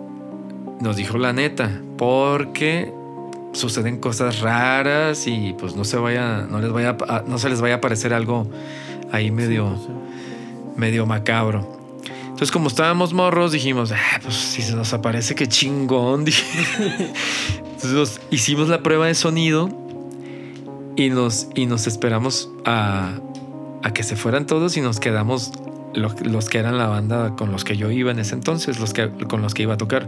nos 0.81 0.95
dijo 0.95 1.17
la 1.17 1.33
neta, 1.33 1.81
porque 1.97 2.91
suceden 3.53 3.99
cosas 3.99 4.39
raras 4.41 5.25
y 5.27 5.55
pues 5.57 5.75
no 5.75 5.83
se 5.85 5.97
vaya, 5.97 6.45
no 6.49 6.59
les 6.59 6.71
vaya, 6.71 6.97
a- 7.07 7.23
no 7.27 7.37
se 7.37 7.49
les 7.49 7.61
vaya 7.61 7.75
a 7.75 7.77
aparecer 7.77 8.13
algo 8.13 8.47
ahí 9.11 9.31
medio 9.31 9.75
Sí, 9.77 9.87
medio 10.75 11.05
macabro. 11.05 11.76
Entonces, 12.37 12.51
como 12.51 12.67
estábamos 12.67 13.13
morros, 13.13 13.51
dijimos, 13.51 13.91
ah, 13.91 14.19
pues 14.21 14.35
si 14.35 14.61
se 14.61 14.75
nos 14.75 14.93
aparece, 14.93 15.33
qué 15.33 15.47
chingón. 15.47 16.23
Entonces 17.65 17.91
nos 17.91 18.21
hicimos 18.29 18.69
la 18.69 18.83
prueba 18.83 19.07
de 19.07 19.15
sonido 19.15 19.69
y 20.95 21.09
nos, 21.09 21.47
y 21.55 21.65
nos 21.65 21.87
esperamos 21.87 22.51
a, 22.63 23.13
a 23.81 23.91
que 23.91 24.03
se 24.03 24.15
fueran 24.15 24.45
todos 24.45 24.77
y 24.77 24.81
nos 24.81 24.99
quedamos 24.99 25.51
lo- 25.95 26.13
los 26.23 26.47
que 26.47 26.59
eran 26.59 26.77
la 26.77 26.85
banda 26.87 27.35
con 27.35 27.51
los 27.51 27.63
que 27.63 27.75
yo 27.75 27.89
iba 27.89 28.11
en 28.11 28.19
ese 28.19 28.35
entonces, 28.35 28.79
los 28.79 28.93
que, 28.93 29.09
con 29.09 29.41
los 29.41 29.55
que 29.55 29.63
iba 29.63 29.73
a 29.73 29.77
tocar. 29.77 30.07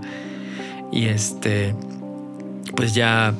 Y 0.91 1.05
este, 1.07 1.73
pues 2.75 2.93
ya 2.93 3.33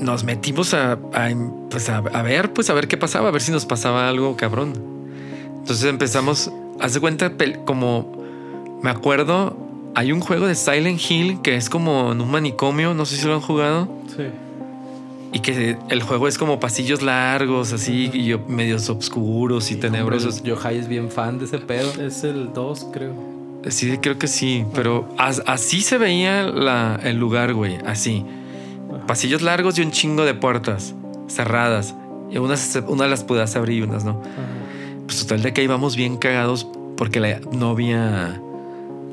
nos 0.00 0.22
metimos 0.22 0.72
a, 0.74 0.92
a, 0.92 1.30
pues 1.68 1.88
a, 1.88 1.96
a 1.98 2.22
ver, 2.22 2.52
pues 2.52 2.70
a 2.70 2.74
ver 2.74 2.86
qué 2.86 2.96
pasaba, 2.96 3.26
a 3.28 3.30
ver 3.32 3.42
si 3.42 3.50
nos 3.50 3.66
pasaba 3.66 4.08
algo 4.08 4.36
cabrón. 4.36 4.72
Entonces 5.58 5.84
empezamos, 5.84 6.50
haz 6.80 6.94
de 6.94 7.00
cuenta, 7.00 7.32
como 7.64 8.12
me 8.82 8.90
acuerdo, 8.90 9.56
hay 9.94 10.12
un 10.12 10.20
juego 10.20 10.46
de 10.46 10.54
Silent 10.54 11.00
Hill 11.10 11.40
que 11.42 11.56
es 11.56 11.68
como 11.68 12.12
en 12.12 12.20
un 12.20 12.30
manicomio, 12.30 12.94
no 12.94 13.04
sé 13.06 13.16
si 13.16 13.26
lo 13.26 13.34
han 13.34 13.40
jugado, 13.40 13.88
sí. 14.16 14.24
y 15.34 15.40
que 15.40 15.76
el 15.88 16.02
juego 16.02 16.28
es 16.28 16.36
como 16.38 16.60
pasillos 16.60 17.02
largos, 17.02 17.72
así, 17.72 18.10
y 18.12 18.24
yo- 18.26 18.40
medios 18.48 18.88
oscuros 18.90 19.70
y 19.70 19.76
tenebrosos. 19.76 20.42
Yohai 20.42 20.78
es 20.78 20.88
bien 20.88 21.10
fan 21.10 21.38
de 21.38 21.44
ese 21.46 21.58
pedo. 21.58 21.90
Es 22.02 22.24
el 22.24 22.52
2, 22.52 22.88
creo. 22.92 23.14
Sí, 23.68 23.96
creo 23.98 24.18
que 24.18 24.26
sí, 24.26 24.64
pero 24.74 25.08
as- 25.18 25.42
así 25.46 25.80
se 25.82 25.96
veía 25.96 26.42
la- 26.42 26.98
el 27.02 27.16
lugar, 27.18 27.54
güey, 27.54 27.78
así. 27.86 28.24
Pasillos 29.06 29.40
largos 29.42 29.78
y 29.78 29.82
un 29.82 29.90
chingo 29.90 30.24
de 30.24 30.34
puertas 30.34 30.94
cerradas. 31.28 31.94
Y 32.30 32.38
unas, 32.38 32.78
unas 32.88 33.08
las 33.08 33.24
podías 33.24 33.54
abrir 33.56 33.78
y 33.78 33.82
unas 33.82 34.04
no. 34.04 34.12
Ajá. 34.20 34.22
Pues 35.12 35.26
total 35.26 35.42
de 35.42 35.52
que 35.52 35.62
íbamos 35.62 35.94
bien 35.94 36.16
cagados 36.16 36.66
porque 36.96 37.20
la, 37.20 37.38
no 37.52 37.68
había... 37.68 38.40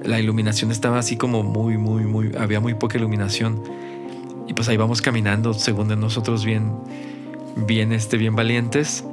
La 0.02 0.18
iluminación 0.18 0.72
estaba 0.72 0.98
así 0.98 1.18
como 1.18 1.44
muy, 1.44 1.78
muy, 1.78 2.06
muy... 2.06 2.32
Había 2.38 2.62
muy 2.62 2.74
poca 2.74 2.98
iluminación. 2.98 3.62
Y 4.48 4.54
pues 4.54 4.70
ahí 4.70 4.78
vamos 4.78 5.02
caminando, 5.02 5.54
según 5.54 5.90
de 5.90 5.98
nosotros, 5.98 6.46
bien... 6.46 6.72
Bien, 7.58 7.92
este, 7.92 8.16
bien 8.16 8.34
valientes. 8.34 9.04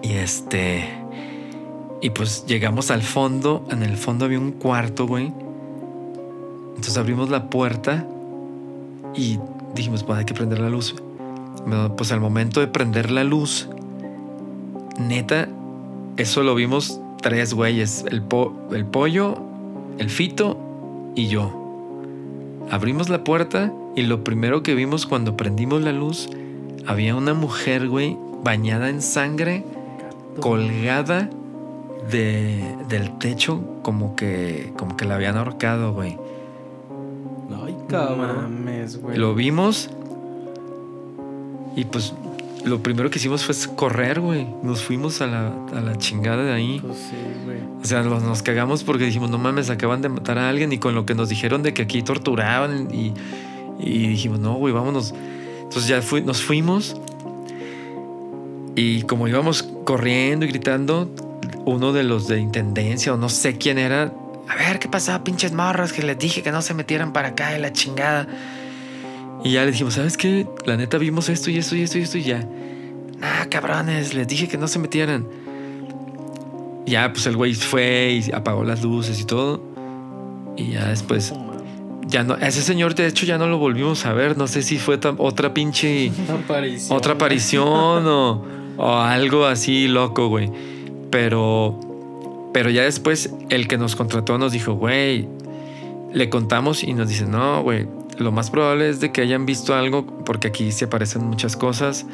Y 0.00 0.12
este... 0.12 0.88
Y 2.00 2.10
pues 2.10 2.46
llegamos 2.46 2.92
al 2.92 3.02
fondo. 3.02 3.66
En 3.68 3.82
el 3.82 3.96
fondo 3.96 4.26
había 4.26 4.38
un 4.38 4.52
cuarto, 4.52 5.04
güey. 5.04 5.32
Entonces 6.76 6.96
abrimos 6.96 7.28
la 7.28 7.50
puerta 7.50 8.06
y 9.16 9.40
dijimos, 9.74 10.04
pues 10.04 10.20
hay 10.20 10.24
que 10.24 10.34
prender 10.34 10.60
la 10.60 10.68
luz. 10.68 10.94
Pues 11.96 12.12
al 12.12 12.20
momento 12.20 12.60
de 12.60 12.68
prender 12.68 13.10
la 13.10 13.24
luz, 13.24 13.68
neta, 14.96 15.48
eso 16.18 16.42
lo 16.42 16.54
vimos 16.54 17.00
tres 17.22 17.54
güeyes: 17.54 18.04
el, 18.10 18.20
po- 18.22 18.52
el 18.72 18.84
pollo, 18.84 19.38
el 19.98 20.10
fito 20.10 20.58
y 21.14 21.28
yo. 21.28 21.54
Abrimos 22.70 23.08
la 23.08 23.24
puerta 23.24 23.72
y 23.96 24.02
lo 24.02 24.22
primero 24.22 24.62
que 24.62 24.74
vimos 24.74 25.06
cuando 25.06 25.36
prendimos 25.36 25.80
la 25.82 25.92
luz, 25.92 26.28
había 26.86 27.16
una 27.16 27.32
mujer, 27.32 27.88
güey, 27.88 28.16
bañada 28.44 28.90
en 28.90 29.00
sangre, 29.00 29.64
colgada 30.40 31.30
de, 32.10 32.62
del 32.88 33.16
techo, 33.18 33.60
como 33.82 34.14
que, 34.16 34.72
como 34.76 34.96
que 34.96 35.04
la 35.06 35.14
habían 35.14 35.36
ahorcado, 35.36 35.94
güey. 35.94 36.18
Ay, 37.64 37.76
cabrón. 37.88 38.64
mames, 38.64 39.00
güey. 39.00 39.16
Lo 39.16 39.34
vimos 39.34 39.90
y 41.74 41.84
pues 41.86 42.12
lo 42.64 42.82
primero 42.82 43.10
que 43.10 43.18
hicimos 43.18 43.44
fue 43.44 43.54
correr, 43.76 44.20
güey. 44.20 44.46
Nos 44.62 44.82
fuimos 44.82 45.20
a 45.20 45.26
la, 45.26 45.52
a 45.74 45.80
la 45.80 45.96
chingada 45.96 46.42
de 46.44 46.52
ahí. 46.52 46.80
Pues 46.84 46.98
sí, 46.98 47.16
güey. 47.44 47.58
O 47.82 47.84
sea, 47.84 48.02
nos, 48.02 48.22
nos 48.22 48.42
cagamos 48.42 48.84
porque 48.84 49.04
dijimos, 49.04 49.30
no 49.30 49.38
mames, 49.38 49.70
acaban 49.70 50.02
de 50.02 50.08
matar 50.08 50.38
a 50.38 50.48
alguien 50.48 50.72
y 50.72 50.78
con 50.78 50.94
lo 50.94 51.06
que 51.06 51.14
nos 51.14 51.28
dijeron 51.28 51.62
de 51.62 51.72
que 51.74 51.82
aquí 51.82 52.02
torturaban 52.02 52.88
y, 52.94 53.12
y 53.78 54.08
dijimos, 54.08 54.40
no, 54.40 54.54
güey, 54.54 54.74
vámonos. 54.74 55.14
Entonces 55.62 55.86
ya 55.88 56.02
fui- 56.02 56.22
nos 56.22 56.42
fuimos 56.42 56.96
y 58.74 59.02
como 59.02 59.28
íbamos 59.28 59.62
corriendo 59.84 60.44
y 60.44 60.48
gritando, 60.48 61.10
uno 61.64 61.92
de 61.92 62.04
los 62.04 62.28
de 62.28 62.38
intendencia 62.40 63.12
o 63.12 63.16
no 63.16 63.28
sé 63.28 63.56
quién 63.58 63.78
era, 63.78 64.12
a 64.48 64.54
ver, 64.56 64.78
¿qué 64.78 64.88
pasaba, 64.88 65.22
pinches 65.24 65.52
morras? 65.52 65.92
Que 65.92 66.02
les 66.02 66.18
dije 66.18 66.42
que 66.42 66.50
no 66.52 66.62
se 66.62 66.72
metieran 66.74 67.12
para 67.12 67.28
acá 67.28 67.50
de 67.50 67.58
la 67.58 67.72
chingada. 67.72 68.26
Y 69.44 69.52
ya 69.52 69.64
le 69.64 69.70
dijimos, 69.70 69.94
¿sabes 69.94 70.16
qué? 70.16 70.46
La 70.66 70.76
neta 70.76 70.98
vimos 70.98 71.28
esto 71.28 71.50
y 71.50 71.58
esto 71.58 71.76
y 71.76 71.82
esto 71.82 71.98
y 71.98 72.02
esto 72.02 72.18
y 72.18 72.22
ya. 72.22 72.46
Nah, 73.18 73.46
cabrones, 73.50 74.14
les 74.14 74.26
dije 74.26 74.48
que 74.48 74.58
no 74.58 74.68
se 74.68 74.78
metieran. 74.78 75.26
Ya, 76.86 77.12
pues 77.12 77.26
el 77.26 77.36
güey 77.36 77.54
fue 77.54 78.20
y 78.24 78.32
apagó 78.32 78.64
las 78.64 78.82
luces 78.82 79.20
y 79.20 79.24
todo. 79.24 79.60
Y 80.56 80.72
ya 80.72 80.88
después, 80.88 81.32
ya 82.06 82.24
no, 82.24 82.36
ese 82.36 82.62
señor 82.62 82.94
de 82.94 83.06
hecho 83.06 83.26
ya 83.26 83.38
no 83.38 83.46
lo 83.46 83.58
volvimos 83.58 84.06
a 84.06 84.12
ver. 84.12 84.36
No 84.36 84.46
sé 84.46 84.62
si 84.62 84.78
fue 84.78 84.98
otra 85.18 85.54
pinche, 85.54 86.10
Aparición. 86.44 86.96
otra 86.96 87.12
aparición 87.14 88.06
o, 88.06 88.44
o 88.76 88.92
algo 88.96 89.46
así 89.46 89.86
loco, 89.88 90.28
güey. 90.28 90.50
Pero, 91.10 91.78
pero 92.52 92.70
ya 92.70 92.82
después 92.82 93.32
el 93.50 93.68
que 93.68 93.78
nos 93.78 93.94
contrató 93.94 94.38
nos 94.38 94.52
dijo, 94.52 94.72
güey, 94.74 95.28
le 96.12 96.28
contamos 96.30 96.82
y 96.82 96.92
nos 96.94 97.08
dice, 97.08 97.26
no, 97.26 97.62
güey, 97.62 97.86
lo 98.18 98.32
más 98.32 98.50
probable 98.50 98.88
es 98.88 99.00
de 99.00 99.12
que 99.12 99.20
hayan 99.22 99.46
visto 99.46 99.74
algo 99.74 100.04
porque 100.24 100.48
aquí 100.48 100.72
se 100.72 100.86
aparecen 100.86 101.24
muchas 101.24 101.56
cosas 101.56 102.06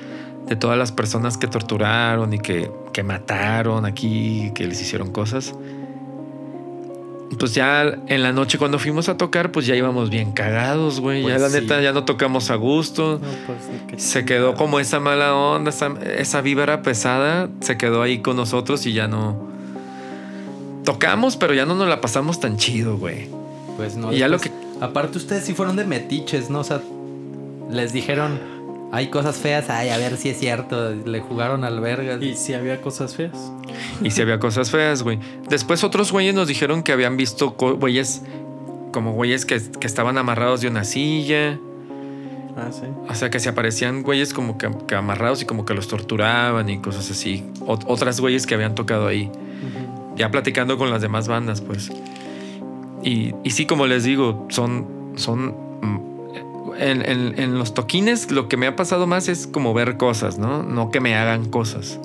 de 0.47 0.57
todas 0.57 0.77
las 0.79 0.93
personas 0.93 1.39
que 1.39 1.47
torturaron 1.47 2.33
y 2.35 2.39
que, 2.39 2.71
que 2.93 3.03
mataron 3.03 3.87
aquí, 3.87 4.53
que 4.55 4.67
les 4.67 4.81
hicieron 4.81 5.11
cosas. 5.13 5.55
Pues 7.39 7.53
ya 7.55 7.83
en 8.07 8.23
la 8.23 8.33
noche 8.33 8.59
cuando 8.59 8.79
fuimos 8.79 9.09
a 9.09 9.17
tocar, 9.17 9.51
pues 9.51 9.67
ya 9.67 9.75
íbamos 9.75 10.09
bien 10.11 10.33
cagados, 10.33 11.01
güey. 11.01 11.23
ya 11.23 11.31
Pues 11.31 11.41
la 11.43 11.49
sí. 11.51 11.61
neta 11.61 11.81
ya 11.81 11.93
no 11.93 12.05
tocamos 12.05 12.51
a 12.51 12.55
gusto. 12.55 13.19
No, 13.21 13.29
pues, 13.89 14.03
Se 14.03 14.25
quedó 14.25 14.55
como 14.55 14.79
esa 14.79 15.01
mala 15.01 15.35
onda, 15.35 15.71
esa, 15.71 15.93
esa 16.17 16.43
vibra 16.43 16.83
pesada, 16.83 17.49
se 17.61 17.77
quedó 17.77 18.03
ahí 18.03 18.19
con 18.19 18.37
nosotros 18.37 18.87
y 18.87 18.93
ya 18.93 19.09
no... 19.09 19.53
Tocamos, 20.85 21.37
pero 21.37 21.55
ya 21.55 21.65
no 21.65 21.75
nos 21.75 21.89
la 21.89 22.01
pasamos 22.01 22.39
tan 22.41 22.57
chido, 22.59 22.99
güey. 22.99 23.29
Pues 23.77 23.97
no. 23.97 24.13
Y 24.13 24.19
ya 24.19 24.29
lo 24.29 24.39
después- 24.39 24.64
Aparte, 24.85 25.19
ustedes 25.19 25.45
sí 25.45 25.55
fueron 25.55 25.77
de 25.77 25.85
metiches, 25.85 26.51
¿no? 26.51 26.61
O 26.61 26.65
sea, 26.65 26.81
les 27.71 27.93
dijeron, 27.93 28.39
hay 28.93 29.09
cosas 29.09 29.37
feas, 29.37 29.71
ay, 29.71 29.89
a 29.89 29.99
ver 29.99 30.17
si 30.17 30.29
es 30.29 30.39
cierto. 30.39 30.91
Le 30.95 31.21
jugaron 31.21 31.65
al 31.65 31.81
verga. 31.81 32.23
Y 32.25 32.37
si 32.37 32.55
había 32.55 32.81
cosas 32.81 33.15
feas. 33.17 33.51
Y 34.03 34.11
si 34.11 34.23
había 34.23 34.39
cosas 34.39 34.71
feas, 34.71 35.03
güey. 35.03 35.19
Después 35.49 35.83
otros 35.85 36.13
güeyes 36.13 36.35
nos 36.35 36.49
dijeron 36.49 36.83
que 36.83 36.93
habían 36.93 37.17
visto 37.17 37.51
güeyes 37.59 38.23
como 38.93 39.13
güeyes 39.13 39.45
que, 39.47 39.61
que 39.81 39.87
estaban 39.87 40.19
amarrados 40.19 40.61
de 40.61 40.69
una 40.69 40.85
silla. 40.85 41.59
Ah, 42.57 42.69
sí. 42.71 42.83
O 43.09 43.15
sea, 43.17 43.31
que 43.31 43.41
se 43.41 43.49
aparecían 43.49 44.03
güeyes 44.05 44.33
como 44.33 44.57
que, 44.59 44.71
que 44.87 44.95
amarrados 44.95 45.43
y 45.43 45.45
como 45.45 45.65
que 45.65 45.75
los 45.75 45.89
torturaban 45.89 46.69
y 46.69 46.79
cosas 46.79 47.11
así. 47.11 47.45
Ot- 47.67 47.83
otras 47.89 48.21
güeyes 48.21 48.47
que 48.47 48.55
habían 48.55 48.77
tocado 48.77 49.09
ahí. 49.09 49.29
Ya 50.17 50.31
platicando 50.31 50.79
con 50.79 50.91
las 50.93 51.03
demás 51.03 51.27
bandas, 51.27 51.61
pues. 51.61 51.91
Y, 53.05 53.35
y 53.45 53.51
sí, 53.51 53.67
como 53.67 53.87
les 53.87 54.05
digo, 54.05 54.47
son. 54.51 55.13
son 55.17 55.55
mm, 55.83 56.73
en, 56.79 57.03
en- 57.09 57.39
en 57.39 57.59
los 57.59 57.75
toquines, 57.75 58.31
lo 58.31 58.49
que 58.49 58.57
me 58.57 58.67
ha 58.67 58.75
pasado 58.77 59.07
más 59.07 59.29
es 59.29 59.47
como 59.47 59.75
ver 59.75 59.97
cosas, 59.97 60.39
¿no? 60.39 60.63
No 60.63 60.91
que 60.91 61.01
me 61.01 61.15
hagan 61.15 61.45
cosas. 61.49 62.01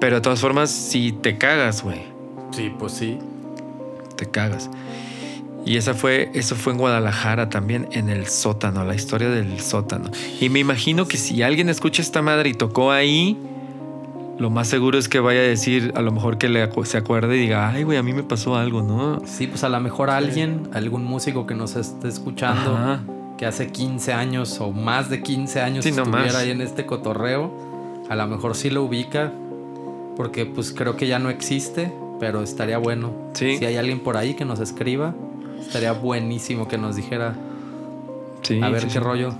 Pero 0.00 0.16
de 0.16 0.20
todas 0.20 0.40
formas, 0.40 0.70
si 0.70 1.12
te 1.12 1.38
cagas, 1.38 1.82
güey. 1.82 2.02
Sí, 2.50 2.70
pues 2.78 2.92
sí. 2.92 3.18
Te 4.16 4.26
cagas. 4.26 4.68
Y 5.64 5.78
esa 5.78 5.94
fue, 5.94 6.30
eso 6.34 6.56
fue 6.56 6.74
en 6.74 6.78
Guadalajara 6.78 7.48
también, 7.48 7.88
en 7.92 8.10
el 8.10 8.26
sótano, 8.26 8.84
la 8.84 8.94
historia 8.94 9.30
del 9.30 9.60
sótano. 9.60 10.10
Y 10.40 10.50
me 10.50 10.58
imagino 10.58 11.08
que 11.08 11.16
si 11.16 11.42
alguien 11.42 11.70
escucha 11.70 12.02
esta 12.02 12.20
madre 12.20 12.50
y 12.50 12.54
tocó 12.54 12.90
ahí, 12.92 13.38
lo 14.38 14.50
más 14.50 14.68
seguro 14.68 14.98
es 14.98 15.08
que 15.08 15.20
vaya 15.20 15.40
a 15.40 15.44
decir, 15.44 15.92
a 15.96 16.02
lo 16.02 16.10
mejor 16.12 16.38
que 16.38 16.48
le 16.48 16.68
se 16.84 16.98
acuerde 16.98 17.36
y 17.36 17.40
diga, 17.40 17.68
ay, 17.70 17.84
güey, 17.84 17.98
a 17.98 18.02
mí 18.02 18.12
me 18.12 18.22
pasó 18.22 18.56
algo, 18.56 18.82
¿no? 18.82 19.20
Sí, 19.26 19.46
pues 19.46 19.62
a 19.64 19.68
lo 19.68 19.78
mejor 19.80 20.10
alguien, 20.10 20.68
algún 20.72 21.04
músico 21.04 21.46
que 21.46 21.54
nos 21.54 21.76
esté 21.76 22.08
escuchando, 22.08 22.74
Ajá. 22.74 23.00
que 23.38 23.46
hace 23.46 23.68
15 23.68 24.12
años 24.12 24.60
o 24.60 24.72
más 24.72 25.08
de 25.10 25.22
15 25.22 25.60
años 25.60 25.84
Sí, 25.84 25.92
no 25.92 26.02
estuviera 26.02 26.26
más. 26.26 26.34
ahí 26.34 26.50
en 26.50 26.60
este 26.60 26.84
cotorreo, 26.84 27.52
a 28.10 28.16
lo 28.16 28.26
mejor 28.26 28.54
sí 28.56 28.70
lo 28.70 28.82
ubica, 28.82 29.32
porque 30.16 30.46
pues 30.46 30.72
creo 30.72 30.96
que 30.96 31.06
ya 31.06 31.18
no 31.18 31.30
existe, 31.30 31.92
pero 32.20 32.42
estaría 32.42 32.78
bueno. 32.78 33.12
Sí. 33.34 33.56
Si 33.58 33.64
hay 33.66 33.76
alguien 33.76 34.00
por 34.00 34.16
ahí 34.16 34.34
que 34.34 34.44
nos 34.44 34.58
escriba, 34.60 35.14
estaría 35.60 35.92
buenísimo 35.92 36.66
que 36.68 36.78
nos 36.78 36.96
dijera 36.96 37.34
Sí, 38.42 38.60
a 38.62 38.68
ver 38.68 38.86
qué 38.88 39.00
rollo. 39.00 39.34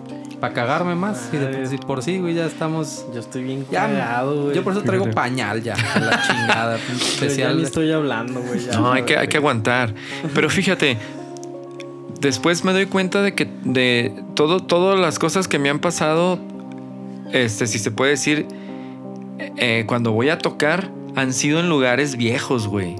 Para 0.44 0.54
cagarme 0.54 0.94
más. 0.94 1.30
Y 1.32 1.36
de 1.38 1.78
por 1.86 2.02
sí- 2.02 2.18
güey, 2.18 2.34
ya 2.34 2.46
estamos. 2.46 3.06
Yo 3.14 3.20
estoy 3.20 3.44
bien 3.44 3.66
Ya, 3.70 3.86
cagado, 3.86 4.42
güey. 4.44 4.54
yo 4.54 4.62
por 4.64 4.72
eso 4.74 4.82
traigo 4.82 5.10
pañal 5.10 5.62
ya. 5.62 5.74
a 5.74 5.98
La 6.00 6.22
chingada. 6.22 6.76
Yo 6.88 6.92
ya 6.98 7.04
especial. 7.06 7.56
ni 7.56 7.62
estoy 7.62 7.92
hablando, 7.92 8.40
güey. 8.42 8.60
ya, 8.60 8.78
No, 8.78 8.92
hay 8.92 9.04
que, 9.04 9.16
hay 9.16 9.28
que 9.28 9.38
aguantar. 9.38 9.94
Pero 10.34 10.50
fíjate, 10.50 10.98
después 12.20 12.64
me 12.64 12.72
doy 12.72 12.86
cuenta 12.86 13.22
de 13.22 13.34
que 13.34 13.48
de 13.64 14.14
todo, 14.34 14.60
todas 14.60 14.98
las 14.98 15.18
cosas 15.18 15.48
que 15.48 15.58
me 15.58 15.70
han 15.70 15.78
pasado, 15.78 16.38
este, 17.32 17.66
si 17.66 17.78
se 17.78 17.90
puede 17.90 18.12
decir, 18.12 18.46
eh, 19.56 19.84
cuando 19.86 20.12
voy 20.12 20.28
a 20.28 20.38
tocar, 20.38 20.90
han 21.16 21.32
sido 21.32 21.60
en 21.60 21.68
lugares 21.68 22.16
viejos, 22.16 22.66
güey. 22.68 22.96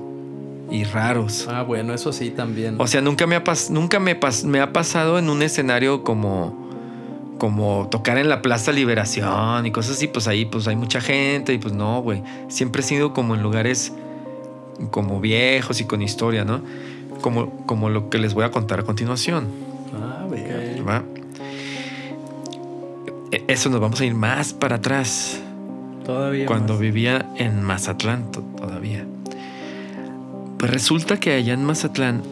Y 0.71 0.85
raros. 0.85 1.47
Ah, 1.51 1.63
bueno, 1.63 1.93
eso 1.95 2.13
sí 2.13 2.31
también. 2.31 2.77
O 2.79 2.87
sea, 2.87 3.01
nunca 3.01 3.27
me 3.27 3.37
ha, 3.37 3.45
pas- 3.45 3.69
nunca 3.71 4.01
me, 4.01 4.19
pas- 4.19 4.45
me 4.45 4.61
ha 4.61 4.73
pasado 4.73 5.19
en 5.19 5.29
un 5.29 5.43
escenario 5.43 6.03
como, 6.03 6.64
como 7.45 7.89
tocar 7.91 8.17
en 8.17 8.31
la 8.31 8.41
Plaza 8.41 8.73
Liberación 8.73 9.67
y 9.67 9.71
cosas 9.71 9.97
así. 9.99 10.07
Pues 10.07 10.27
ahí 10.29 10.47
pues 10.47 10.67
hay 10.67 10.77
mucha 10.77 11.03
gente 11.03 11.53
y 11.53 11.59
pues 11.59 11.75
no, 11.75 12.01
güey. 12.01 12.23
Siempre 12.49 12.81
he 12.81 12.83
sido 12.83 13.13
como 13.13 13.35
en 13.35 13.43
lugares 13.43 13.93
como 14.91 15.21
viejos 15.21 15.79
y 15.83 15.85
con 15.85 16.01
historia, 16.01 16.47
¿no? 16.47 16.63
Como, 17.21 17.51
como 17.67 17.91
lo 17.91 18.09
que 18.09 18.17
les 18.17 18.33
voy 18.33 18.45
a 18.45 18.51
contar 18.51 18.81
a 18.81 18.83
continuación. 18.85 19.49
Ah. 19.95 21.03
E- 23.31 23.45
Eso 23.49 23.69
nos 23.69 23.79
vamos 23.81 24.01
a 24.01 24.07
ir 24.07 24.15
más 24.15 24.55
para 24.55 24.77
atrás 24.77 25.39
Todavía. 26.07 26.47
cuando 26.47 26.73
más. 26.75 26.81
vivía 26.81 27.27
en 27.37 27.63
Mazatlán 27.63 28.31
to- 28.33 28.41
todavía. 28.57 29.05
Pues 30.59 30.71
resulta 30.73 31.19
que 31.21 31.35
allá 31.35 31.53
en 31.53 31.63
Mazatlán 31.65 32.23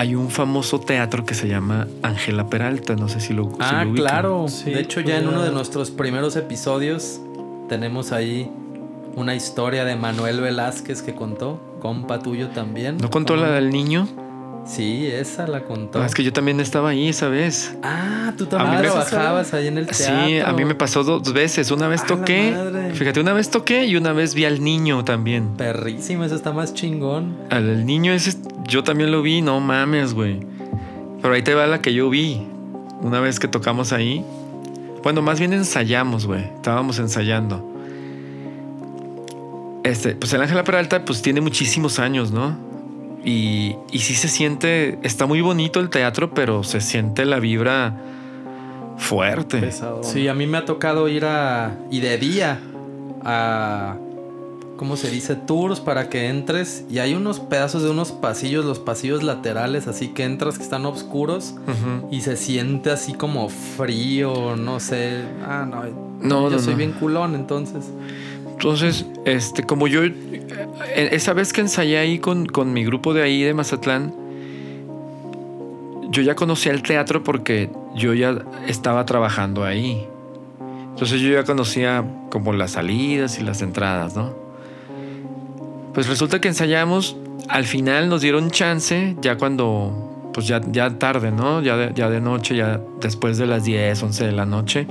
hay 0.00 0.14
un 0.14 0.30
famoso 0.30 0.80
teatro 0.80 1.26
que 1.26 1.34
se 1.34 1.46
llama 1.46 1.86
Ángela 2.02 2.46
Peralta, 2.48 2.96
no 2.96 3.10
sé 3.10 3.20
si 3.20 3.34
lo, 3.34 3.50
si 3.50 3.56
Ah, 3.60 3.84
lo 3.84 3.92
claro. 3.92 4.46
Sí, 4.48 4.70
de 4.70 4.80
hecho, 4.80 5.00
ya 5.02 5.18
en 5.18 5.28
uno 5.28 5.42
de 5.42 5.50
nuestros 5.50 5.90
primeros 5.90 6.36
episodios 6.36 7.20
tenemos 7.68 8.10
ahí 8.10 8.50
una 9.14 9.34
historia 9.34 9.84
de 9.84 9.96
Manuel 9.96 10.40
Velázquez 10.40 11.02
que 11.02 11.14
contó, 11.14 11.60
compa 11.80 12.18
tuyo 12.20 12.48
también. 12.48 12.96
¿No 12.96 13.10
contó 13.10 13.36
la 13.36 13.50
del 13.50 13.68
niño? 13.68 14.08
Sí, 14.66 15.06
esa 15.06 15.46
la 15.48 15.64
contó. 15.64 16.00
Ah, 16.00 16.06
es 16.06 16.14
que 16.14 16.22
yo 16.22 16.32
también 16.32 16.60
estaba 16.60 16.90
ahí 16.90 17.08
esa 17.08 17.28
vez. 17.28 17.76
Ah, 17.82 18.32
tú 18.36 18.46
también 18.46 18.76
me- 18.82 18.88
trabajabas 18.88 19.52
ahí 19.52 19.66
en 19.66 19.78
el 19.78 19.86
teatro. 19.86 20.26
Sí, 20.26 20.38
a 20.38 20.52
mí 20.52 20.64
me 20.64 20.74
pasó 20.76 21.02
dos 21.02 21.32
veces. 21.32 21.70
Una 21.72 21.88
vez 21.88 22.02
¡A 22.02 22.04
la 22.04 22.08
toqué. 22.08 22.90
Fíjate, 22.94 23.20
una 23.20 23.32
vez 23.32 23.50
toqué 23.50 23.86
y 23.86 23.96
una 23.96 24.12
vez 24.12 24.34
vi 24.34 24.44
al 24.44 24.62
niño 24.62 25.04
también. 25.04 25.56
Perrísimo, 25.56 26.24
eso 26.24 26.36
está 26.36 26.52
más 26.52 26.72
chingón. 26.74 27.36
Al 27.50 27.68
el 27.68 27.86
niño 27.86 28.12
ese, 28.12 28.36
yo 28.68 28.84
también 28.84 29.10
lo 29.10 29.22
vi, 29.22 29.42
no 29.42 29.58
mames, 29.60 30.14
güey. 30.14 30.40
Pero 31.20 31.34
ahí 31.34 31.42
te 31.42 31.54
va 31.54 31.66
la 31.66 31.80
que 31.82 31.92
yo 31.92 32.08
vi. 32.10 32.46
Una 33.00 33.18
vez 33.20 33.40
que 33.40 33.48
tocamos 33.48 33.92
ahí. 33.92 34.24
Bueno, 35.02 35.22
más 35.22 35.38
bien 35.40 35.52
ensayamos, 35.52 36.26
güey. 36.26 36.44
Estábamos 36.44 36.98
ensayando. 36.98 37.66
Este, 39.82 40.14
pues 40.14 40.32
el 40.34 40.42
Ángela 40.42 40.62
Peralta, 40.62 41.04
pues 41.04 41.22
tiene 41.22 41.40
muchísimos 41.40 41.98
años, 41.98 42.30
¿no? 42.30 42.69
Y, 43.24 43.76
y 43.92 43.98
sí 43.98 44.14
se 44.14 44.28
siente, 44.28 44.98
está 45.02 45.26
muy 45.26 45.40
bonito 45.40 45.80
el 45.80 45.90
teatro, 45.90 46.30
pero 46.32 46.62
se 46.62 46.80
siente 46.80 47.24
la 47.24 47.38
vibra 47.38 47.96
fuerte. 48.96 49.58
Pesado. 49.60 50.02
Sí, 50.02 50.28
a 50.28 50.34
mí 50.34 50.46
me 50.46 50.58
ha 50.58 50.64
tocado 50.64 51.08
ir 51.08 51.24
a. 51.24 51.76
y 51.90 52.00
de 52.00 52.18
día 52.18 52.60
a. 53.24 53.96
¿Cómo 54.76 54.96
se 54.96 55.10
dice? 55.10 55.36
Tours 55.36 55.78
para 55.78 56.08
que 56.08 56.28
entres. 56.28 56.86
Y 56.88 57.00
hay 57.00 57.12
unos 57.12 57.38
pedazos 57.38 57.82
de 57.82 57.90
unos 57.90 58.12
pasillos, 58.12 58.64
los 58.64 58.78
pasillos 58.78 59.22
laterales, 59.22 59.86
así 59.86 60.08
que 60.08 60.24
entras 60.24 60.56
que 60.56 60.64
están 60.64 60.86
oscuros. 60.86 61.56
Y 62.10 62.22
se 62.22 62.36
siente 62.36 62.90
así 62.90 63.12
como 63.12 63.50
frío, 63.50 64.56
no 64.56 64.80
sé. 64.80 65.22
Ah, 65.46 65.66
no. 65.70 65.82
No, 66.20 66.50
yo 66.50 66.56
no, 66.56 66.58
soy 66.62 66.72
no. 66.72 66.78
bien 66.78 66.92
culón, 66.92 67.34
entonces. 67.34 67.90
Entonces, 68.60 69.06
este, 69.24 69.62
como 69.62 69.88
yo, 69.88 70.04
eh, 70.04 71.08
esa 71.12 71.32
vez 71.32 71.54
que 71.54 71.62
ensayé 71.62 71.96
ahí 71.96 72.18
con, 72.18 72.44
con 72.44 72.74
mi 72.74 72.84
grupo 72.84 73.14
de 73.14 73.22
ahí 73.22 73.42
de 73.42 73.54
Mazatlán, 73.54 74.12
yo 76.10 76.20
ya 76.20 76.34
conocía 76.34 76.72
el 76.72 76.82
teatro 76.82 77.24
porque 77.24 77.70
yo 77.96 78.12
ya 78.12 78.44
estaba 78.66 79.06
trabajando 79.06 79.64
ahí. 79.64 80.06
Entonces 80.90 81.22
yo 81.22 81.30
ya 81.30 81.44
conocía 81.44 82.04
como 82.28 82.52
las 82.52 82.72
salidas 82.72 83.38
y 83.38 83.44
las 83.44 83.62
entradas, 83.62 84.14
¿no? 84.14 84.34
Pues 85.94 86.06
resulta 86.06 86.38
que 86.42 86.48
ensayamos, 86.48 87.16
al 87.48 87.64
final 87.64 88.10
nos 88.10 88.20
dieron 88.20 88.50
chance, 88.50 89.16
ya 89.22 89.38
cuando, 89.38 90.30
pues 90.34 90.46
ya, 90.46 90.60
ya 90.70 90.98
tarde, 90.98 91.30
¿no? 91.30 91.62
Ya 91.62 91.78
de, 91.78 91.94
ya 91.94 92.10
de 92.10 92.20
noche, 92.20 92.56
ya 92.56 92.78
después 93.00 93.38
de 93.38 93.46
las 93.46 93.64
10, 93.64 94.02
11 94.02 94.26
de 94.26 94.32
la 94.32 94.44
noche. 94.44 94.86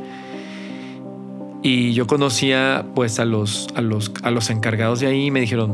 Y 1.61 1.93
yo 1.93 2.07
conocía 2.07 2.85
pues 2.95 3.19
a 3.19 3.25
los, 3.25 3.67
a 3.75 3.81
los, 3.81 4.11
a 4.23 4.31
los 4.31 4.49
encargados 4.49 5.01
de 5.01 5.07
ahí 5.07 5.25
y 5.25 5.31
me 5.31 5.41
dijeron, 5.41 5.73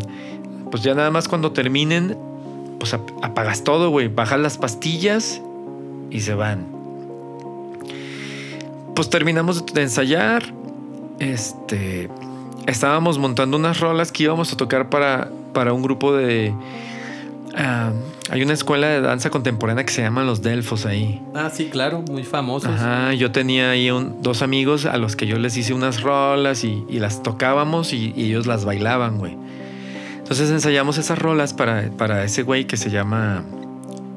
pues 0.71 0.81
ya 0.83 0.95
nada 0.95 1.11
más 1.11 1.27
cuando 1.27 1.51
terminen, 1.51 2.17
pues 2.79 2.93
ap- 2.93 3.11
apagas 3.23 3.63
todo, 3.63 3.89
güey, 3.89 4.07
bajas 4.07 4.39
las 4.39 4.57
pastillas 4.57 5.41
y 6.09 6.21
se 6.21 6.33
van. 6.33 6.65
Pues 8.95 9.09
terminamos 9.09 9.65
de 9.65 9.81
ensayar, 9.83 10.53
este, 11.19 12.09
estábamos 12.65 13.19
montando 13.19 13.57
unas 13.57 13.79
rolas 13.79 14.11
que 14.11 14.23
íbamos 14.23 14.53
a 14.53 14.57
tocar 14.57 14.89
para, 14.89 15.29
para 15.53 15.73
un 15.73 15.81
grupo 15.83 16.13
de... 16.13 16.53
ah, 17.55 17.91
hay 18.29 18.41
una 18.43 18.53
escuela 18.53 18.87
de 18.87 19.01
danza 19.01 19.29
contemporánea 19.29 19.85
que 19.85 19.93
se 19.93 20.01
llama 20.01 20.23
Los 20.23 20.41
Delfos 20.41 20.85
ahí. 20.85 21.21
Ah, 21.33 21.49
sí, 21.53 21.65
claro, 21.71 22.01
muy 22.09 22.23
famosos. 22.23 22.69
Ajá, 22.71 23.13
yo 23.13 23.31
tenía 23.31 23.71
ahí 23.71 23.91
un- 23.91 24.21
dos 24.21 24.41
amigos 24.41 24.85
a 24.85 24.97
los 24.97 25.15
que 25.15 25.27
yo 25.27 25.37
les 25.39 25.55
hice 25.57 25.73
unas 25.73 26.01
rolas 26.01 26.63
y, 26.63 26.83
y 26.89 26.99
las 26.99 27.23
tocábamos 27.23 27.93
y, 27.93 28.13
y 28.15 28.25
ellos 28.25 28.45
las 28.47 28.65
bailaban, 28.65 29.17
güey. 29.17 29.35
Entonces 30.17 30.49
ensayamos 30.49 30.97
esas 30.97 31.19
rolas 31.19 31.53
para, 31.53 31.89
para 31.97 32.23
ese 32.23 32.41
güey 32.43 32.65
que 32.65 32.77
se 32.77 32.89
llama 32.89 33.43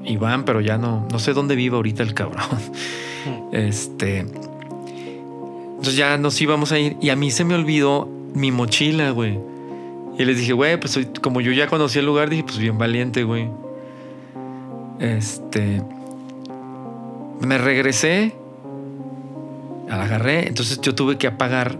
Iván, 0.05 0.44
pero 0.44 0.61
ya 0.62 0.79
no, 0.79 1.07
no 1.12 1.18
sé 1.18 1.35
dónde 1.35 1.55
vive 1.55 1.77
ahorita 1.77 2.03
el 2.03 2.14
cabrón. 2.14 2.46
Este. 3.53 4.20
Entonces 4.20 5.96
ya 5.96 6.16
nos 6.18 6.40
íbamos 6.40 6.72
a 6.72 6.79
ir 6.79 6.96
y 7.01 7.11
a 7.11 7.16
mí 7.16 7.31
se 7.31 7.44
me 7.44 7.55
olvidó 7.55 8.09
mi 8.35 8.51
mochila, 8.53 9.11
güey. 9.11 9.38
Y 10.18 10.24
les 10.24 10.37
dije, 10.37 10.52
güey, 10.52 10.78
pues 10.78 10.98
como 11.22 11.40
yo 11.40 11.52
ya 11.52 11.68
conocí 11.68 11.98
el 11.98 12.07
lugar, 12.07 12.28
dije, 12.28 12.42
pues 12.42 12.59
bien 12.59 12.76
valiente, 12.76 13.22
güey. 13.22 13.48
Este 14.98 15.83
me 17.40 17.57
regresé, 17.59 18.35
la 19.88 20.02
agarré, 20.02 20.48
entonces 20.48 20.81
yo 20.81 20.94
tuve 20.94 21.18
que 21.18 21.26
apagar 21.26 21.78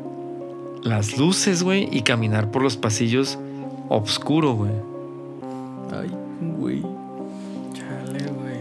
las 0.83 1.18
luces, 1.18 1.62
güey, 1.62 1.88
y 1.90 2.03
caminar 2.03 2.51
por 2.51 2.62
los 2.62 2.77
pasillos 2.77 3.38
oscuro, 3.88 4.55
güey. 4.55 4.72
Ay, 5.92 6.11
güey. 6.57 6.83
Chale, 7.74 8.24
güey. 8.31 8.61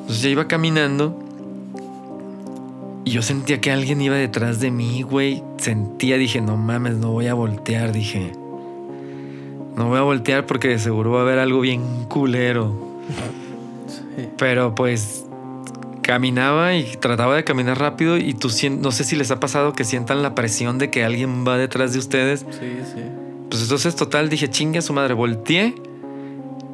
Entonces 0.00 0.22
ya 0.22 0.28
iba 0.28 0.46
caminando 0.46 1.18
y 3.04 3.12
yo 3.12 3.22
sentía 3.22 3.60
que 3.60 3.70
alguien 3.70 4.00
iba 4.00 4.16
detrás 4.16 4.60
de 4.60 4.70
mí, 4.70 5.02
güey. 5.02 5.42
Sentía, 5.56 6.16
dije, 6.18 6.40
no 6.40 6.56
mames, 6.56 6.96
no 6.96 7.12
voy 7.12 7.28
a 7.28 7.34
voltear, 7.34 7.92
dije. 7.92 8.32
No 9.76 9.88
voy 9.88 9.98
a 9.98 10.02
voltear 10.02 10.46
porque 10.46 10.68
de 10.68 10.78
seguro 10.78 11.12
va 11.12 11.20
a 11.20 11.22
haber 11.22 11.38
algo 11.38 11.60
bien 11.60 12.04
culero. 12.08 12.74
Sí. 13.88 14.28
Pero 14.36 14.74
pues 14.74 15.24
caminaba 16.02 16.74
y 16.74 16.84
trataba 16.96 17.36
de 17.36 17.44
caminar 17.44 17.78
rápido 17.78 18.16
y 18.16 18.34
tú 18.34 18.48
no 18.80 18.90
sé 18.90 19.04
si 19.04 19.16
les 19.16 19.30
ha 19.30 19.38
pasado 19.38 19.72
que 19.72 19.84
sientan 19.84 20.22
la 20.22 20.34
presión 20.34 20.78
de 20.78 20.90
que 20.90 21.04
alguien 21.04 21.46
va 21.46 21.56
detrás 21.56 21.92
de 21.92 21.98
ustedes. 21.98 22.40
Sí, 22.50 22.80
sí. 22.84 23.02
Pues 23.48 23.62
entonces 23.62 23.96
total 23.96 24.28
dije, 24.28 24.48
chingue 24.48 24.78
a 24.78 24.82
su 24.82 24.92
madre, 24.92 25.14
volteé 25.14 25.74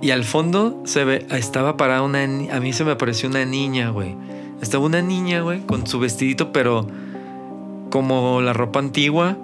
y 0.00 0.10
al 0.10 0.24
fondo 0.24 0.82
se 0.84 1.04
ve, 1.04 1.26
estaba 1.30 1.76
parada 1.76 2.02
una, 2.02 2.22
a 2.22 2.60
mí 2.60 2.72
se 2.72 2.84
me 2.84 2.92
apareció 2.92 3.28
una 3.28 3.44
niña, 3.44 3.90
güey. 3.90 4.14
Estaba 4.60 4.84
una 4.84 5.02
niña, 5.02 5.40
güey, 5.40 5.60
con 5.60 5.86
su 5.86 5.98
vestidito, 5.98 6.52
pero 6.52 6.86
como 7.90 8.40
la 8.40 8.52
ropa 8.52 8.78
antigua, 8.78 9.36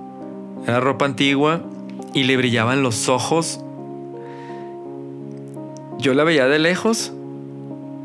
era 0.66 0.80
ropa 0.80 1.04
antigua 1.04 1.62
y 2.14 2.24
le 2.24 2.36
brillaban 2.36 2.82
los 2.82 3.08
ojos. 3.08 3.60
Yo 5.98 6.14
la 6.14 6.24
veía 6.24 6.46
de 6.46 6.58
lejos, 6.58 7.12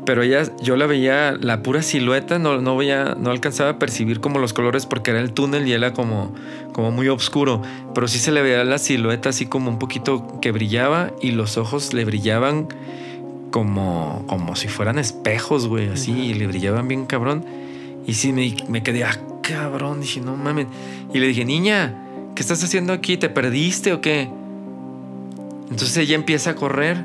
pero 0.06 0.22
ella, 0.22 0.44
yo 0.62 0.76
la 0.76 0.86
veía 0.86 1.36
la 1.40 1.62
pura 1.62 1.82
silueta, 1.82 2.38
no, 2.38 2.60
no 2.60 2.76
veía, 2.76 3.16
no 3.18 3.30
alcanzaba 3.30 3.70
a 3.70 3.78
percibir 3.78 4.20
como 4.20 4.38
los 4.38 4.52
colores 4.52 4.86
porque 4.86 5.10
era 5.10 5.20
el 5.20 5.32
túnel 5.32 5.66
y 5.66 5.72
era 5.72 5.92
como, 5.92 6.34
como 6.72 6.90
muy 6.90 7.08
oscuro, 7.08 7.60
pero 7.94 8.08
sí 8.08 8.18
se 8.18 8.32
le 8.32 8.40
veía 8.40 8.64
la 8.64 8.78
silueta 8.78 9.30
así 9.30 9.46
como 9.46 9.70
un 9.70 9.78
poquito 9.78 10.38
que 10.40 10.52
brillaba 10.52 11.10
y 11.20 11.32
los 11.32 11.58
ojos 11.58 11.92
le 11.92 12.04
brillaban 12.04 12.68
como, 13.50 14.24
como 14.28 14.56
si 14.56 14.68
fueran 14.68 14.98
espejos, 14.98 15.66
güey, 15.66 15.88
así, 15.88 16.12
y 16.12 16.34
le 16.34 16.46
brillaban 16.46 16.88
bien 16.88 17.06
cabrón. 17.06 17.44
Y 18.06 18.14
sí 18.14 18.32
me, 18.32 18.54
me 18.68 18.82
quedé, 18.82 19.04
ah, 19.04 19.18
cabrón, 19.42 20.00
dije, 20.00 20.20
no 20.20 20.36
mames. 20.36 20.66
Y 21.12 21.18
le 21.18 21.26
dije, 21.26 21.44
niña, 21.44 22.07
¿qué 22.38 22.42
estás 22.42 22.62
haciendo 22.62 22.92
aquí? 22.92 23.16
¿Te 23.16 23.28
perdiste 23.28 23.92
o 23.92 24.00
qué? 24.00 24.28
Entonces 25.72 25.96
ella 25.96 26.14
empieza 26.14 26.50
a 26.50 26.54
correr. 26.54 27.04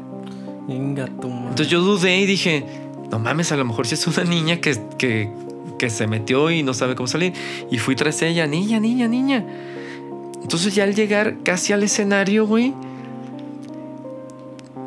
Entonces 0.69 1.69
yo 1.69 1.81
dudé 1.81 2.19
y 2.19 2.27
dije, 2.27 2.63
no 3.09 3.17
mames, 3.17 3.51
a 3.51 3.57
lo 3.57 3.65
mejor 3.65 3.87
si 3.87 3.95
es 3.95 4.05
una 4.05 4.25
niña 4.25 4.57
que, 4.57 4.79
que, 4.99 5.31
que 5.79 5.89
se 5.89 6.05
metió 6.05 6.51
y 6.51 6.61
no 6.61 6.75
sabe 6.75 6.93
cómo 6.93 7.07
salir. 7.07 7.33
Y 7.71 7.79
fui 7.79 7.95
tras 7.95 8.21
ella, 8.21 8.45
niña, 8.45 8.79
niña, 8.79 9.07
niña. 9.07 9.43
Entonces 10.43 10.75
ya 10.75 10.83
al 10.83 10.93
llegar 10.93 11.37
casi 11.41 11.73
al 11.73 11.81
escenario, 11.81 12.45
güey, 12.45 12.75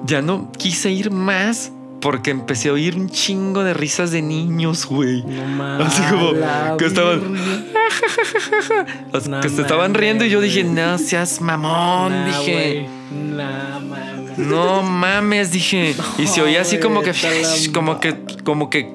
ya 0.04 0.22
no 0.22 0.52
quise 0.52 0.92
ir 0.92 1.10
más 1.10 1.72
porque 2.06 2.30
empecé 2.30 2.68
a 2.68 2.72
oír 2.72 2.94
un 2.94 3.10
chingo 3.10 3.64
de 3.64 3.74
risas 3.74 4.12
de 4.12 4.22
niños, 4.22 4.86
güey. 4.86 5.24
No 5.24 5.44
mames. 5.44 5.88
Así 5.88 6.02
como 6.08 6.34
que 6.76 6.86
estaban, 6.86 7.34
No 9.28 9.40
que 9.40 9.48
se 9.48 9.62
estaban 9.62 9.92
riendo 9.92 10.24
y 10.24 10.30
yo 10.30 10.40
dije, 10.40 10.62
no 10.62 10.98
seas 10.98 11.40
mamón, 11.40 12.12
Nah, 12.12 12.26
dije. 12.26 12.86
Nah, 13.10 13.80
mames. 13.80 14.38
No 14.38 14.82
mames, 14.84 15.50
dije. 15.50 15.96
Y 16.16 16.28
se 16.28 16.42
oía 16.42 16.60
así 16.60 16.78
como 16.78 17.02
que, 17.02 17.12
como 17.74 17.98
que, 17.98 18.14
como 18.44 18.70
que 18.70 18.92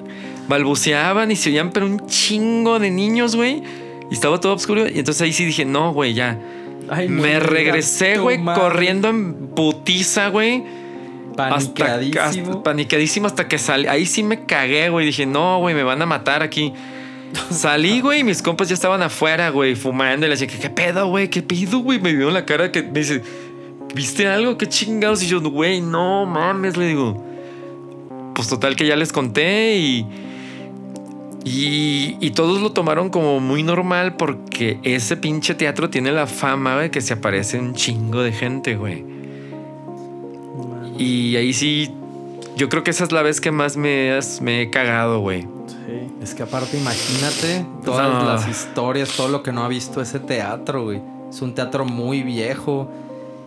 balbuceaban 0.48 1.30
y 1.30 1.36
se 1.36 1.50
oían, 1.50 1.70
pero 1.70 1.84
un 1.84 2.06
chingo 2.06 2.78
de 2.78 2.90
niños, 2.90 3.36
güey. 3.36 3.62
Y 4.10 4.14
estaba 4.14 4.40
todo 4.40 4.54
oscuro. 4.54 4.88
Y 4.88 4.98
entonces 4.98 5.20
ahí 5.20 5.34
sí 5.34 5.44
dije, 5.44 5.66
no, 5.66 5.92
güey, 5.92 6.14
ya. 6.14 6.40
Ay, 6.88 7.10
Me 7.10 7.38
regresé, 7.40 8.16
güey, 8.16 8.42
corriendo 8.42 9.10
en 9.10 9.48
putiza, 9.48 10.28
güey. 10.28 10.64
Hasta, 11.36 11.84
Paniqueadísimo. 11.84 12.50
hasta- 12.50 12.62
paniqueadísimo 12.62 13.26
hasta 13.26 13.48
que 13.48 13.58
salí. 13.58 13.86
Ahí 13.88 14.06
sí 14.06 14.22
me 14.22 14.44
cagué, 14.44 14.88
güey. 14.90 15.06
Dije, 15.06 15.26
no, 15.26 15.58
güey, 15.58 15.74
me 15.74 15.82
van 15.82 16.00
a 16.02 16.06
matar 16.06 16.42
aquí. 16.42 16.72
Salí, 17.50 18.00
güey, 18.00 18.20
y 18.20 18.24
mis 18.24 18.42
compas 18.42 18.68
ya 18.68 18.74
estaban 18.74 19.02
afuera, 19.02 19.48
güey, 19.50 19.74
fumando. 19.74 20.26
Y 20.26 20.28
les 20.28 20.40
dije, 20.40 20.58
¿qué 20.58 20.68
pedo, 20.70 21.06
güey? 21.08 21.28
¿Qué 21.30 21.42
pido, 21.42 21.78
güey? 21.78 21.98
Me 22.00 22.12
vieron 22.12 22.34
la 22.34 22.44
cara 22.44 22.70
que 22.70 22.82
me 22.82 23.00
dice, 23.00 23.22
¿viste 23.94 24.26
algo? 24.28 24.58
¿Qué 24.58 24.66
chingados? 24.68 25.22
Y 25.22 25.26
yo, 25.28 25.40
güey, 25.40 25.80
no 25.80 26.26
mames, 26.26 26.76
le 26.76 26.88
digo. 26.88 27.24
Pues 28.34 28.48
total 28.48 28.76
que 28.76 28.86
ya 28.86 28.96
les 28.96 29.12
conté 29.12 29.76
y. 29.76 30.06
Y, 31.44 32.16
y 32.20 32.30
todos 32.30 32.60
lo 32.60 32.70
tomaron 32.72 33.10
como 33.10 33.40
muy 33.40 33.64
normal 33.64 34.14
porque 34.16 34.78
ese 34.84 35.16
pinche 35.16 35.54
teatro 35.56 35.90
tiene 35.90 36.12
la 36.12 36.28
fama 36.28 36.76
de 36.78 36.90
que 36.92 37.00
se 37.00 37.14
aparece 37.14 37.58
un 37.58 37.74
chingo 37.74 38.22
de 38.22 38.30
gente, 38.32 38.76
güey. 38.76 39.04
Y 41.02 41.36
ahí 41.36 41.52
sí, 41.52 41.90
yo 42.56 42.68
creo 42.68 42.84
que 42.84 42.90
esa 42.90 43.04
es 43.04 43.12
la 43.12 43.22
vez 43.22 43.40
que 43.40 43.50
más 43.50 43.76
me, 43.76 44.12
has- 44.12 44.40
me 44.40 44.62
he 44.62 44.70
cagado, 44.70 45.20
güey. 45.20 45.42
Sí. 45.68 46.12
Es 46.22 46.34
que 46.34 46.42
aparte, 46.44 46.78
imagínate 46.78 47.66
todas 47.84 48.08
No. 48.22 48.24
las 48.32 48.48
historias, 48.48 49.10
todo 49.16 49.28
lo 49.28 49.42
que 49.42 49.52
no 49.52 49.64
ha 49.64 49.68
visto 49.68 50.00
ese 50.00 50.20
teatro, 50.20 50.84
güey. 50.84 51.00
Es 51.30 51.42
un 51.42 51.54
teatro 51.54 51.84
muy 51.84 52.22
viejo. 52.22 52.90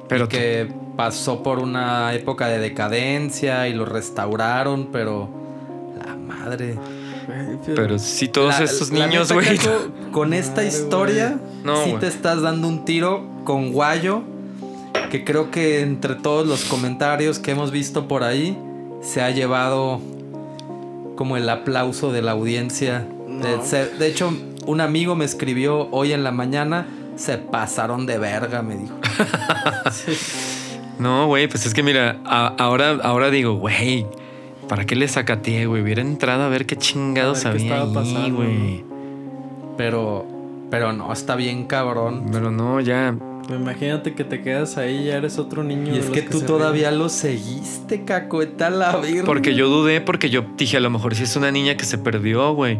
Pero 0.07 0.25
y 0.25 0.27
que 0.27 0.73
pasó 0.95 1.41
por 1.43 1.59
una 1.59 2.13
época 2.13 2.47
de 2.47 2.59
decadencia 2.59 3.67
y 3.67 3.73
lo 3.73 3.85
restauraron, 3.85 4.89
pero 4.91 5.29
la 6.05 6.15
madre. 6.15 6.77
Pero 7.75 7.97
sí, 7.97 8.27
todos 8.27 8.59
La- 8.59 8.65
estos 8.65 8.91
la 8.91 9.07
niños, 9.07 9.31
güey. 9.31 9.47
Con 10.11 10.33
esta 10.33 10.57
Madre, 10.61 10.67
historia, 10.67 11.39
No, 11.63 11.83
sí 11.83 11.95
te 11.99 12.07
estás 12.07 12.41
dando 12.43 12.67
un 12.67 12.85
tiro 12.85 13.23
con 13.45 13.71
Guayo. 13.71 14.21
Que 15.09 15.23
creo 15.23 15.51
que 15.51 15.81
entre 15.81 16.15
todos 16.15 16.47
los 16.47 16.65
comentarios 16.65 17.39
que 17.39 17.51
hemos 17.51 17.71
visto 17.71 18.07
por 18.07 18.23
ahí, 18.23 18.57
se 19.01 19.21
ha 19.21 19.29
llevado 19.31 19.99
como 21.15 21.37
el 21.37 21.47
aplauso 21.49 22.11
de 22.11 22.21
la 22.21 22.31
audiencia. 22.31 23.07
De, 23.27 23.57
No. 23.57 23.63
ser- 23.65 23.97
de 23.97 24.07
hecho, 24.07 24.33
un 24.65 24.81
amigo 24.81 25.15
me 25.15 25.25
escribió 25.25 25.87
hoy 25.91 26.11
en 26.13 26.23
la 26.23 26.31
mañana. 26.31 26.87
Se 27.15 27.37
pasaron 27.37 28.05
de 28.05 28.17
verga, 28.17 28.61
me 28.61 28.75
dijo. 28.75 28.95
No, 30.99 31.27
güey, 31.27 31.47
pues 31.49 31.65
es 31.65 31.73
que 31.73 31.83
mira, 31.83 32.17
a- 32.25 32.53
ahora, 32.57 32.97
ahora 33.03 33.29
digo, 33.29 33.55
güey, 33.55 34.05
¿para 34.69 34.85
qué 34.85 34.95
le 34.95 35.07
sacateé, 35.09 35.65
güey? 35.65 35.81
Hubiera 35.81 36.01
entrado 36.01 36.43
a 36.43 36.47
ver 36.47 36.65
qué 36.65 36.77
chingados 36.77 37.45
había 37.45 37.81
ahí, 37.81 38.31
güey. 38.31 38.85
Pero, 39.77 40.25
pero 40.71 40.93
no, 40.93 41.11
está 41.11 41.35
bien 41.35 41.65
cabrón. 41.65 42.27
Pero 42.31 42.49
no, 42.49 42.79
ya. 42.79 43.13
Imagínate 43.49 44.13
que 44.13 44.23
te 44.23 44.41
quedas 44.41 44.77
ahí 44.77 45.01
y 45.01 45.03
ya 45.05 45.17
eres 45.17 45.37
otro 45.37 45.63
niño. 45.63 45.93
Y 45.93 45.99
de 45.99 46.05
es 46.05 46.09
que 46.09 46.21
tú 46.23 46.41
todavía 46.41 46.91
lo 46.91 47.09
seguiste, 47.09 48.03
cacoeta 48.03 48.69
la 48.69 48.97
virgen. 48.97 49.25
Porque 49.25 49.53
yo 49.53 49.69
dudé, 49.69 50.01
porque 50.01 50.29
yo 50.29 50.45
dije, 50.57 50.77
a 50.77 50.79
lo 50.79 50.89
mejor 50.89 51.15
sí 51.15 51.23
es 51.23 51.35
una 51.35 51.51
niña 51.51 51.77
que 51.77 51.85
se 51.85 51.97
perdió, 51.97 52.53
güey. 52.53 52.79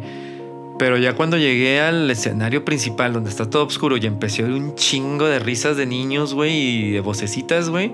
Pero 0.77 0.97
ya 0.97 1.13
cuando 1.13 1.37
llegué 1.37 1.79
al 1.79 2.09
escenario 2.09 2.65
principal, 2.65 3.13
donde 3.13 3.29
está 3.29 3.49
todo 3.49 3.65
oscuro, 3.65 3.95
y 3.97 4.05
empecé 4.05 4.43
un 4.43 4.75
chingo 4.75 5.25
de 5.25 5.39
risas 5.39 5.77
de 5.77 5.85
niños, 5.85 6.33
güey, 6.33 6.53
y 6.53 6.91
de 6.91 6.99
vocecitas, 6.99 7.69
güey. 7.69 7.93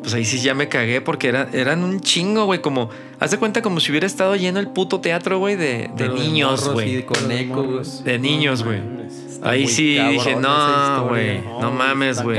Pues 0.00 0.14
ahí 0.14 0.24
sí 0.24 0.38
ya 0.38 0.54
me 0.54 0.68
cagué 0.68 1.00
porque 1.00 1.28
era, 1.28 1.48
eran 1.52 1.82
un 1.82 2.00
chingo, 2.00 2.44
güey. 2.44 2.62
Como, 2.62 2.88
haz 3.18 3.32
de 3.32 3.38
cuenta 3.38 3.60
como 3.60 3.80
si 3.80 3.90
hubiera 3.90 4.06
estado 4.06 4.36
lleno 4.36 4.60
el 4.60 4.68
puto 4.68 5.00
teatro, 5.00 5.38
güey, 5.40 5.56
de, 5.56 5.90
de 5.96 6.08
niños, 6.08 6.68
güey. 6.68 7.02
güey. 7.02 7.84
De 8.04 8.18
niños, 8.18 8.62
güey. 8.62 8.80
Está 9.36 9.50
Ahí 9.50 9.66
sí 9.66 9.96
cabrón 9.96 10.12
dije, 10.12 10.36
no, 10.36 11.08
güey, 11.08 11.40
no 11.60 11.70
mames, 11.72 12.22
güey. 12.22 12.38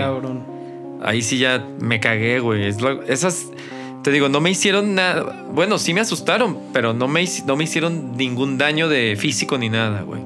Ahí 1.03 1.21
sí 1.21 1.38
ya 1.38 1.63
me 1.79 1.99
cagué, 1.99 2.39
güey. 2.39 2.65
Es 2.67 2.77
esas, 3.07 3.47
te 4.03 4.12
digo, 4.12 4.29
no 4.29 4.41
me 4.41 4.49
hicieron 4.49 4.95
nada. 4.95 5.45
Bueno, 5.51 5.77
sí 5.77 5.93
me 5.93 6.01
asustaron, 6.01 6.57
pero 6.73 6.93
no 6.93 7.07
me, 7.07 7.23
no 7.45 7.55
me 7.55 7.63
hicieron 7.65 8.17
ningún 8.17 8.57
daño 8.57 8.89
de 8.89 9.15
físico 9.15 9.57
ni 9.57 9.69
nada, 9.69 10.01
güey. 10.01 10.21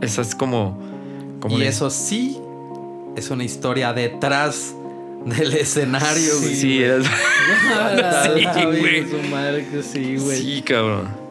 Esa 0.00 0.22
es 0.22 0.34
como. 0.34 0.78
como 1.40 1.56
Y 1.56 1.60
le- 1.60 1.68
eso 1.68 1.90
sí 1.90 2.38
es 3.16 3.30
una 3.30 3.44
historia 3.44 3.92
detrás 3.92 4.74
del 5.24 5.52
escenario, 5.54 6.40
güey. 6.40 6.54
Sí, 6.56 6.82
que 9.70 9.82
sí, 9.82 10.16
güey. 10.16 10.36
sí, 10.38 10.62
cabrón. 10.62 11.21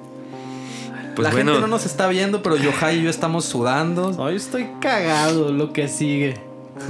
Pues 1.16 1.28
la 1.28 1.32
bueno, 1.32 1.52
gente 1.52 1.62
no 1.62 1.68
nos 1.68 1.86
está 1.86 2.08
viendo, 2.08 2.42
pero 2.42 2.56
Yohai 2.58 3.00
y 3.00 3.04
yo 3.04 3.10
estamos 3.10 3.46
sudando. 3.46 4.10
Hoy 4.18 4.36
estoy 4.36 4.68
cagado 4.80 5.52
lo 5.52 5.74
que 5.74 5.88
sigue. 5.88 6.36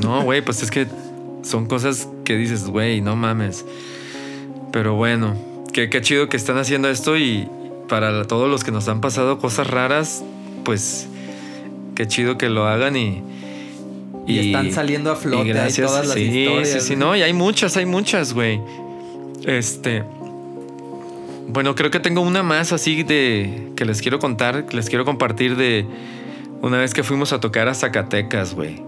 no, 0.01 0.23
güey, 0.23 0.41
pues 0.41 0.61
es 0.61 0.69
que 0.69 0.87
son 1.43 1.65
cosas 1.65 2.07
que 2.23 2.35
dices, 2.35 2.67
güey, 2.67 3.01
no 3.01 3.15
mames. 3.15 3.65
Pero 4.71 4.95
bueno, 4.95 5.35
qué, 5.73 5.89
qué 5.89 6.01
chido 6.01 6.29
que 6.29 6.37
están 6.37 6.57
haciendo 6.57 6.89
esto 6.89 7.17
y 7.17 7.47
para 7.89 8.25
todos 8.25 8.49
los 8.49 8.63
que 8.63 8.71
nos 8.71 8.87
han 8.87 9.01
pasado 9.01 9.39
cosas 9.39 9.67
raras, 9.67 10.23
pues 10.63 11.07
qué 11.95 12.07
chido 12.07 12.37
que 12.37 12.49
lo 12.49 12.67
hagan 12.67 12.95
y... 12.95 13.23
Y, 14.27 14.47
están 14.47 14.71
saliendo 14.71 15.11
a 15.11 15.15
flote 15.15 15.47
y 15.47 15.47
ahí 15.47 15.53
gracias. 15.53 15.87
todas 15.87 16.05
las 16.05 16.15
sí, 16.15 16.21
historias. 16.21 16.69
sí, 16.69 16.79
sí, 16.79 16.95
no, 16.95 17.15
y 17.15 17.23
hay 17.23 17.33
muchas, 17.33 17.75
hay 17.75 17.87
muchas, 17.87 18.33
güey. 18.33 18.61
Este. 19.45 20.03
Bueno, 21.53 21.75
creo 21.75 21.91
que 21.91 21.99
tengo 21.99 22.21
una 22.21 22.43
más 22.43 22.71
así 22.71 23.03
de. 23.03 23.73
que 23.75 23.83
les 23.83 24.01
quiero 24.01 24.19
contar, 24.19 24.67
que 24.67 24.77
les 24.77 24.89
quiero 24.89 25.03
compartir 25.03 25.57
de 25.57 25.85
una 26.61 26.77
vez 26.77 26.93
que 26.93 27.03
fuimos 27.03 27.33
a 27.33 27.41
tocar 27.41 27.67
a 27.67 27.73
Zacatecas, 27.73 28.55
güey. 28.55 28.81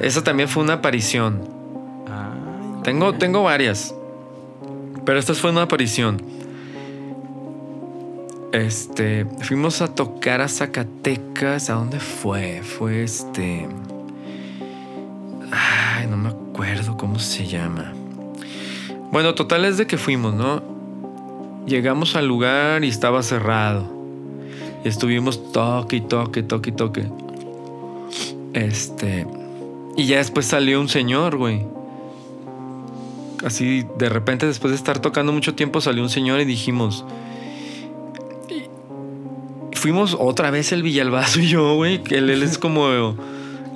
Esa 0.00 0.22
también 0.22 0.48
fue 0.48 0.62
una 0.62 0.74
aparición. 0.74 1.42
Ay, 2.06 2.82
Tengo, 2.84 3.14
tengo 3.14 3.42
varias. 3.42 3.96
Pero 5.04 5.18
esta 5.18 5.34
fue 5.34 5.50
una 5.50 5.62
aparición. 5.62 6.22
Este. 8.52 9.26
Fuimos 9.40 9.82
a 9.82 9.92
tocar 9.92 10.40
a 10.40 10.48
Zacatecas. 10.48 11.68
¿A 11.68 11.74
dónde 11.74 11.98
fue? 11.98 12.62
Fue 12.62 13.02
este. 13.02 13.66
Ay, 15.50 16.06
no 16.06 16.16
me 16.16 16.28
acuerdo 16.28 16.96
cómo 16.96 17.18
se 17.18 17.44
llama. 17.44 17.92
Bueno, 19.10 19.34
total 19.34 19.64
es 19.64 19.78
de 19.78 19.88
que 19.88 19.98
fuimos, 19.98 20.32
¿no? 20.32 20.77
Llegamos 21.68 22.16
al 22.16 22.26
lugar 22.26 22.82
y 22.82 22.88
estaba 22.88 23.22
cerrado. 23.22 23.92
Estuvimos 24.84 25.52
toque 25.52 25.96
y 25.96 26.00
toque, 26.00 26.42
toque 26.42 26.70
y 26.70 26.72
toque. 26.72 27.06
Este. 28.54 29.26
Y 29.94 30.06
ya 30.06 30.16
después 30.16 30.46
salió 30.46 30.80
un 30.80 30.88
señor, 30.88 31.36
güey. 31.36 31.66
Así, 33.44 33.84
de 33.98 34.08
repente, 34.08 34.46
después 34.46 34.70
de 34.70 34.76
estar 34.76 35.00
tocando 35.00 35.30
mucho 35.30 35.54
tiempo, 35.54 35.82
salió 35.82 36.02
un 36.02 36.08
señor 36.08 36.40
y 36.40 36.46
dijimos. 36.46 37.04
y 38.50 39.76
fuimos 39.76 40.16
otra 40.18 40.50
vez 40.50 40.72
el 40.72 40.82
Villalbazo 40.82 41.40
y 41.40 41.48
yo, 41.48 41.74
güey. 41.74 42.02
Que 42.02 42.16
él, 42.16 42.30
él 42.30 42.42
es 42.42 42.56
como 42.58 42.86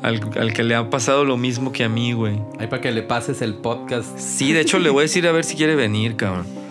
al, 0.03 0.31
al 0.41 0.53
que 0.55 0.63
le 0.63 0.75
ha 0.77 0.89
pasado 0.89 1.27
lo 1.27 1.37
mismo 1.37 1.73
que 1.73 1.85
a 1.85 1.91
mí, 1.91 2.15
güey. 2.15 2.41
Ahí 2.59 2.69
para 2.69 2.81
que 2.81 2.91
le 2.91 3.03
pases 3.03 3.43
el 3.43 3.53
podcast. 3.53 4.19
Sí, 4.19 4.55
de 4.55 4.61
hecho, 4.63 4.79
le 4.79 4.89
voy 4.89 5.01
a 5.01 5.03
decir 5.03 5.27
a 5.27 5.33
ver 5.33 5.45
si 5.45 5.57
quiere 5.57 5.75
venir, 5.75 6.17
cabrón. 6.17 6.62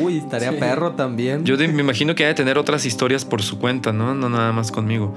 Uy, 0.00 0.18
estaría 0.18 0.50
Sí. 0.52 0.56
perro 0.58 0.92
también. 0.92 1.44
Yo 1.44 1.56
de- 1.56 1.68
me 1.68 1.82
imagino 1.82 2.14
que 2.14 2.24
ha 2.24 2.28
de 2.28 2.34
tener 2.34 2.58
otras 2.58 2.84
historias 2.86 3.24
por 3.24 3.42
su 3.42 3.58
cuenta, 3.58 3.92
¿no? 3.92 4.14
No 4.14 4.28
nada 4.28 4.52
más 4.52 4.70
conmigo. 4.72 5.14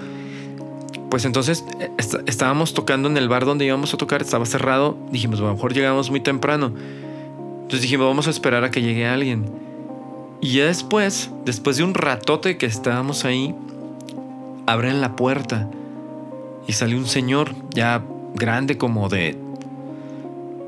Pues 1.09 1.25
entonces 1.25 1.63
eh, 1.79 1.89
est- 1.97 2.15
estábamos 2.27 2.73
tocando 2.73 3.07
en 3.09 3.17
el 3.17 3.27
bar 3.29 3.45
donde 3.45 3.65
íbamos 3.65 3.93
a 3.93 3.97
tocar, 3.97 4.21
estaba 4.21 4.45
cerrado. 4.45 4.97
Dijimos, 5.11 5.39
a 5.39 5.43
lo 5.43 5.53
mejor 5.53 5.73
llegamos 5.73 6.09
muy 6.09 6.21
temprano. 6.21 6.73
Entonces 7.63 7.81
dijimos, 7.81 8.07
vamos 8.07 8.27
a 8.27 8.29
esperar 8.29 8.63
a 8.63 8.71
que 8.71 8.81
llegue 8.81 9.05
alguien. 9.07 9.45
Y 10.41 10.53
ya 10.57 10.65
después, 10.65 11.29
después 11.45 11.77
de 11.77 11.83
un 11.83 11.93
ratote 11.93 12.57
que 12.57 12.65
estábamos 12.65 13.25
ahí, 13.25 13.55
abren 14.65 15.01
la 15.01 15.15
puerta 15.15 15.69
y 16.67 16.73
sale 16.73 16.95
un 16.97 17.05
señor 17.05 17.53
ya 17.73 18.03
grande 18.35 18.77
como 18.77 19.07
de, 19.09 19.37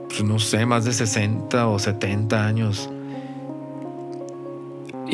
pues 0.09 0.23
no 0.23 0.39
sé, 0.39 0.65
más 0.65 0.85
de 0.85 0.93
60 0.93 1.67
o 1.67 1.79
70 1.79 2.45
años. 2.45 2.89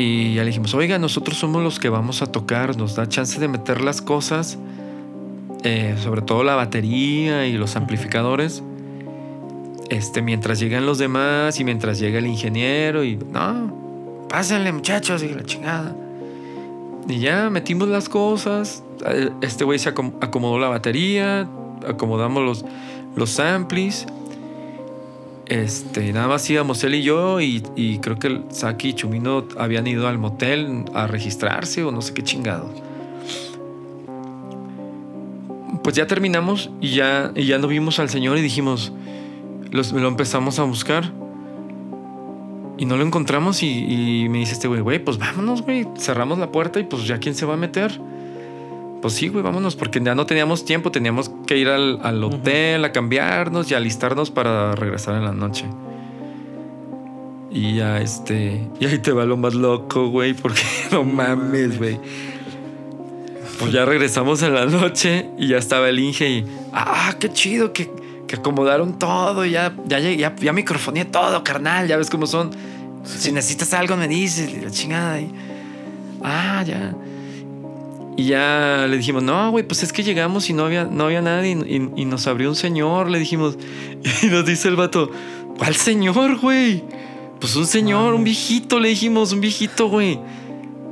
Y 0.03 0.33
ya 0.33 0.41
le 0.41 0.47
dijimos, 0.47 0.73
oiga, 0.73 0.97
nosotros 0.97 1.37
somos 1.37 1.61
los 1.61 1.79
que 1.79 1.89
vamos 1.89 2.23
a 2.23 2.25
tocar, 2.25 2.75
nos 2.75 2.95
da 2.95 3.07
chance 3.07 3.39
de 3.39 3.47
meter 3.47 3.81
las 3.81 4.01
cosas, 4.01 4.57
eh, 5.63 5.95
sobre 6.01 6.23
todo 6.23 6.43
la 6.43 6.55
batería 6.55 7.45
y 7.45 7.53
los 7.53 7.75
amplificadores, 7.75 8.63
este, 9.91 10.23
mientras 10.23 10.59
llegan 10.59 10.87
los 10.87 10.97
demás 10.97 11.59
y 11.59 11.63
mientras 11.63 11.99
llega 11.99 12.17
el 12.17 12.25
ingeniero 12.25 13.03
y, 13.03 13.15
no, 13.17 14.25
pásenle 14.27 14.71
muchachos 14.71 15.21
y 15.21 15.29
la 15.29 15.43
chingada. 15.43 15.95
Y 17.07 17.19
ya 17.19 17.51
metimos 17.51 17.87
las 17.87 18.09
cosas, 18.09 18.83
eh, 19.05 19.29
este 19.41 19.65
güey 19.65 19.77
se 19.77 19.93
acom- 19.93 20.13
acomodó 20.19 20.57
la 20.57 20.69
batería, 20.69 21.47
acomodamos 21.87 22.43
los, 22.43 22.65
los 23.15 23.39
amplis. 23.39 24.07
Este, 25.51 26.13
nada 26.13 26.29
más 26.29 26.49
íbamos 26.49 26.81
él 26.85 26.95
y 26.95 27.03
yo 27.03 27.41
y, 27.41 27.59
creo 28.01 28.17
que 28.17 28.27
el 28.27 28.45
Saki 28.51 28.91
y 28.91 28.93
Chumino 28.93 29.45
habían 29.57 29.85
ido 29.85 30.07
al 30.07 30.17
motel 30.17 30.85
a 30.93 31.07
registrarse 31.07 31.83
o 31.83 31.91
no 31.91 32.01
sé 32.01 32.13
qué 32.13 32.23
chingado. 32.23 32.73
Pues 35.83 35.97
ya 35.97 36.07
terminamos 36.07 36.69
y 36.79 36.91
ya, 36.91 37.33
ya 37.35 37.57
no 37.57 37.67
vimos 37.67 37.99
al 37.99 38.07
señor 38.07 38.37
y 38.37 38.41
dijimos, 38.41 38.93
lo 39.71 40.07
empezamos 40.07 40.57
a 40.57 40.63
buscar 40.63 41.11
y 42.77 42.85
no 42.85 42.95
lo 42.95 43.03
encontramos 43.03 43.61
y, 43.61 44.23
y 44.23 44.29
me 44.29 44.37
dice 44.37 44.53
este 44.53 44.69
güey, 44.69 44.79
güey, 44.79 45.03
pues 45.03 45.17
vámonos, 45.17 45.63
güey, 45.63 45.85
cerramos 45.97 46.37
la 46.37 46.49
puerta 46.49 46.79
y 46.79 46.83
pues 46.83 47.05
ya 47.05 47.17
quién 47.17 47.35
se 47.35 47.45
va 47.45 47.55
a 47.55 47.57
meter. 47.57 47.99
Pues 49.01 49.15
sí, 49.15 49.29
güey, 49.29 49.43
vámonos, 49.43 49.75
porque 49.75 49.99
ya 49.99 50.13
no 50.13 50.25
teníamos 50.27 50.63
tiempo, 50.63 50.91
teníamos 50.91 51.31
que 51.47 51.57
ir 51.57 51.69
al, 51.69 51.99
al 52.03 52.23
hotel 52.23 52.85
a 52.85 52.91
cambiarnos 52.91 53.71
y 53.71 53.73
alistarnos 53.73 54.29
para 54.29 54.75
regresar 54.75 55.15
en 55.15 55.25
la 55.25 55.31
noche. 55.31 55.65
Y 57.49 57.75
ya, 57.75 57.99
este. 57.99 58.67
Y 58.79 58.85
ahí 58.85 58.99
te 58.99 59.11
va 59.11 59.25
lo 59.25 59.35
más 59.37 59.55
loco, 59.55 60.07
güey, 60.07 60.33
porque 60.33 60.61
no 60.91 61.03
mames, 61.03 61.77
güey. 61.79 61.99
pues 63.59 63.71
ya 63.73 63.85
regresamos 63.85 64.41
en 64.43 64.53
la 64.53 64.65
noche 64.65 65.29
y 65.37 65.49
ya 65.49 65.57
estaba 65.57 65.89
el 65.89 65.99
Inge 65.99 66.29
y, 66.29 66.45
ah, 66.71 67.15
qué 67.19 67.33
chido, 67.33 67.73
que, 67.73 67.91
que 68.27 68.35
acomodaron 68.35 68.99
todo, 68.99 69.45
ya, 69.45 69.75
ya, 69.85 69.99
ya, 69.99 70.33
ya 70.35 70.53
microfoné 70.53 71.05
todo, 71.05 71.43
carnal, 71.43 71.87
ya 71.87 71.97
ves 71.97 72.09
cómo 72.09 72.27
son. 72.27 72.51
Si 73.03 73.31
necesitas 73.31 73.73
algo 73.73 73.97
me 73.97 74.07
dices, 74.07 74.63
la 74.63 74.69
chingada. 74.71 75.19
Y, 75.19 75.33
ah, 76.23 76.63
ya. 76.65 76.95
Y 78.21 78.25
ya 78.25 78.85
le 78.87 78.97
dijimos, 78.97 79.23
no, 79.23 79.49
güey, 79.49 79.65
pues 79.65 79.81
es 79.81 79.91
que 79.91 80.03
llegamos 80.03 80.47
y 80.47 80.53
no 80.53 80.65
había, 80.65 80.83
no 80.83 81.05
había 81.05 81.23
nadie 81.23 81.57
y, 81.65 82.01
y, 82.01 82.05
nos 82.05 82.27
abrió 82.27 82.49
un 82.49 82.55
señor, 82.55 83.09
le 83.09 83.17
dijimos. 83.17 83.57
Y 84.21 84.27
nos 84.27 84.45
dice 84.45 84.67
el 84.67 84.75
vato, 84.75 85.09
¿cuál 85.57 85.75
señor, 85.75 86.37
güey? 86.37 86.83
Pues 87.39 87.55
un 87.55 87.65
señor, 87.65 88.13
un 88.13 88.23
viejito, 88.23 88.79
le 88.79 88.89
dijimos, 88.89 89.31
un 89.33 89.41
viejito, 89.41 89.87
güey. 89.87 90.19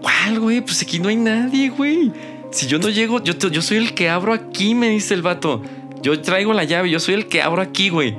¿Cuál, 0.02 0.40
güey? 0.40 0.62
Pues 0.62 0.82
aquí 0.82 0.98
no 0.98 1.10
hay 1.10 1.18
nadie, 1.18 1.70
güey. 1.70 2.12
Si 2.50 2.66
yo 2.66 2.80
no 2.80 2.90
llego, 2.90 3.24
yo, 3.24 3.34
yo 3.36 3.62
soy 3.62 3.78
el 3.78 3.94
que 3.94 4.10
abro 4.10 4.34
aquí, 4.34 4.74
me 4.74 4.90
dice 4.90 5.14
el 5.14 5.22
vato. 5.22 5.62
Yo 6.02 6.20
traigo 6.22 6.54
la 6.54 6.64
llave, 6.64 6.90
yo 6.90 7.00
soy 7.00 7.14
el 7.14 7.28
que 7.28 7.44
abro 7.44 7.62
aquí, 7.62 7.90
güey. 7.90 8.18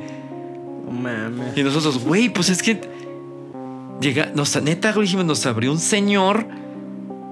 Mames. 0.88 1.56
Y 1.56 1.64
nosotros, 1.64 1.98
güey, 1.98 2.28
pues 2.28 2.48
es 2.48 2.62
que. 2.62 2.80
Llega, 4.00 4.30
nos, 4.36 4.54
neta, 4.62 4.92
güey, 4.92 5.06
dijimos, 5.06 5.24
nos 5.26 5.44
abrió 5.46 5.72
un 5.72 5.80
señor. 5.80 6.59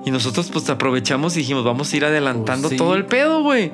Y 0.05 0.11
nosotros, 0.11 0.49
pues 0.53 0.68
aprovechamos 0.70 1.36
y 1.36 1.40
dijimos, 1.40 1.64
vamos 1.64 1.92
a 1.92 1.96
ir 1.96 2.05
adelantando 2.05 2.68
Pues 2.68 2.72
sí. 2.72 2.76
todo 2.78 2.94
el 2.94 3.05
pedo, 3.07 3.42
güey. 3.42 3.70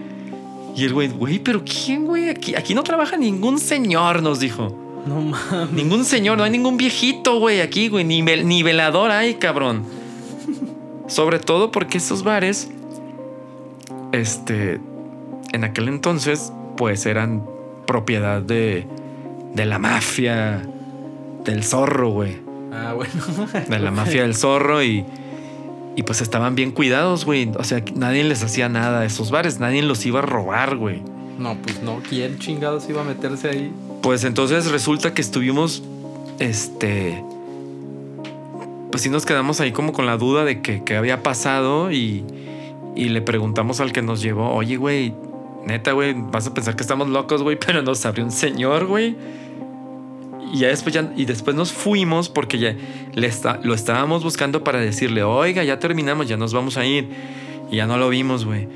Y 0.77 0.85
el 0.85 0.93
güey, 0.93 1.09
güey, 1.09 1.39
pero 1.39 1.62
¿quién, 1.64 2.05
güey? 2.07 2.29
Aquí, 2.31 2.55
aquí 2.57 2.75
no 2.75 2.83
trabaja 2.83 3.16
ningún 3.16 3.59
señor, 3.59 4.22
nos 4.22 4.41
dijo. 4.41 4.75
No 5.07 5.20
mames. 5.20 5.70
Ningún 5.72 6.05
señor, 6.05 6.39
no 6.39 6.45
hay 6.45 6.51
ningún 6.51 6.77
viejito, 6.77 7.39
güey, 7.39 7.61
aquí, 7.61 7.89
güey. 7.89 8.05
Ni, 8.05 8.22
vel- 8.22 8.45
ni 8.45 8.62
velador 8.62 9.11
hay, 9.11 9.35
cabrón. 9.35 9.85
Sobre 11.07 11.39
todo 11.39 11.70
porque 11.70 11.99
estos 11.99 12.25
bares, 12.25 12.70
este, 14.12 14.81
en 15.53 15.64
aquel 15.64 15.89
entonces, 15.89 16.53
pues 16.77 17.07
eran 17.07 17.45
propiedad 17.87 18.41
de, 18.43 18.87
de 19.55 19.64
la 19.66 19.79
mafia 19.79 20.66
del 21.45 21.62
zorro, 21.64 22.11
güey. 22.11 22.39
Ah, 22.72 22.95
bueno. 22.95 23.12
De 23.68 23.79
la 23.79 23.91
mafia 23.93 24.22
del 24.22 24.35
zorro 24.35 24.83
y, 24.83 25.05
y 25.97 26.03
pues 26.03 26.20
estaban 26.20 26.55
bien 26.55 26.70
cuidados, 26.70 27.24
güey. 27.24 27.51
O 27.57 27.64
sea, 27.64 27.82
nadie 27.95 28.24
les 28.24 28.42
hacía 28.42 28.68
nada 28.68 29.01
a 29.01 29.05
esos 29.05 29.30
bares, 29.30 29.61
nadie 29.61 29.82
los 29.82 30.05
iba 30.07 30.20
a 30.20 30.22
robar, 30.22 30.76
güey. 30.76 31.03
No, 31.38 31.57
pues 31.62 31.82
no. 31.82 32.01
¿Quién 32.09 32.38
chingados 32.38 32.88
iba 32.88 33.03
a 33.03 33.05
meterse 33.05 33.51
ahí? 33.51 33.72
Pues 34.03 34.24
entonces 34.24 34.70
resulta 34.70 35.14
que 35.14 35.22
estuvimos, 35.22 35.82
este, 36.38 37.22
pues 38.90 39.03
sí 39.03 39.11
nos 39.11 39.24
quedamos 39.26 39.61
ahí 39.61 39.72
como 39.72 39.92
con 39.92 40.07
la 40.07 40.16
duda 40.16 40.45
de 40.45 40.61
que, 40.62 40.84
que 40.84 40.97
había 40.97 41.22
pasado 41.22 41.90
y, 41.90 42.24
y 42.95 43.09
le 43.09 43.22
preguntamos 43.22 43.80
al 43.80 43.92
que 43.92 44.03
nos 44.03 44.20
llevó, 44.20 44.53
oye, 44.53 44.76
güey, 44.76 45.14
neta, 45.66 45.92
güey, 45.92 46.14
vas 46.16 46.47
a 46.47 46.55
pensar 46.55 46.76
que 46.76 46.82
estamos 46.82 47.09
locos, 47.09 47.42
güey, 47.42 47.59
pero 47.66 47.82
nos 47.82 48.05
abrió 48.07 48.24
un 48.24 48.32
señor, 48.32 48.86
güey. 48.86 49.16
Y 50.55 50.59
ya 50.61 50.69
después, 50.69 50.95
ya, 50.95 51.13
y 51.17 51.25
después 51.25 51.57
nos 51.57 51.73
fuimos 51.73 52.29
porque 52.29 52.59
ya 52.61 52.77
le 53.13 53.27
está, 53.27 53.59
lo 53.65 53.75
estábamos 53.75 54.23
buscando 54.23 54.63
para 54.63 54.79
decirle, 54.79 55.25
oiga, 55.25 55.65
ya 55.65 55.81
terminamos, 55.81 56.29
ya 56.29 56.37
nos 56.37 56.55
vamos 56.55 56.77
a 56.77 56.87
ir. 56.87 57.09
Y 57.73 57.77
ya 57.79 57.87
no 57.89 57.97
lo 57.97 58.09
vimos, 58.09 58.45
güey. 58.45 58.69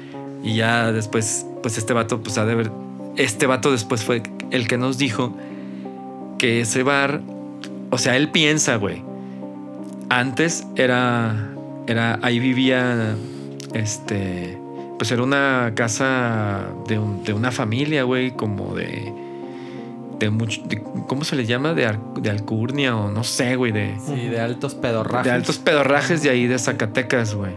Y 0.43 0.57
ya 0.57 0.91
después, 0.91 1.47
pues 1.63 1.79
este 1.79 1.93
vato, 1.93 2.21
pues 2.21 2.37
ha 2.37 2.45
de 2.47 2.57
ver. 2.57 2.73
Este 3.17 3.47
vato 3.47 3.71
después 3.71 4.03
fue 4.03 4.25
el 4.51 4.67
que 4.67 4.77
nos 4.77 4.99
dijo 4.99 5.37
que 6.39 6.61
ese 6.63 6.83
bar, 6.83 7.21
o 7.91 7.99
sea, 7.99 8.17
él 8.17 8.29
piensa, 8.31 8.75
güey. 8.75 9.05
Antes 10.09 10.67
era, 10.75 11.51
era, 11.87 12.19
ahí 12.23 12.41
vivía, 12.41 13.15
este, 13.75 14.59
pues 14.99 15.13
era 15.13 15.23
una 15.23 15.73
casa 15.77 16.67
de, 16.89 16.99
un- 16.99 17.23
de 17.23 17.35
una 17.35 17.53
familia, 17.53 18.03
güey, 18.05 18.33
como 18.33 18.75
de, 18.75 19.13
de 20.19 20.31
mucho, 20.31 20.63
de- 20.67 20.83
¿cómo 21.07 21.25
se 21.25 21.37
le 21.37 21.47
llama? 21.47 21.75
De, 21.75 21.87
ar- 21.87 22.15
de 22.15 22.31
alcurnia 22.31 22.97
o 22.97 23.11
no 23.11 23.23
sé, 23.25 23.57
güey, 23.57 23.73
de, 23.73 23.95
Sí, 24.05 24.15
de 24.29 24.41
altos 24.41 24.75
pedorrajes. 24.75 25.25
de 25.25 25.31
altos 25.31 25.59
pedorrajes 25.59 26.23
de 26.23 26.31
ahí 26.31 26.47
de 26.47 26.59
Zacatecas, 26.59 27.35
güey. 27.35 27.53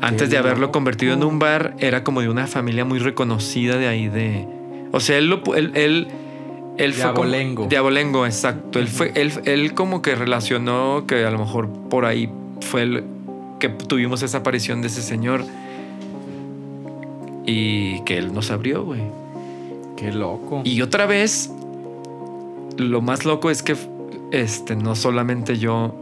Antes 0.00 0.30
de 0.30 0.38
haberlo 0.38 0.70
convertido 0.70 1.14
en 1.14 1.24
un 1.24 1.38
bar, 1.40 1.74
era 1.80 2.04
como 2.04 2.20
de 2.20 2.28
una 2.28 2.46
familia 2.46 2.84
muy 2.84 3.00
reconocida 3.00 3.76
de 3.78 3.88
ahí 3.88 4.08
de. 4.08 4.46
O 4.92 5.00
sea, 5.00 5.18
él 5.18 5.28
lo 5.28 5.42
él, 5.56 5.72
él, 5.74 6.06
él 6.78 6.92
De 6.92 6.96
fue 6.96 7.10
como- 7.10 7.22
abolengo. 7.24 7.66
de 7.66 7.76
abolengo, 7.76 8.24
exacto. 8.24 8.78
Él 8.78 8.86
fue, 8.86 9.10
él, 9.16 9.32
él 9.44 9.74
como 9.74 10.00
que 10.00 10.14
relacionó 10.14 11.04
que 11.08 11.24
a 11.24 11.30
lo 11.32 11.38
mejor 11.40 11.68
por 11.90 12.04
ahí 12.04 12.30
fue 12.60 12.82
el 12.82 13.04
que 13.58 13.68
tuvimos 13.70 14.22
esa 14.22 14.38
aparición 14.38 14.82
de 14.82 14.86
ese 14.86 15.02
señor. 15.02 15.42
Y 17.44 18.00
que 18.02 18.18
él 18.18 18.32
nos 18.32 18.50
abrió, 18.50 18.84
güey. 18.84 19.00
Qué 19.98 20.12
loco. 20.12 20.62
Y 20.64 20.80
otra 20.82 21.06
vez, 21.06 21.50
lo 22.76 23.00
más 23.00 23.24
loco 23.24 23.50
es 23.50 23.62
que 23.62 23.76
este, 24.30 24.76
no 24.76 24.94
solamente 24.94 25.58
yo, 25.58 25.94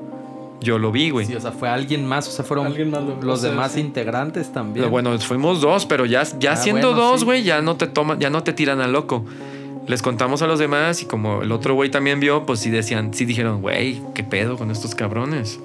yo 0.61 0.79
lo 0.79 0.93
vi, 0.93 1.11
güey. 1.11 1.27
Sí, 1.27 1.35
o 1.35 1.41
sea, 1.41 1.53
fue 1.53 1.69
alguien 1.69 2.07
más. 2.07 2.29
O 2.29 2.31
sea, 2.31 2.45
fueron 2.45 2.67
Alguien 2.67 2.91
más 2.91 3.03
lo- 3.03 3.21
los 3.23 3.43
demás 3.43 3.73
sí. 3.73 3.81
integrantes 3.81 4.53
también. 4.53 4.85
Pero 4.85 4.91
Bueno, 4.91 5.19
fuimos 5.19 5.61
dos, 5.61 5.87
pero 5.87 6.05
ya, 6.07 6.25
ya 6.39 6.53
Ah, 6.53 6.57
siendo 6.57 6.89
bueno, 6.91 7.03
dos, 7.11 7.21
sí. 7.21 7.25
güey, 7.27 7.43
ya 7.43 7.63
no 7.63 7.77
te 7.77 7.87
toman, 7.87 8.19
ya 8.21 8.31
no 8.31 8.43
te 8.43 8.53
tiran 8.53 8.81
a 8.81 8.89
loco. 8.89 9.25
Les 9.87 10.03
contamos 10.03 10.43
a 10.43 10.49
los 10.49 10.59
demás 10.59 11.01
y 11.03 11.07
como 11.07 11.43
el 11.43 11.53
otro 11.53 11.75
güey 11.75 11.91
también 11.93 12.19
vio, 12.19 12.45
pues 12.45 12.59
sí 12.59 12.71
decían, 12.71 13.15
sí 13.15 13.25
dijeron, 13.25 13.63
güey, 13.63 14.03
qué 14.15 14.25
pedo 14.25 14.57
con 14.57 14.73
estos 14.73 14.97
cabrones. 14.97 15.61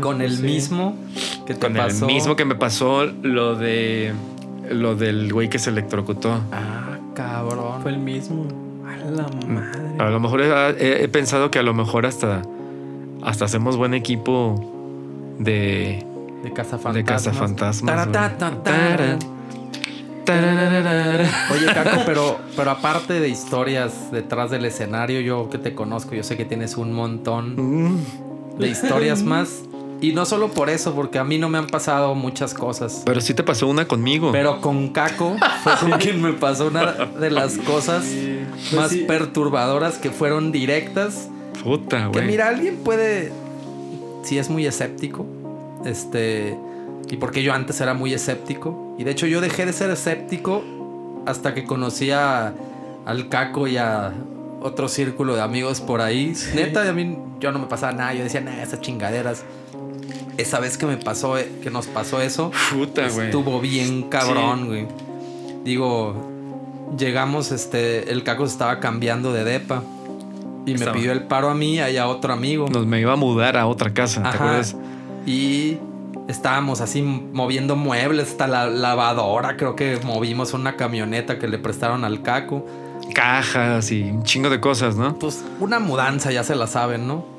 Con 0.00 0.22
el 0.22 0.38
sí. 0.38 0.42
mismo 0.44 0.96
que 1.46 1.52
te 1.54 1.60
Con 1.60 1.74
pasó. 1.74 2.06
el 2.08 2.14
mismo 2.14 2.36
que 2.36 2.46
me 2.46 2.54
pasó 2.54 3.04
lo 3.04 3.54
de 3.54 4.14
lo 4.70 4.96
del 4.96 5.30
güey 5.32 5.48
que 5.50 5.58
se 5.58 5.68
electrocutó. 5.70 6.40
Ah, 6.50 6.95
cabrón. 7.16 7.82
Fue 7.82 7.90
el 7.90 7.98
mismo. 7.98 8.46
A 8.86 8.96
la 9.10 9.26
madre. 9.48 9.80
A 9.98 10.10
lo 10.10 10.20
mejor 10.20 10.40
he, 10.42 10.48
he- 10.78 11.02
he 11.04 11.08
pensado 11.08 11.50
que 11.50 11.58
a 11.58 11.62
lo 11.62 11.74
mejor 11.74 12.06
hasta 12.06 12.42
hasta 13.24 13.46
hacemos 13.46 13.76
buen 13.76 13.94
equipo 13.94 14.54
de 15.38 16.04
De 16.44 16.52
Casa 16.52 16.76
de 16.92 17.02
cazafantasmas. 17.04 18.06
Oye, 21.52 21.66
Caco, 21.72 22.02
pero, 22.04 22.38
pero 22.56 22.70
aparte 22.72 23.20
de 23.20 23.28
historias 23.28 24.10
detrás 24.12 24.50
del 24.50 24.64
escenario, 24.64 25.20
yo 25.20 25.48
que 25.50 25.58
te 25.58 25.74
conozco, 25.74 26.14
yo 26.14 26.22
sé 26.22 26.36
que 26.36 26.44
tienes 26.44 26.76
un 26.76 26.92
montón 26.92 27.54
Mm. 27.56 28.58
de 28.58 28.68
historias 28.68 29.22
más. 29.24 29.62
Y 30.00 30.12
no 30.12 30.26
solo 30.26 30.48
por 30.48 30.68
eso, 30.68 30.94
porque 30.94 31.18
a 31.18 31.24
mí 31.24 31.38
no 31.38 31.48
me 31.48 31.56
han 31.58 31.66
pasado 31.68 32.14
muchas 32.14 32.52
cosas. 32.52 33.02
Pero 33.06 33.20
sí 33.22 33.32
te 33.32 33.42
pasó 33.42 33.66
una 33.66 33.86
conmigo. 33.88 34.30
Pero 34.30 34.60
con 34.60 34.88
Caco 34.88 35.36
fue 35.62 35.72
con 35.80 35.92
quien 35.98 36.20
me 36.20 36.32
pasó 36.34 36.66
una 36.66 36.92
de 36.92 37.30
las 37.30 37.56
cosas 37.58 38.04
Pues 38.04 38.72
más 38.74 38.90
sí. 38.90 39.04
perturbadoras 39.08 39.96
que 39.98 40.10
fueron 40.10 40.52
directas. 40.52 41.28
Puta, 41.64 42.10
Que 42.12 42.18
güey. 42.18 42.26
mira, 42.26 42.48
alguien 42.48 42.76
puede, 42.84 43.32
si 44.22 44.36
es 44.38 44.50
muy 44.50 44.66
escéptico, 44.66 45.24
este, 45.84 46.56
y 47.08 47.16
porque 47.16 47.42
yo 47.42 47.52
antes 47.54 47.80
era 47.80 47.94
muy 47.94 48.12
escéptico, 48.12 48.94
y 48.98 49.04
de 49.04 49.10
hecho 49.12 49.26
yo 49.26 49.40
dejé 49.40 49.64
de 49.66 49.72
ser 49.72 49.90
escéptico 49.90 50.62
hasta 51.26 51.54
que 51.54 51.64
conocí 51.64 52.10
a- 52.10 52.52
al 53.06 53.28
Caco 53.28 53.66
y 53.66 53.78
a 53.78 54.12
otro 54.60 54.88
círculo 54.88 55.34
de 55.34 55.42
amigos 55.42 55.80
por 55.80 56.00
ahí. 56.02 56.34
Neta, 56.54 56.88
a 56.88 56.92
mí 56.92 57.16
yo 57.40 57.50
no 57.52 57.58
me 57.58 57.66
pasaba 57.66 57.92
nada, 57.92 58.14
yo 58.14 58.22
decía, 58.24 58.40
nada, 58.42 58.62
esas 58.62 58.80
chingaderas. 58.80 59.42
Esa 60.38 60.60
vez 60.60 60.76
que 60.76 60.86
me 60.86 60.96
pasó, 60.96 61.38
eh, 61.38 61.50
que 61.62 61.70
nos 61.70 61.86
pasó 61.86 62.20
eso, 62.20 62.52
Puta, 62.72 63.06
estuvo 63.06 63.60
bien 63.60 64.04
cabrón, 64.04 64.66
güey. 64.66 64.86
Digo, 65.64 66.14
llegamos, 66.98 67.52
este, 67.52 68.12
el 68.12 68.22
Caco 68.22 68.46
se 68.46 68.52
estaba 68.52 68.80
cambiando 68.80 69.32
de 69.32 69.44
depa. 69.44 69.82
Y 70.66 70.74
me 70.74 70.86
pidió 70.88 71.12
el 71.12 71.22
paro 71.22 71.48
a 71.48 71.54
mí 71.54 71.76
y 71.76 71.96
a 71.96 72.08
otro 72.08 72.32
amigo. 72.32 72.68
Nos 72.68 72.86
me 72.86 73.00
iba 73.00 73.12
a 73.12 73.16
mudar 73.16 73.56
a 73.56 73.66
otra 73.66 73.94
casa, 73.94 74.22
¿te 74.22 74.36
acuerdas? 74.36 74.76
Y 75.24 75.78
estábamos 76.28 76.80
así 76.80 77.02
moviendo 77.02 77.76
muebles, 77.76 78.30
hasta 78.30 78.48
la 78.48 78.66
lavadora, 78.66 79.56
creo 79.56 79.76
que 79.76 80.00
movimos 80.04 80.54
una 80.54 80.76
camioneta 80.76 81.38
que 81.38 81.46
le 81.46 81.58
prestaron 81.58 82.04
al 82.04 82.22
Caco. 82.22 82.66
Cajas 83.14 83.92
y 83.92 84.02
un 84.02 84.24
chingo 84.24 84.50
de 84.50 84.60
cosas, 84.60 84.96
¿no? 84.96 85.16
Pues 85.18 85.44
una 85.60 85.78
mudanza, 85.78 86.32
ya 86.32 86.42
se 86.42 86.56
la 86.56 86.66
saben, 86.66 87.06
¿no? 87.06 87.35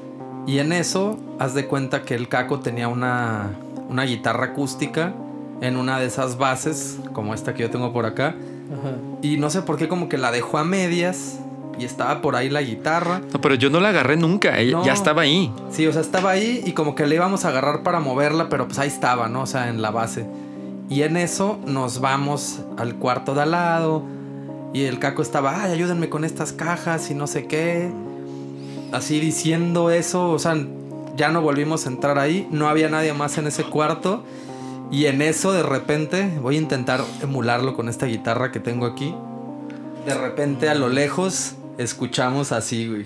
Y 0.47 0.59
en 0.59 0.71
eso, 0.71 1.19
haz 1.39 1.53
de 1.53 1.67
cuenta 1.67 2.01
que 2.03 2.15
el 2.15 2.27
Caco 2.29 2.59
tenía 2.61 2.87
una, 2.87 3.51
una 3.89 4.03
guitarra 4.03 4.45
acústica 4.47 5.13
en 5.61 5.75
una 5.77 5.99
de 5.99 6.05
esas 6.07 6.37
bases, 6.37 6.97
como 7.13 7.33
esta 7.33 7.53
que 7.53 7.61
yo 7.63 7.69
tengo 7.69 7.91
por 7.93 8.05
acá. 8.05 8.27
Ajá. 8.27 8.95
Y 9.21 9.37
no 9.37 9.49
sé 9.49 9.61
por 9.61 9.77
qué 9.77 9.87
como 9.87 10.07
que 10.09 10.17
la 10.17 10.31
dejó 10.31 10.57
a 10.57 10.63
medias 10.63 11.39
y 11.79 11.85
estaba 11.85 12.21
por 12.21 12.35
ahí 12.35 12.49
la 12.49 12.61
guitarra. 12.61 13.21
No, 13.33 13.41
pero 13.41 13.55
yo 13.55 13.69
no 13.69 13.79
la 13.79 13.89
agarré 13.89 14.15
nunca. 14.17 14.57
Ella 14.57 14.77
No. 14.77 14.85
ya 14.85 14.93
estaba 14.93 15.23
ahí. 15.23 15.51
Sí, 15.69 15.85
o 15.85 15.91
sea, 15.93 16.01
estaba 16.01 16.31
ahí 16.31 16.63
y 16.65 16.71
como 16.71 16.95
que 16.95 17.05
le 17.05 17.15
íbamos 17.15 17.43
a 17.45 17.49
agarrar 17.49 17.83
para 17.83 17.99
moverla, 17.99 18.47
pero 18.49 18.67
pues 18.67 18.79
ahí 18.79 18.87
estaba, 18.87 19.27
¿no? 19.27 19.41
O 19.41 19.45
sea, 19.47 19.67
en 19.69 19.81
la 19.81 19.91
base. 19.91 20.25
Y 20.89 21.01
en 21.01 21.17
eso 21.17 21.59
nos 21.65 21.99
vamos 21.99 22.61
al 22.77 22.95
cuarto 22.95 23.35
de 23.35 23.41
al 23.41 23.51
lado 23.51 24.03
y 24.73 24.83
el 24.85 24.99
caco 24.99 25.21
estaba, 25.21 25.63
ay, 25.63 25.73
ayúdenme 25.73 26.07
con 26.07 26.23
estas 26.23 26.53
cajas 26.53 27.11
y 27.11 27.15
no 27.15 27.27
sé 27.27 27.47
qué. 27.47 27.91
Así 28.91 29.19
diciendo 29.19 29.91
eso, 29.91 30.29
o 30.29 30.39
sea, 30.39 30.55
ya 31.15 31.29
no 31.29 31.41
volvimos 31.41 31.85
a 31.85 31.89
entrar 31.89 32.19
ahí, 32.19 32.47
no 32.51 32.67
había 32.69 32.89
nadie 32.89 33.13
más 33.13 33.37
en 33.37 33.47
ese 33.47 33.63
cuarto. 33.63 34.23
Y 34.89 35.07
en 35.07 35.21
eso 35.21 35.51
de 35.51 35.63
repente 35.63 36.31
voy 36.41 36.55
a 36.55 36.59
intentar 36.59 37.03
emularlo 37.21 37.75
con 37.75 37.89
esta 37.89 38.05
guitarra 38.05 38.51
que 38.53 38.59
tengo 38.61 38.85
aquí. 38.85 39.13
De 40.05 40.13
repente 40.13 40.69
a 40.69 40.75
lo 40.75 40.87
lejos 40.87 41.55
escuchamos 41.77 42.53
así, 42.53 42.87
güey. 42.87 43.05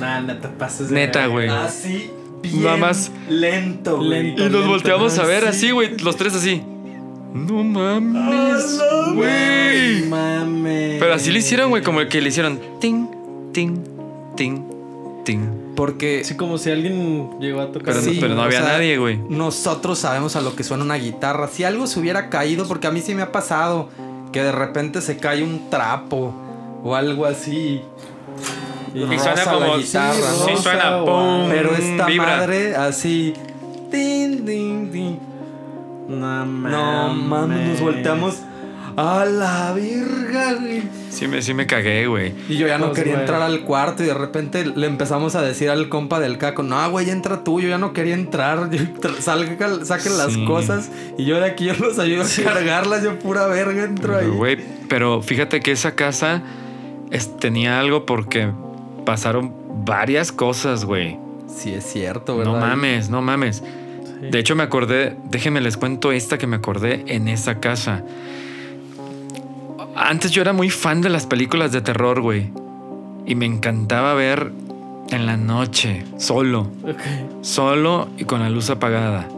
Nah, 0.00 0.20
no 0.20 0.36
te 0.38 0.48
pases 0.48 0.88
de 0.88 0.94
Neta, 0.96 1.26
güey. 1.28 1.48
Así, 1.48 2.10
bien 2.42 2.64
Nada 2.64 2.76
más. 2.76 3.10
lento, 3.28 3.96
güey. 3.98 4.08
Lento. 4.08 4.46
Y 4.46 4.50
nos 4.50 4.66
volteamos 4.66 5.18
a 5.18 5.24
ver 5.24 5.42
Sí. 5.44 5.48
así, 5.48 5.70
güey. 5.70 5.96
Los 5.98 6.16
tres 6.16 6.34
así. 6.34 6.62
No 7.34 7.64
mames, 7.64 8.78
güey. 9.14 10.04
Mames. 10.08 10.96
Pero 11.00 11.14
así 11.14 11.32
le 11.32 11.40
hicieron, 11.40 11.70
güey, 11.70 11.82
como 11.82 12.00
el 12.00 12.08
que 12.08 12.20
le 12.20 12.28
hicieron. 12.28 12.60
Ting, 12.80 13.06
ting, 13.52 13.78
ting, 14.36 14.62
ting. 15.24 15.40
Porque 15.74 16.22
Sí, 16.24 16.36
como 16.36 16.58
si 16.58 16.70
alguien 16.70 17.30
llegó 17.40 17.60
a 17.60 17.72
tocar. 17.72 17.94
Pero, 17.94 18.00
Sí, 18.02 18.14
no, 18.14 18.20
pero 18.20 18.34
no 18.36 18.42
o 18.42 18.44
había 18.44 18.60
sea, 18.62 18.72
nadie, 18.74 18.98
güey. 18.98 19.18
nosotros 19.28 19.98
sabemos 19.98 20.36
a 20.36 20.40
lo 20.40 20.54
que 20.54 20.62
suena 20.62 20.84
una 20.84 20.94
guitarra. 20.94 21.48
Si 21.48 21.64
algo 21.64 21.88
se 21.88 21.98
hubiera 21.98 22.30
caído, 22.30 22.68
porque 22.68 22.86
a 22.86 22.92
mí 22.92 23.00
sí 23.00 23.14
me 23.16 23.22
ha 23.22 23.32
pasado 23.32 23.88
que 24.32 24.40
de 24.40 24.52
repente 24.52 25.00
se 25.00 25.16
cae 25.16 25.42
un 25.42 25.68
trapo 25.70 26.32
o 26.84 26.94
algo 26.94 27.26
así. 27.26 27.80
Y 28.94 29.00
roza 29.04 29.34
la 29.58 29.76
guitarra, 29.76 30.14
sí, 30.14 30.52
¿no? 30.52 30.56
suena, 30.58 31.04
pum, 31.04 31.48
Pero 31.50 31.74
esta 31.74 32.06
vibra. 32.06 32.26
madre 32.36 32.76
así. 32.76 33.34
Tin, 33.90 34.44
tin, 34.46 34.90
tin. 34.92 35.33
No 36.08 36.16
mames. 36.46 36.72
No 36.72 37.14
mames, 37.14 37.68
nos 37.68 37.80
volteamos 37.80 38.38
a 38.96 39.24
la 39.24 39.72
verga, 39.72 40.54
güey. 40.54 40.82
Sí 41.10 41.26
me, 41.26 41.42
sí 41.42 41.54
me 41.54 41.66
cagué, 41.66 42.06
güey. 42.06 42.32
Y 42.48 42.56
yo 42.56 42.66
ya 42.68 42.78
no 42.78 42.86
Pues, 42.86 42.98
quería 42.98 43.14
güey. 43.14 43.22
entrar 43.24 43.42
al 43.42 43.60
cuarto 43.62 44.02
y 44.02 44.06
de 44.06 44.14
repente 44.14 44.64
le 44.66 44.86
empezamos 44.86 45.34
a 45.34 45.42
decir 45.42 45.70
al 45.70 45.88
compa 45.88 46.20
del 46.20 46.38
caco, 46.38 46.62
no, 46.62 46.90
güey, 46.90 47.10
entra 47.10 47.42
tú, 47.44 47.60
yo 47.60 47.68
ya 47.68 47.78
no 47.78 47.92
quería 47.92 48.14
entrar, 48.14 48.68
salga, 49.20 49.84
saquen 49.84 50.18
las 50.18 50.36
cosas 50.38 50.90
y 51.18 51.24
yo 51.24 51.38
de 51.40 51.46
aquí 51.46 51.64
yo 51.66 51.74
los 51.74 51.98
ayudo 51.98 52.22
a 52.22 52.44
cargarlas, 52.44 53.02
yo 53.02 53.18
pura 53.18 53.46
verga 53.46 53.84
entro 53.84 54.16
ahí. 54.18 54.26
Güey, 54.28 54.58
pero 54.88 55.22
fíjate 55.22 55.60
que 55.60 55.72
esa 55.72 55.94
casa 55.94 56.42
es- 57.10 57.36
tenía 57.38 57.80
algo 57.80 58.06
porque 58.06 58.50
pasaron 59.04 59.52
varias 59.84 60.30
cosas, 60.32 60.84
güey. 60.84 61.18
Sí, 61.48 61.72
es 61.74 61.84
cierto, 61.84 62.36
¿verdad? 62.36 62.52
No 62.52 62.58
mames, 62.60 63.08
no 63.10 63.22
mames. 63.22 63.62
Sí. 64.20 64.28
De 64.30 64.38
hecho, 64.38 64.54
me 64.56 64.62
acordé, 64.62 65.16
déjenme 65.30 65.60
les 65.60 65.76
cuento 65.76 66.12
esta 66.12 66.38
que 66.38 66.46
me 66.46 66.56
acordé 66.56 67.04
en 67.06 67.28
esa 67.28 67.60
casa. 67.60 68.04
Antes 69.96 70.32
yo 70.32 70.42
era 70.42 70.52
muy 70.52 70.70
fan 70.70 71.00
de 71.00 71.08
las 71.08 71.26
películas 71.26 71.72
de 71.72 71.80
terror, 71.80 72.20
güey. 72.20 72.50
Y 73.26 73.34
me 73.34 73.46
encantaba 73.46 74.14
ver 74.14 74.52
en 75.10 75.26
la 75.26 75.36
noche, 75.36 76.04
solo. 76.18 76.70
Solo 77.42 78.08
y 78.18 78.24
con 78.24 78.40
la 78.40 78.50
luz 78.50 78.70
apagada. 78.70 79.28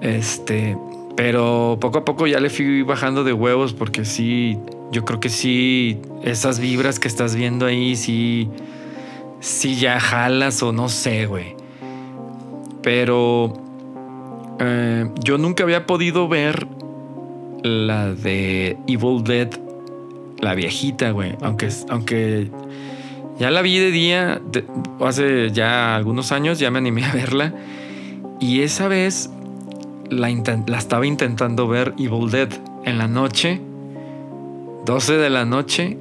Este, 0.00 0.76
pero 1.16 1.78
poco 1.80 1.98
a 1.98 2.04
poco 2.04 2.26
ya 2.26 2.40
le 2.40 2.48
fui 2.48 2.82
bajando 2.82 3.24
de 3.24 3.32
huevos 3.32 3.74
porque 3.74 4.04
sí, 4.04 4.58
yo 4.90 5.04
creo 5.04 5.20
que 5.20 5.28
sí, 5.28 6.00
esas 6.22 6.58
vibras 6.58 6.98
que 6.98 7.08
estás 7.08 7.36
viendo 7.36 7.66
ahí, 7.66 7.96
sí, 7.96 8.48
sí 9.40 9.76
ya 9.76 10.00
jalas 10.00 10.62
o 10.62 10.72
no 10.72 10.88
sé, 10.88 11.26
güey. 11.26 11.59
Pero 12.82 13.52
eh, 14.58 15.08
yo 15.22 15.38
nunca 15.38 15.64
había 15.64 15.86
podido 15.86 16.28
ver 16.28 16.66
la 17.62 18.12
de 18.14 18.78
Evil 18.86 19.22
Dead, 19.24 19.48
la 20.40 20.54
viejita, 20.54 21.10
güey. 21.10 21.36
Aunque, 21.42 21.68
aunque 21.88 22.50
ya 23.38 23.50
la 23.50 23.62
vi 23.62 23.78
de 23.78 23.90
día, 23.90 24.40
de- 24.50 24.64
hace 25.00 25.50
ya 25.50 25.96
algunos 25.96 26.32
años, 26.32 26.58
ya 26.58 26.70
me 26.70 26.78
animé 26.78 27.04
a 27.04 27.12
verla. 27.12 27.54
Y 28.38 28.60
esa 28.62 28.88
vez 28.88 29.30
la, 30.08 30.30
la 30.66 30.78
estaba 30.78 31.06
intentando 31.06 31.68
ver 31.68 31.94
Evil 31.98 32.30
Dead 32.30 32.48
en 32.84 32.96
la 32.96 33.06
noche, 33.08 33.60
12 34.86 35.18
de 35.18 35.28
la 35.28 35.44
noche, 35.44 35.98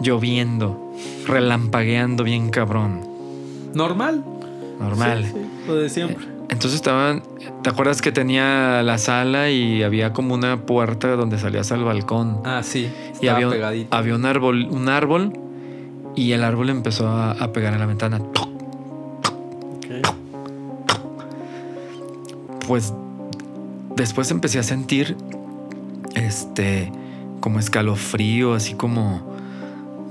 lloviendo, 0.00 0.92
relampagueando 1.26 2.24
bien 2.24 2.48
cabrón. 2.48 3.02
Normal. 3.74 4.24
Normal. 4.82 5.24
Sí, 5.24 5.32
sí, 5.32 5.38
lo 5.68 5.74
de 5.76 5.88
siempre. 5.88 6.26
Entonces 6.48 6.74
estaban, 6.74 7.22
¿te 7.62 7.70
acuerdas 7.70 8.02
que 8.02 8.12
tenía 8.12 8.82
la 8.82 8.98
sala 8.98 9.48
y 9.50 9.82
había 9.82 10.12
como 10.12 10.34
una 10.34 10.66
puerta 10.66 11.16
donde 11.16 11.38
salías 11.38 11.72
al 11.72 11.82
balcón? 11.84 12.40
Ah, 12.44 12.62
sí. 12.62 12.90
y 12.90 13.12
Estaba 13.12 13.34
había, 13.36 13.46
un- 13.46 13.52
pegadito. 13.54 13.96
había 13.96 14.14
un 14.14 14.26
árbol, 14.26 14.66
un 14.70 14.88
árbol 14.88 15.32
y 16.14 16.32
el 16.32 16.44
árbol 16.44 16.68
empezó 16.68 17.08
a, 17.08 17.30
a 17.32 17.52
pegar 17.52 17.72
en 17.72 17.78
la 17.80 17.86
ventana. 17.86 18.18
Ok. 18.18 19.86
Pues 22.66 22.92
después 23.96 24.30
empecé 24.30 24.58
a 24.58 24.62
sentir 24.62 25.16
este 26.14 26.92
como 27.40 27.58
escalofrío, 27.58 28.54
así 28.54 28.74
como 28.74 29.31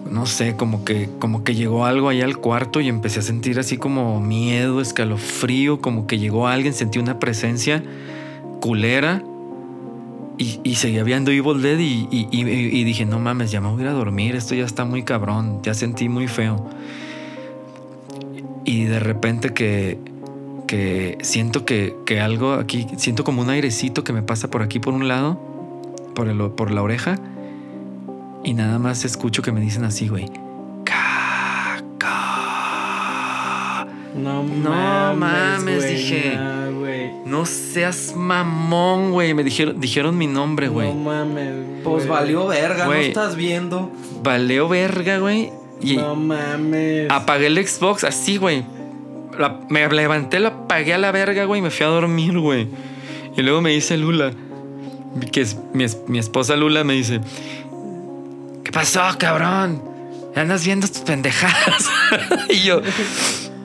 no 0.10 0.26
sé, 0.26 0.56
como 0.56 0.84
que 0.84 1.10
como 1.20 1.44
que 1.44 1.56
llegó 1.56 1.86
algo 1.86 2.10
ahí 2.10 2.22
al 2.22 2.38
cuarto 2.38 2.82
y 2.82 2.88
empecé 2.90 3.20
a 3.20 3.24
sentir 3.24 3.60
así 3.60 3.78
como 3.78 4.20
miedo, 4.20 4.82
escalofrío, 4.82 5.80
como 5.82 6.08
que 6.08 6.20
llegó 6.20 6.48
alguien, 6.48 6.74
sentí 6.74 7.00
una 7.00 7.20
presencia 7.20 7.84
culera. 8.62 9.24
Y, 10.38 10.74
seguía 10.74 11.04
viendo 11.04 11.30
Evil 11.30 11.62
Dead 11.62 11.78
y- 11.78 12.08
y 12.10 12.84
dije, 12.84 13.06
no 13.06 13.20
mames, 13.20 13.52
ya 13.52 13.62
me 13.62 13.68
voy 13.70 13.82
a 13.82 13.84
ir 13.84 13.88
a 13.90 13.94
dormir, 13.94 14.36
esto 14.36 14.56
ya 14.56 14.66
está 14.66 14.86
muy 14.86 15.04
cabrón, 15.04 15.60
ya 15.62 15.76
sentí 15.76 16.10
muy 16.10 16.28
feo. 16.28 16.68
Y 18.66 18.86
de 18.86 19.00
repente 19.00 19.54
que, 19.54 20.00
que 20.66 21.18
siento 21.22 21.64
que, 21.66 21.96
que 22.06 22.22
algo 22.22 22.54
aquí, 22.54 22.88
siento 22.98 23.24
como 23.24 23.42
un 23.42 23.50
airecito 23.50 24.04
que 24.04 24.14
me 24.14 24.24
pasa 24.24 24.50
por 24.50 24.64
aquí 24.64 24.80
por 24.80 24.94
un 24.96 25.08
lado, 25.08 25.40
por, 26.16 26.28
el, 26.28 26.40
por 26.52 26.72
la 26.72 26.82
oreja, 26.82 27.20
y 28.44 28.54
nada 28.54 28.80
más 28.80 29.06
escucho 29.06 29.42
que 29.42 29.52
me 29.52 29.62
dicen 29.62 29.84
así, 29.84 30.08
güey. 30.08 30.30
No, 34.16 34.44
No 34.44 35.16
mames, 35.16 35.82
güey, 35.82 35.96
dije. 35.96 36.38
güey. 36.78 37.12
No 37.26 37.46
seas 37.46 38.14
mamón, 38.16 39.12
güey. 39.12 39.34
Me 39.34 39.44
dijeron, 39.44 39.80
dijeron 39.80 40.18
mi 40.18 40.28
nombre, 40.28 40.68
güey. 40.68 40.90
No 40.90 40.96
mames. 40.96 41.54
Pues 41.84 42.06
güey. 42.08 42.20
valió 42.20 42.48
verga, 42.48 42.86
Güey. 42.86 43.00
no 43.00 43.06
estás 43.08 43.36
viendo. 43.36 43.90
Valeo 44.22 44.68
verga, 44.68 45.18
güey. 45.20 45.50
Y 45.82 45.96
No 45.98 46.16
mames. 46.16 47.10
apagué 47.10 47.48
el 47.48 47.66
Xbox 47.68 48.04
así, 48.04 48.38
güey. 48.38 48.64
La- 49.40 49.60
me 49.70 49.88
levanté, 49.90 50.40
la 50.40 50.50
apagué 50.50 50.94
a 50.94 50.98
la 50.98 51.12
verga, 51.12 51.46
güey, 51.46 51.60
y 51.60 51.64
me 51.64 51.72
fui 51.72 51.86
a 51.86 51.90
dormir, 51.90 52.38
güey. 52.38 52.68
Y 53.38 53.42
luego 53.42 53.62
me 53.62 53.72
dice 53.72 53.98
Lula, 53.98 54.32
que 55.32 55.42
es 55.42 55.58
mi, 55.74 55.86
mi 56.08 56.20
esposa 56.20 56.56
Lula, 56.58 56.84
me 56.84 56.94
dice: 56.94 57.22
¿Qué 58.72 58.80
pasó, 58.80 59.02
cabrón? 59.18 59.82
Andas 60.34 60.64
viendo 60.64 60.88
tus 60.88 61.00
pendejadas. 61.00 61.90
y 62.50 62.62
yo, 62.62 62.82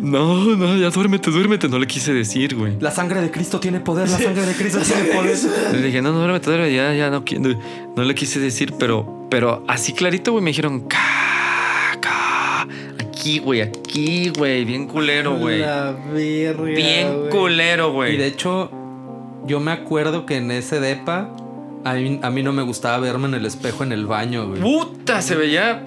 no, 0.00 0.56
no, 0.56 0.76
ya 0.76 0.90
duérmete, 0.90 1.30
duérmete. 1.30 1.68
No 1.68 1.78
le 1.78 1.86
quise 1.86 2.12
decir, 2.12 2.56
güey. 2.56 2.76
La 2.80 2.90
sangre 2.90 3.20
de 3.20 3.30
Cristo 3.30 3.60
tiene 3.60 3.78
poder, 3.78 4.08
la 4.08 4.18
sangre 4.18 4.44
de 4.44 4.54
Cristo 4.54 4.80
tiene 4.80 5.04
poder. 5.14 5.38
Le 5.74 5.80
dije, 5.80 6.02
no, 6.02 6.10
no, 6.12 6.18
duérmete, 6.18 6.46
duérmete, 6.50 6.74
ya, 6.74 6.92
ya 6.92 7.08
no, 7.10 7.22
no, 7.38 7.60
no 7.94 8.02
le 8.02 8.14
quise 8.16 8.40
decir, 8.40 8.74
pero, 8.80 9.28
pero 9.30 9.62
así 9.68 9.92
clarito, 9.92 10.32
güey, 10.32 10.42
me 10.42 10.50
dijeron, 10.50 10.80
ca, 10.88 11.96
ca. 12.00 12.66
Aquí, 12.98 13.38
güey, 13.38 13.60
aquí, 13.60 14.30
güey, 14.30 14.64
bien 14.64 14.88
culero, 14.88 15.36
güey. 15.38 15.60
La 15.60 15.92
verga. 16.12 16.62
Bien 16.64 17.16
güey. 17.16 17.30
culero, 17.30 17.90
Y 17.90 17.90
de 17.90 18.16
güey. 18.16 18.22
hecho, 18.24 18.72
yo 19.46 19.60
me 19.60 19.70
acuerdo 19.70 20.26
que 20.26 20.38
en 20.38 20.50
ese 20.50 20.80
depa, 20.80 21.30
a 21.84 21.94
mí, 21.94 22.18
a 22.22 22.30
mí 22.30 22.42
no 22.42 22.52
me 22.52 22.62
gustaba 22.62 22.98
verme 22.98 23.28
en 23.28 23.34
el 23.34 23.46
espejo 23.46 23.82
en 23.84 23.92
el 23.92 24.06
baño, 24.06 24.48
güey. 24.48 24.60
Puta, 24.60 25.22
se 25.22 25.34
veía, 25.36 25.84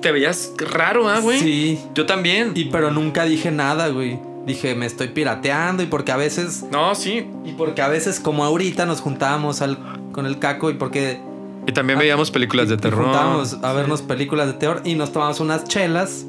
te 0.00 0.12
veías 0.12 0.52
raro, 0.58 1.08
¿ah, 1.08 1.20
güey? 1.20 1.40
Sí. 1.40 1.80
Yo 1.94 2.06
también. 2.06 2.52
Y 2.54 2.66
pero 2.66 2.90
nunca 2.90 3.24
dije 3.24 3.50
nada, 3.50 3.88
güey. 3.88 4.18
Dije, 4.46 4.74
me 4.74 4.86
estoy 4.86 5.08
pirateando 5.08 5.82
y 5.82 5.86
porque 5.86 6.10
a 6.12 6.16
veces... 6.16 6.64
No, 6.70 6.94
sí. 6.94 7.26
Y 7.44 7.52
porque 7.52 7.82
a 7.82 7.88
veces, 7.88 8.18
como 8.18 8.44
ahorita, 8.44 8.86
nos 8.86 9.00
juntábamos 9.00 9.60
al- 9.60 9.78
con 10.12 10.24
el 10.26 10.38
caco 10.38 10.70
y 10.70 10.74
porque... 10.74 11.20
Y 11.66 11.72
también 11.72 11.98
veíamos 11.98 12.30
películas 12.30 12.70
de 12.70 12.78
terror. 12.78 13.04
juntábamos 13.04 13.58
a 13.62 13.72
vernos 13.74 14.00
películas 14.00 14.46
de 14.46 14.54
terror 14.54 14.80
y 14.84 14.94
nos 14.94 15.12
tomamos 15.12 15.40
unas 15.40 15.64
chelas. 15.64 16.24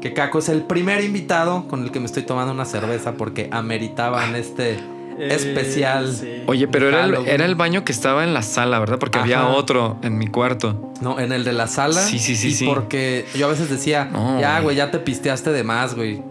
Que 0.00 0.12
Caco 0.12 0.38
es 0.38 0.48
el 0.48 0.62
primer 0.62 1.02
invitado 1.02 1.66
con 1.66 1.82
el 1.82 1.90
que 1.90 1.98
me 1.98 2.06
estoy 2.06 2.22
tomando 2.22 2.52
una 2.52 2.64
cerveza 2.64 3.14
porque 3.14 3.48
ameritaban 3.50 4.36
este 4.36 4.78
especial. 5.18 6.12
sí. 6.12 6.42
Oye, 6.46 6.68
pero 6.68 6.88
era 6.88 7.04
el, 7.04 7.14
era 7.26 7.44
el 7.44 7.54
baño 7.54 7.84
que 7.84 7.92
estaba 7.92 8.24
en 8.24 8.34
la 8.34 8.42
sala, 8.42 8.78
¿verdad? 8.78 8.98
Porque 8.98 9.18
había 9.18 9.46
otro 9.48 9.96
en 10.02 10.18
mi 10.18 10.26
cuarto. 10.28 10.92
No, 11.00 11.18
en 11.20 11.32
el 11.32 11.44
de 11.44 11.52
la 11.52 11.66
sala. 11.66 12.00
Sí, 12.02 12.18
sí, 12.18 12.36
sí, 12.36 12.48
Y 12.48 12.52
sí. 12.54 12.64
porque 12.66 13.26
yo 13.34 13.46
a 13.46 13.50
veces 13.50 13.68
decía, 13.70 14.06
No, 14.12 14.40
ya, 14.40 14.52
güey. 14.54 14.62
güey, 14.64 14.76
ya 14.76 14.90
te 14.90 14.98
pisteaste 14.98 15.50
de 15.50 15.62
más, 15.64 15.94
güey. 15.94 16.22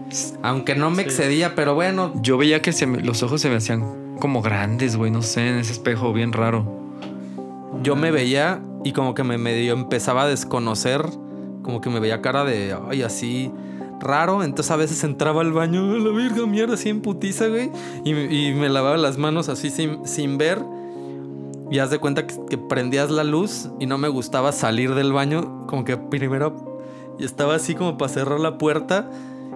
Aunque 0.42 0.76
no 0.76 0.90
me 0.90 1.04
Sí. 1.04 1.10
excedía, 1.10 1.56
pero 1.56 1.76
bueno. 1.76 2.14
Yo 2.22 2.38
veía 2.38 2.62
que 2.62 2.72
se 2.74 2.86
me- 2.88 3.02
los 3.02 3.22
ojos 3.24 3.42
se 3.42 3.50
me 3.50 3.56
hacían 3.58 4.16
como 4.20 4.42
grandes, 4.42 4.96
güey, 4.96 5.12
no 5.12 5.22
sé, 5.22 5.50
en 5.50 5.56
ese 5.58 5.74
espejo 5.74 6.14
bien 6.14 6.32
raro. 6.34 6.66
Yo 7.84 7.96
me 7.96 8.12
veía 8.12 8.62
y 8.84 8.94
como 8.94 9.14
que 9.14 9.24
me 9.24 9.38
medio 9.38 9.74
empezaba 9.74 10.24
a 10.24 10.28
desconocer. 10.28 11.02
Como 11.62 11.82
que 11.82 11.90
me 11.90 12.00
veía 12.00 12.22
cara 12.22 12.46
de, 12.46 12.76
ay, 12.90 13.02
así. 13.02 13.52
Raro. 14.00 14.44
Entonces 14.44 14.72
a 14.72 14.76
veces 14.76 15.04
entraba 15.04 15.42
al 15.42 15.54
baño, 15.54 15.82
"A 15.82 15.98
la 15.98 16.10
virga, 16.10 16.46
mierda, 16.46 16.76
así 16.76 16.90
en 16.90 17.02
putiza, 17.02 17.48
güey. 17.48 17.72
Y, 18.04 18.12
y 18.12 18.54
me 18.54 18.70
lavaba 18.70 18.98
las 18.98 19.18
manos 19.18 19.50
así 19.50 19.70
sin, 19.70 20.08
sin 20.08 20.38
ver. 20.38 20.64
Y 21.72 21.80
haz 21.80 21.90
de 21.90 22.00
cuenta 22.00 22.28
que, 22.28 22.36
que 22.50 22.58
prendías 22.58 23.10
la 23.10 23.24
luz 23.24 23.70
y 23.80 23.88
no 23.88 23.98
me 23.98 24.08
gustaba 24.08 24.52
salir 24.52 24.94
del 24.94 25.14
baño. 25.14 25.66
Como 25.68 25.84
que 25.84 25.98
primero 25.98 26.80
estaba 27.20 27.56
así 27.56 27.76
como 27.76 27.98
para 27.98 28.12
cerrar 28.12 28.40
la 28.40 28.58
puerta. 28.58 29.10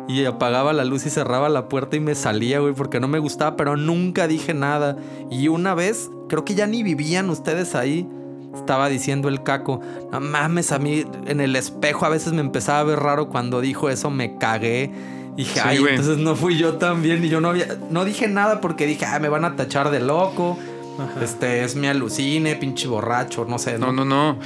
Y 0.07 0.25
apagaba 0.25 0.73
la 0.73 0.85
luz 0.85 1.05
y 1.05 1.11
cerraba 1.11 1.49
la 1.49 1.69
puerta 1.69 1.95
y 1.95 1.99
me 1.99 2.15
salía, 2.15 2.59
güey, 2.59 2.73
porque 2.73 2.99
no 2.99 3.07
me 3.07 3.19
gustaba, 3.19 3.55
pero 3.55 3.77
nunca 3.77 4.27
dije 4.27 4.55
nada. 4.55 4.97
Y 5.29 5.49
una 5.49 5.75
vez, 5.75 6.09
creo 6.27 6.43
que 6.43 6.55
ya 6.55 6.65
ni 6.65 6.81
vivían 6.81 7.29
ustedes 7.29 7.75
ahí. 7.75 8.09
Estaba 8.55 8.89
diciendo 8.89 9.29
el 9.29 9.43
caco, 9.43 9.79
no 10.11 10.19
mames, 10.19 10.71
a 10.71 10.79
mí 10.79 11.05
en 11.27 11.39
el 11.41 11.55
espejo 11.55 12.05
a 12.05 12.09
veces 12.09 12.33
me 12.33 12.41
empezaba 12.41 12.79
a 12.79 12.83
ver 12.83 12.99
raro 12.99 13.29
cuando 13.29 13.61
dijo 13.61 13.89
eso, 13.89 14.09
me 14.09 14.37
cagué. 14.37 14.91
Dije, 15.35 15.53
Sí, 15.53 15.59
ay, 15.63 15.77
güey. 15.77 15.91
entonces 15.95 16.17
no 16.17 16.35
fui 16.35 16.57
yo 16.57 16.77
también. 16.77 17.23
Y 17.23 17.29
yo 17.29 17.39
no 17.41 17.49
había, 17.49 17.77
no 17.89 18.05
dije 18.05 18.27
nada 18.27 18.59
porque 18.59 18.85
dije, 18.85 19.05
ah, 19.05 19.19
me 19.19 19.29
van 19.29 19.45
a 19.45 19.55
tachar 19.55 19.89
de 19.91 19.99
loco. 19.99 20.57
Ajá. 20.99 21.23
Este 21.23 21.63
es 21.63 21.75
mi 21.75 21.87
alucine, 21.87 22.55
pinche 22.55 22.87
borracho, 22.87 23.45
no 23.45 23.57
sé. 23.59 23.77
No, 23.77 23.91
no, 23.93 24.03
no. 24.03 24.37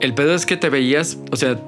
El 0.00 0.14
pedo 0.14 0.34
es 0.34 0.46
que 0.46 0.56
te 0.56 0.68
veías, 0.68 1.18
o 1.30 1.36
sea, 1.36 1.60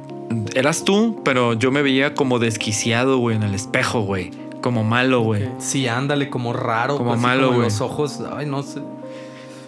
eras 0.55 0.83
tú, 0.85 1.21
pero 1.25 1.53
yo 1.53 1.71
me 1.71 1.83
veía 1.83 2.15
como 2.15 2.41
desquiciado, 2.41 3.19
güey, 3.19 3.37
en 3.37 3.45
el 3.45 3.55
espejo, 3.55 4.01
güey. 4.01 4.33
Como 4.61 4.83
malo, 4.83 5.21
güey. 5.21 5.49
Sí, 5.59 5.87
ándale, 5.87 6.31
como 6.31 6.53
raro. 6.53 6.97
Como 6.97 7.13
así 7.13 7.23
malo, 7.23 7.49
güey. 7.49 7.61
Los 7.65 7.81
ojos, 7.81 8.21
ay, 8.35 8.47
no 8.47 8.63
sé. 8.63 8.81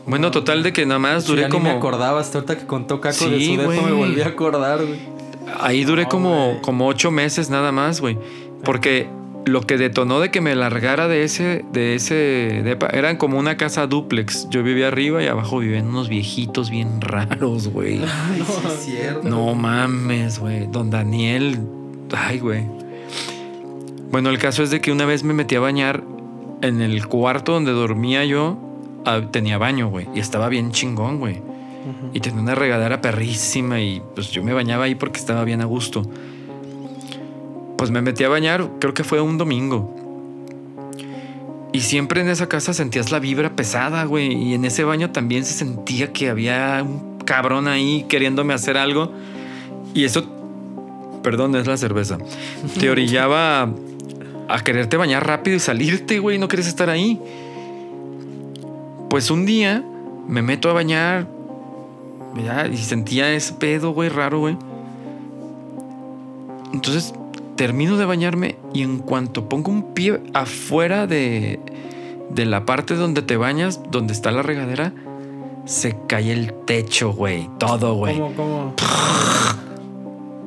Bueno, 0.07 0.31
total 0.31 0.63
de 0.63 0.73
que 0.73 0.87
nada 0.87 0.99
más 1.01 1.27
duré 1.27 1.43
ya 1.43 1.49
como. 1.49 1.65
ni 1.65 1.71
me 1.71 1.77
acordaba 1.77 2.21
hasta 2.21 2.39
ahorita 2.39 2.59
que 2.59 2.67
contó 2.67 3.01
Caco 3.01 3.29
de 3.29 3.39
Sí, 3.41 3.57
su 3.57 3.61
depa, 3.61 3.83
me 3.83 3.93
volví 3.93 4.21
a 4.21 4.29
acordar, 4.29 4.85
güey. 4.85 4.99
Ahí 5.61 5.85
duré 5.85 6.05
No, 6.05 6.09
como, 6.09 6.59
como 6.63 6.87
ocho 6.87 7.11
meses 7.11 7.51
nada 7.51 7.73
más, 7.73 8.01
güey. 8.01 8.19
Porque 8.65 9.09
lo 9.45 9.63
que 9.63 9.79
detonó 9.79 10.19
de 10.21 10.31
que 10.31 10.41
me 10.41 10.55
largara 10.57 11.07
de 11.07 11.23
ese, 11.23 11.65
de 11.73 11.95
ese 11.95 12.63
depa, 12.65 12.89
eran 12.89 13.17
como 13.17 13.39
una 13.39 13.57
casa 13.57 13.87
duplex. 13.87 14.49
Yo 14.51 14.63
vivía 14.63 14.89
arriba 14.89 15.23
y 15.23 15.27
abajo 15.27 15.59
vivían 15.59 15.87
unos 15.87 16.09
viejitos 16.09 16.71
bien 16.71 17.01
raros, 17.01 17.69
güey. 17.69 18.01
Ay, 18.31 18.45
sí 18.45 18.67
es 18.67 18.85
cierto. 18.85 19.29
No 19.29 19.55
mames, 19.55 20.39
güey. 20.39 20.67
Don 20.67 20.91
Daniel. 20.91 21.61
Ay, 22.17 22.39
güey. 22.41 22.65
Bueno, 24.11 24.31
el 24.31 24.39
caso 24.39 24.63
es 24.63 24.71
de 24.71 24.81
que 24.81 24.93
una 24.93 25.05
vez 25.05 25.25
me 25.25 25.35
metí 25.35 25.55
a 25.57 25.61
bañar 25.61 26.03
en 26.63 26.81
el 26.81 27.07
cuarto 27.07 27.53
donde 27.53 27.73
dormía 27.73 28.25
yo. 28.25 28.57
Ah, 29.07 29.23
tenía 29.31 29.57
baño, 29.57 29.89
güey. 29.89 30.07
Y 30.15 30.21
estaba 30.21 30.49
bien 30.49 30.73
chingón, 30.73 31.19
güey. 31.19 31.39
Ujú. 31.39 32.11
Y 32.13 32.21
tenía 32.21 32.41
una 32.43 32.55
regadera 32.55 33.01
perrísima 33.01 33.81
y 33.81 34.03
pues 34.15 34.31
yo 34.31 34.43
me 34.43 34.53
bañaba 34.53 34.85
ahí 34.85 34.95
porque 34.95 35.19
estaba 35.19 35.45
bien 35.45 35.63
a 35.63 35.65
gusto. 35.65 36.03
Pues 37.79 37.91
me 37.91 38.03
metí 38.03 38.25
a 38.25 38.29
bañar, 38.29 38.69
creo 38.81 38.93
que 38.93 39.05
fue 39.05 39.21
un 39.21 39.39
domingo. 39.39 39.95
Y 41.73 41.81
siempre 41.81 42.23
en 42.23 42.29
esa 42.29 42.49
casa 42.49 42.73
sentías 42.73 43.13
la 43.13 43.19
vibra 43.19 43.55
pesada, 43.55 44.05
güey. 44.05 44.33
Y 44.33 44.55
en 44.55 44.65
ese 44.65 44.83
baño 44.85 45.11
también 45.11 45.45
se 45.45 45.53
sentía 45.53 46.13
que 46.13 46.31
había 46.31 46.83
un 46.83 47.19
cabrón 47.19 47.69
ahí 47.69 48.07
queriéndome 48.09 48.55
hacer 48.55 48.79
algo. 48.79 49.13
Y 49.95 50.05
eso, 50.05 50.25
perdón, 51.23 51.55
es 51.55 51.67
la 51.67 51.77
cerveza. 51.77 52.19
Te 52.81 52.91
orillaba 52.91 53.63
a, 53.63 53.71
a 54.49 54.65
quererte 54.65 54.97
bañar 54.97 55.27
rápido 55.27 55.57
y 55.57 55.61
salirte, 55.61 56.19
güey. 56.19 56.39
No 56.39 56.49
quieres 56.49 56.67
estar 56.67 56.89
ahí. 56.89 57.21
Pues 59.17 59.31
un 59.31 59.47
día 59.47 59.83
me 60.29 60.43
meto 60.43 60.69
a 60.69 60.75
bañar, 60.75 61.27
ya, 62.37 62.67
y 62.67 62.77
sentía 62.77 63.33
ese 63.33 63.55
pedo, 63.55 63.93
güey, 63.93 64.11
raro, 64.11 64.41
güey. 64.41 64.59
Entonces 66.75 67.15
termino 67.55 67.97
de 67.97 68.05
bañarme 68.05 68.59
y 68.75 68.83
en 68.83 68.99
cuanto 68.99 69.49
pongo 69.49 69.71
un 69.71 69.95
pie 69.95 70.21
afuera 70.35 71.07
de, 71.07 71.61
de 72.29 72.45
la 72.45 72.67
parte 72.67 72.95
donde 72.95 73.23
te 73.23 73.39
bañas, 73.39 73.81
donde 73.91 74.13
está 74.13 74.33
la 74.33 74.43
regadera, 74.43 74.93
se 75.65 75.97
cae 76.07 76.31
el 76.31 76.53
techo, 76.67 77.15
güey. 77.15 77.49
Todo, 77.59 77.95
güey. 77.95 78.19
¿Cómo, 78.19 78.35
cómo? 78.35 78.75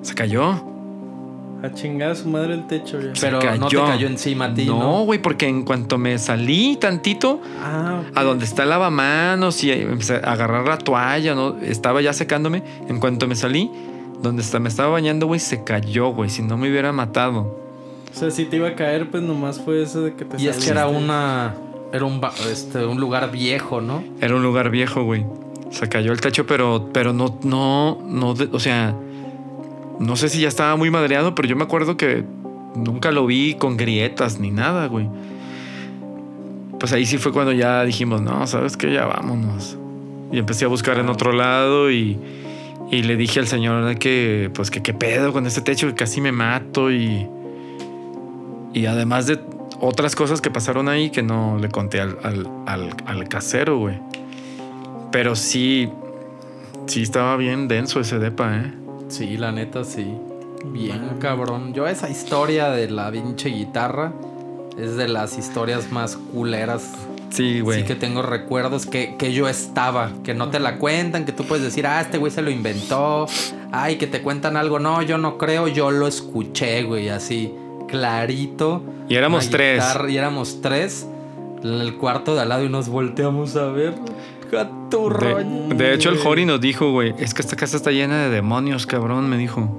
Se 0.03 0.13
cayó. 0.13 0.63
A 1.62 1.74
chingar 1.74 2.12
a 2.12 2.16
su 2.16 2.30
madre 2.30 2.53
el 2.53 2.68
techo, 2.68 2.99
ya. 3.01 3.14
Se 3.16 3.22
Pero 3.28 3.38
no 3.57 3.68
te 3.68 3.76
cayó. 3.76 3.86
cayó 3.86 4.07
encima 4.07 4.45
a 4.45 4.53
ti, 4.53 4.66
¿no? 4.66 4.80
No, 4.80 5.03
güey, 5.03 5.22
porque 5.22 5.47
en 5.47 5.64
cuanto 5.64 5.97
me 5.97 6.18
salí 6.18 6.78
tantito, 6.78 7.41
Ah, 7.62 8.01
a 8.16 8.24
donde 8.24 8.45
está 8.45 8.64
el 8.64 8.70
lavamanos 8.70 9.62
y 9.64 9.72
empecé 9.72 10.16
a 10.16 10.32
agarrar 10.32 10.66
la 10.68 10.78
toalla, 10.78 11.36
¿no? 11.36 11.57
Estaba 11.62 12.01
ya 12.01 12.14
secándome. 12.14 12.64
En 12.88 12.99
cuanto 12.99 13.28
me 13.28 13.36
salí, 13.36 13.70
donde 14.22 14.41
está- 14.41 14.60
me 14.60 14.70
estaba 14.70 14.89
bañando, 14.89 15.28
güey, 15.28 15.39
se 15.41 15.64
cayó, 15.64 16.10
güey. 16.14 16.30
Si 16.30 16.41
no 16.41 16.57
me 16.57 16.70
hubiera 16.70 16.91
matado. 16.93 17.41
O 18.12 18.18
sea, 18.18 18.32
si 18.32 18.45
te 18.45 18.55
iba 18.55 18.70
a 18.70 18.76
caer, 18.76 19.10
pues 19.12 19.22
nomás 19.22 19.60
fue 19.60 19.84
eso 19.84 20.01
de 20.01 20.14
que 20.16 20.26
te 20.26 20.41
Y 20.41 20.47
es 20.47 20.64
que 20.64 20.70
era 20.72 20.88
una. 20.88 21.55
Era 21.91 22.05
un, 22.05 22.22
ba- 22.22 22.34
este, 22.51 22.86
un 22.86 22.99
lugar 22.99 23.32
viejo, 23.32 23.82
¿no? 23.82 24.03
Era 24.22 24.36
un 24.36 24.43
lugar 24.43 24.70
viejo, 24.70 25.03
güey. 25.03 25.26
Se 25.72 25.89
cayó 25.89 26.12
el 26.12 26.22
techo, 26.22 26.45
pero, 26.47 26.89
pero 26.93 27.14
no, 27.14 27.38
no, 27.43 27.99
no, 28.07 28.34
o 28.51 28.60
sea, 28.60 28.95
no 29.99 30.15
sé 30.15 30.29
si 30.29 30.41
ya 30.41 30.47
estaba 30.47 30.75
muy 30.75 30.89
madreado, 30.89 31.35
pero 31.35 31.47
yo 31.47 31.55
me 31.55 31.63
acuerdo 31.63 31.97
que 31.97 32.23
nunca 32.75 33.11
lo 33.11 33.25
vi 33.25 33.55
con 33.55 33.77
grietas 33.77 34.39
ni 34.39 34.49
nada, 34.49 34.87
güey. 34.87 35.07
Pues 36.79 36.93
ahí 36.93 37.05
sí 37.05 37.17
fue 37.17 37.33
cuando 37.33 37.51
ya 37.51 37.83
dijimos, 37.83 38.21
no, 38.21 38.47
sabes 38.47 38.77
que 38.77 38.93
ya 38.93 39.05
vámonos. 39.05 39.77
Y 40.31 40.37
empecé 40.37 40.65
a 40.65 40.69
buscar 40.69 40.97
en 40.99 41.09
otro 41.09 41.33
lado 41.33 41.91
y, 41.91 42.17
y 42.89 43.03
le 43.03 43.17
dije 43.17 43.41
al 43.41 43.47
señor 43.47 43.97
que, 43.99 44.49
pues 44.53 44.71
que 44.71 44.81
qué 44.81 44.93
pedo 44.93 45.33
con 45.33 45.45
este 45.45 45.61
techo, 45.61 45.87
que 45.87 45.95
casi 45.95 46.21
me 46.21 46.31
mato 46.31 46.91
y, 46.91 47.27
y 48.73 48.85
además 48.85 49.27
de 49.27 49.39
otras 49.81 50.15
cosas 50.15 50.39
que 50.39 50.49
pasaron 50.49 50.87
ahí 50.87 51.09
que 51.09 51.23
no 51.23 51.57
le 51.59 51.69
conté 51.69 51.99
al, 51.99 52.17
al, 52.23 52.47
al, 52.67 52.95
al 53.05 53.27
casero, 53.27 53.77
güey. 53.79 53.99
Pero 55.11 55.35
sí, 55.35 55.89
sí 56.85 57.01
estaba 57.01 57.35
bien 57.35 57.67
denso 57.67 57.99
ese 57.99 58.19
depa, 58.19 58.55
¿eh? 58.55 58.78
Sí, 59.10 59.38
la 59.38 59.51
neta, 59.51 59.84
sí. 59.84 60.16
Bien, 60.66 61.18
cabrón. 61.20 61.74
Yo 61.74 61.88
esa 61.88 62.10
historia 62.10 62.70
de 62.70 62.89
la 62.89 63.12
pinche 63.12 63.49
guitarra 63.49 64.14
es 64.78 64.95
de 64.95 65.07
las 65.07 65.38
historias 65.38 65.91
más 65.91 66.16
culeras. 66.16 66.93
Sí, 67.30 67.60
güey. 67.62 67.82
Sí 67.82 67.86
que 67.86 67.95
tengo 67.95 68.22
recuerdos 68.22 68.86
que, 68.86 69.16
que 69.18 69.34
yo 69.34 69.47
estaba, 69.47 70.12
que 70.24 70.34
no 70.34 70.49
te 70.49 70.60
la 70.60 70.78
cuentan, 70.78 71.26
que 71.26 71.32
tú 71.32 71.43
puedes 71.43 71.64
decir, 71.64 71.86
ah, 71.86 72.01
este 72.01 72.18
güey 72.18 72.32
se 72.32 72.41
lo 72.41 72.49
inventó, 72.49 73.28
ay, 73.72 73.97
que 73.97 74.07
te 74.07 74.22
cuentan 74.22 74.57
algo, 74.57 74.80
no, 74.80 75.01
yo 75.03 75.18
no 75.18 75.38
creo, 75.38 75.68
yo 75.68 75.91
lo 75.91 76.07
escuché, 76.07 76.84
güey, 76.84 77.10
así, 77.10 77.53
clarito. 77.88 78.82
Y 79.07 79.16
éramos 79.16 79.49
tres. 79.49 79.76
guitarra, 79.76 80.10
y 80.10 80.18
éramos 80.18 80.60
tres 80.62 81.07
en 81.64 81.74
el 81.74 81.97
cuarto 81.97 82.36
de 82.36 82.41
al 82.41 82.49
lado 82.49 82.64
y 82.64 82.70
nos 82.70 82.89
volteamos 82.89 83.55
a 83.55 83.66
ver. 83.66 83.93
De, 84.49 85.75
de 85.75 85.93
hecho, 85.93 86.09
el 86.09 86.17
Jori 86.17 86.45
nos 86.45 86.59
dijo, 86.59 86.91
güey, 86.91 87.13
es 87.19 87.33
que 87.33 87.41
esta 87.41 87.55
casa 87.55 87.77
está 87.77 87.91
llena 87.91 88.23
de 88.23 88.29
demonios, 88.29 88.85
cabrón, 88.85 89.29
me 89.29 89.37
dijo. 89.37 89.69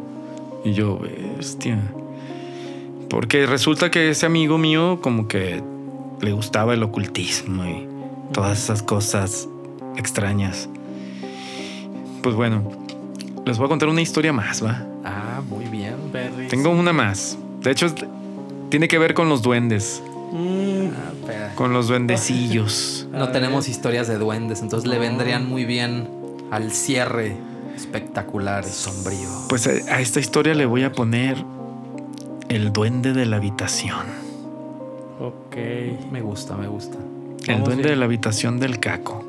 Y 0.64 0.72
yo, 0.72 1.00
bestia. 1.36 1.80
Porque 3.08 3.46
resulta 3.46 3.90
que 3.90 4.10
ese 4.10 4.26
amigo 4.26 4.58
mío 4.58 5.00
como 5.02 5.26
que 5.26 5.62
le 6.20 6.32
gustaba 6.32 6.74
el 6.74 6.82
ocultismo 6.82 7.64
y 7.64 7.88
todas 8.32 8.58
esas 8.62 8.82
cosas 8.82 9.48
extrañas. 9.96 10.68
Pues 12.22 12.34
bueno, 12.34 12.62
les 13.46 13.58
voy 13.58 13.66
a 13.66 13.68
contar 13.68 13.88
una 13.88 14.02
historia 14.02 14.32
más, 14.32 14.64
¿va? 14.64 14.86
Ah, 15.04 15.40
muy 15.48 15.64
bien. 15.64 15.94
Perrísimo. 16.12 16.48
Tengo 16.48 16.70
una 16.70 16.92
más. 16.92 17.36
De 17.62 17.70
hecho, 17.70 17.86
tiene 18.68 18.86
que 18.86 18.98
ver 18.98 19.14
con 19.14 19.28
los 19.28 19.42
duendes, 19.42 20.02
Mm, 20.33 20.89
Ah, 21.28 21.53
con 21.55 21.72
los 21.72 21.89
duendecillos. 21.89 23.07
No 23.12 23.31
tenemos 23.31 23.68
historias 23.68 24.07
de 24.09 24.16
duendes, 24.18 24.62
entonces 24.62 24.89
le 24.89 24.99
vendrían 24.99 25.49
muy 25.49 25.64
bien 25.64 26.09
al 26.51 26.70
cierre 26.72 27.37
espectacular 27.76 28.64
y 28.66 28.70
sombrío. 28.70 29.28
Pues 29.49 29.66
a, 29.66 29.70
a 29.95 30.01
esta 30.01 30.20
historia 30.20 30.55
le 30.55 30.66
voy 30.66 30.85
a 30.85 30.93
poner 30.93 31.45
el 32.49 32.72
duende 32.72 33.12
de 33.12 33.26
la 33.26 33.37
habitación. 33.37 34.07
ok. 35.20 35.57
Me 36.12 36.20
gusta, 36.20 36.57
me 36.57 36.68
gusta. 36.68 36.97
El 37.47 37.64
duende 37.64 37.91
de 37.91 37.97
la 37.97 38.05
habitación 38.05 38.61
del 38.61 38.78
caco. 38.81 39.24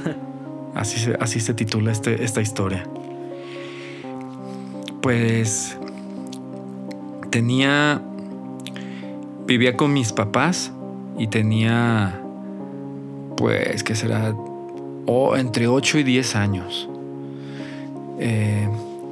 así, 0.74 0.98
se, 0.98 1.14
así 1.20 1.40
se 1.40 1.52
titula 1.54 1.92
este- 1.92 2.22
esta 2.24 2.40
historia. 2.40 2.86
Pues 5.02 5.76
tenía... 7.30 8.00
Vivía 9.46 9.76
con 9.76 9.92
mis 9.92 10.12
papás 10.12 10.72
y 11.18 11.26
tenía... 11.28 12.20
Pues, 13.36 13.82
¿qué 13.82 13.94
será? 13.94 14.34
O 15.06 15.36
entre 15.36 15.66
8 15.68 15.98
y 15.98 16.02
10 16.02 16.36
años. 16.36 16.88
Eh, 18.18 18.68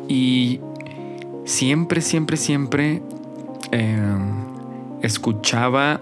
y 0.08 0.60
siempre, 1.44 2.00
siempre, 2.00 2.36
siempre 2.36 3.02
eh, 3.72 4.00
escuchaba 5.02 6.00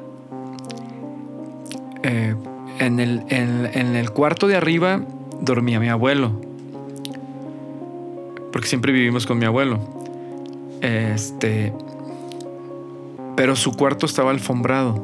eh, 2.03 2.35
en, 2.79 3.01
el, 3.01 3.23
en 3.29 3.97
el 3.97 4.11
cuarto 4.11 4.47
de 4.49 4.57
arriba 4.57 5.01
dormía 5.41 5.81
mi 5.81 5.89
abuelo. 5.89 6.33
Porque 8.53 8.69
siempre 8.69 8.93
vivimos 8.93 9.27
con 9.27 9.39
mi 9.39 9.47
abuelo. 9.47 9.81
Este. 10.81 11.73
Pero 13.41 13.57
su 13.57 13.73
cuarto 13.73 14.05
estaba 14.05 14.33
alfombrado. 14.33 15.03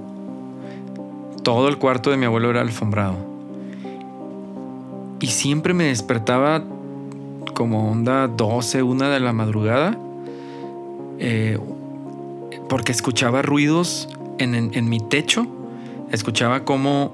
Todo 1.43 1.69
el 1.69 1.79
cuarto 1.79 2.11
de 2.11 2.19
mi 2.19 2.27
abuelo 2.27 2.51
era 2.51 2.61
alfombrado. 2.61 3.17
Y 5.21 5.29
siempre 5.29 5.73
me 5.73 5.85
despertaba 5.85 6.63
como 7.55 7.91
onda 7.91 8.29
12, 8.29 8.83
una 8.83 9.09
de 9.09 9.21
la 9.21 9.33
madrugada, 9.33 9.99
eh, 11.19 11.59
porque 12.69 12.93
escuchaba 12.93 13.41
ruidos 13.41 14.07
en, 14.37 14.87
mi 14.87 15.01
techo, 15.01 15.47
escuchaba 16.13 16.65
cómo, 16.65 17.13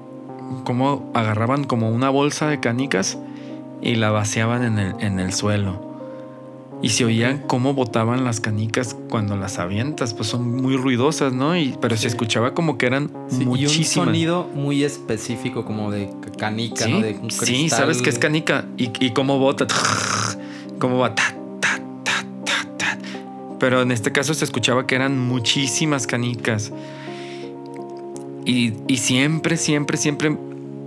cómo 0.65 1.09
agarraban 1.13 1.63
como 1.63 1.89
una 1.89 2.09
bolsa 2.09 2.49
de 2.49 2.59
canicas 2.59 3.17
y 3.81 3.95
la 3.95 4.11
vaciaban 4.11 4.61
en 4.65 4.77
el, 4.77 4.95
en 4.99 5.21
el 5.21 5.31
suelo. 5.31 5.92
Y 6.83 6.89
se 6.89 7.05
oían 7.05 7.37
cómo 7.47 7.73
botaban 7.73 8.25
las 8.25 8.41
canicas 8.41 8.97
cuando 9.09 9.37
las 9.37 9.57
avientas, 9.57 10.13
pues 10.13 10.27
son 10.27 10.57
muy 10.57 10.75
ruidosas, 10.75 11.31
¿no? 11.31 11.57
Y, 11.57 11.77
pero 11.79 11.95
se 11.95 12.09
escuchaba 12.09 12.53
como 12.53 12.77
que 12.77 12.87
eran 12.87 13.09
muchísimas. 13.31 13.95
Y 13.95 13.99
un 13.99 14.05
sonido 14.05 14.49
muy 14.53 14.83
específico, 14.83 15.63
como 15.63 15.91
de 15.91 16.09
canica, 16.37 16.85
¿no? 16.87 16.99
De 16.99 17.17
Sí, 17.29 17.69
sabes 17.69 18.01
que 18.01 18.09
es 18.09 18.19
canica. 18.19 18.65
Y, 18.75 18.91
y 18.99 19.11
cómo 19.11 19.39
bota, 19.39 19.65
cómo 20.77 20.97
va, 20.97 21.15
Pero 23.59 23.81
en 23.81 23.93
este 23.93 24.11
caso 24.11 24.33
se 24.33 24.43
escuchaba 24.43 24.85
que 24.85 24.95
eran 24.95 25.17
muchísimas 25.17 26.05
canicas. 26.05 26.73
Y, 28.45 28.73
y 28.89 28.97
siempre, 28.97 29.55
siempre, 29.55 29.95
siempre, 29.95 30.37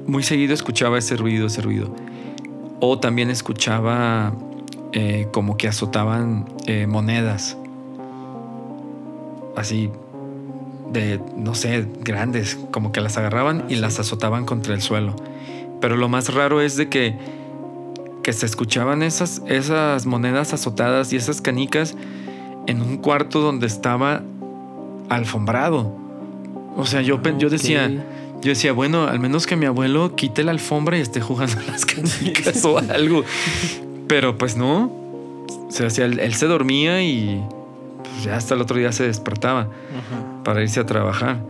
muy 0.06 0.22
seguido 0.22 0.52
escuchaba 0.52 0.98
ese 0.98 1.16
ruido, 1.16 1.46
ese 1.46 1.62
ruido. 1.62 1.96
O 2.80 2.98
también 2.98 3.30
escuchaba 3.30 4.34
eh, 4.92 5.28
como 5.32 5.56
que 5.56 5.68
azotaban 5.68 6.46
eh, 6.66 6.86
monedas. 6.86 7.56
Así 9.56 9.90
de, 10.92 11.20
no 11.36 11.54
sé, 11.54 11.86
grandes, 12.00 12.58
como 12.70 12.92
que 12.92 13.00
las 13.00 13.16
agarraban 13.16 13.64
y 13.68 13.76
las 13.76 13.98
azotaban 13.98 14.44
contra 14.44 14.74
el 14.74 14.82
suelo. 14.82 15.16
Pero 15.80 15.96
lo 15.96 16.08
más 16.08 16.32
raro 16.32 16.60
es 16.60 16.76
de 16.76 16.88
que, 16.88 17.16
que 18.22 18.32
se 18.32 18.46
escuchaban 18.46 19.02
esas, 19.02 19.42
esas 19.46 20.06
monedas 20.06 20.52
azotadas 20.52 21.12
y 21.12 21.16
esas 21.16 21.40
canicas 21.40 21.96
en 22.66 22.80
un 22.80 22.98
cuarto 22.98 23.40
donde 23.40 23.66
estaba 23.66 24.22
alfombrado. 25.08 25.92
O 26.76 26.84
sea, 26.84 27.02
yo, 27.02 27.20
yo 27.38 27.48
decía, 27.48 27.88
yo 28.40 28.50
decía, 28.50 28.72
bueno, 28.72 29.06
al 29.06 29.18
menos 29.18 29.46
que 29.46 29.56
mi 29.56 29.66
abuelo 29.66 30.14
quite 30.14 30.44
la 30.44 30.52
alfombra 30.52 30.98
y 30.98 31.00
esté 31.00 31.20
jugando 31.20 31.56
las 31.66 31.84
canicas 31.84 32.64
o 32.64 32.78
algo. 32.78 33.24
Pero 34.08 34.38
pues 34.38 34.56
no. 34.56 34.90
O 35.68 35.70
sea, 35.70 35.88
él, 36.04 36.34
se 36.34 36.46
dormía 36.46 37.02
y 37.02 37.44
pues, 38.02 38.24
ya 38.24 38.36
hasta 38.36 38.54
el 38.54 38.60
otro 38.60 38.76
día 38.76 38.92
se 38.92 39.04
despertaba 39.04 39.68
para 40.44 40.62
irse 40.62 40.80
a 40.80 40.86
trabajar. 40.86 41.40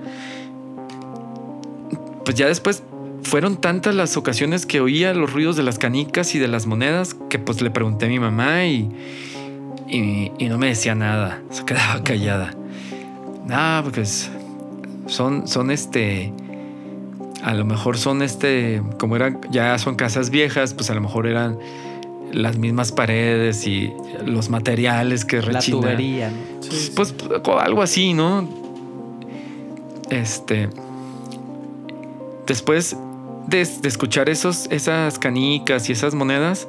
Pues 2.24 2.36
ya 2.36 2.46
después 2.46 2.82
fueron 3.22 3.56
tantas 3.56 3.94
las 3.94 4.16
ocasiones 4.16 4.66
que 4.66 4.80
oía 4.80 5.12
los 5.14 5.32
ruidos 5.32 5.56
de 5.56 5.62
las 5.62 5.78
canicas 5.78 6.34
y 6.34 6.38
de 6.38 6.48
las 6.48 6.66
monedas 6.66 7.14
que 7.28 7.38
pues 7.38 7.60
le 7.60 7.70
pregunté 7.70 8.06
a 8.06 8.08
mi 8.08 8.18
mamá 8.18 8.64
y, 8.64 8.90
y, 9.88 10.48
no 10.48 10.58
me 10.58 10.68
decía 10.68 10.94
nada. 10.94 11.42
Se 11.50 11.64
quedaba 11.64 12.02
callada. 12.02 12.54
Nada, 13.46 13.82
pues 13.84 14.30
son, 15.06 15.46
son 15.46 15.70
este 15.70 16.32
a 17.42 17.54
lo 17.54 17.64
mejor 17.64 17.96
son 17.96 18.22
este, 18.22 18.82
como 18.98 19.14
eran, 19.14 19.40
ya 19.52 19.78
son 19.78 19.94
casas 19.94 20.30
viejas, 20.30 20.74
pues 20.74 20.90
a 20.90 20.94
lo 20.94 21.00
mejor 21.00 21.28
eran 21.28 21.58
las 22.36 22.58
mismas 22.58 22.92
paredes 22.92 23.66
y 23.66 23.92
los 24.24 24.50
materiales 24.50 25.24
que 25.24 25.40
rechinan. 25.40 25.80
La 25.80 25.88
tubería, 25.88 26.32
Pues, 26.94 27.14
algo 27.60 27.82
así, 27.82 28.12
¿no? 28.12 28.48
Este. 30.10 30.68
Después 32.46 32.96
de, 33.48 33.62
escuchar 33.62 34.28
esos, 34.28 34.68
esas 34.70 35.18
canicas 35.18 35.88
y 35.88 35.92
esas 35.92 36.14
monedas, 36.14 36.68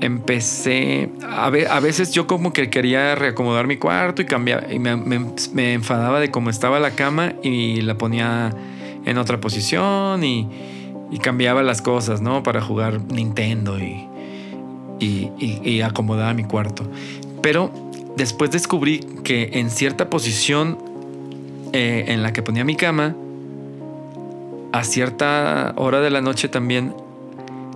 empecé. 0.00 1.10
A, 1.26 1.48
veces 1.48 2.12
yo 2.12 2.26
como 2.26 2.52
que 2.52 2.68
quería 2.68 3.14
reacomodar 3.14 3.66
mi 3.66 3.78
cuarto 3.78 4.20
y 4.20 4.26
cambiar. 4.26 4.70
Y 4.70 4.78
me, 4.78 5.72
enfadaba 5.72 6.20
de 6.20 6.30
cómo 6.30 6.50
estaba 6.50 6.78
la 6.78 6.90
cama 6.90 7.32
y 7.42 7.80
la 7.80 7.96
ponía 7.96 8.54
en 9.06 9.16
otra 9.16 9.40
posición 9.40 10.22
y, 10.22 10.46
y 11.10 11.18
cambiaba 11.20 11.62
las 11.62 11.80
cosas, 11.80 12.20
¿no? 12.20 12.42
Para 12.42 12.60
jugar 12.60 13.00
Nintendo 13.10 13.78
y 13.78 14.06
y, 14.98 15.30
y, 15.38 15.80
acomodaba 15.82 16.34
mi 16.34 16.44
cuarto. 16.44 16.84
Pero 17.42 17.70
después 18.16 18.50
descubrí 18.50 19.00
que 19.24 19.50
en 19.54 19.70
cierta 19.70 20.10
posición 20.10 20.78
eh, 21.72 22.06
en 22.08 22.22
la 22.22 22.32
que 22.32 22.42
ponía 22.42 22.64
mi 22.64 22.76
cama, 22.76 23.14
a 24.72 24.84
cierta 24.84 25.72
hora 25.76 26.00
de 26.00 26.10
la 26.10 26.20
noche 26.20 26.48
también 26.48 26.94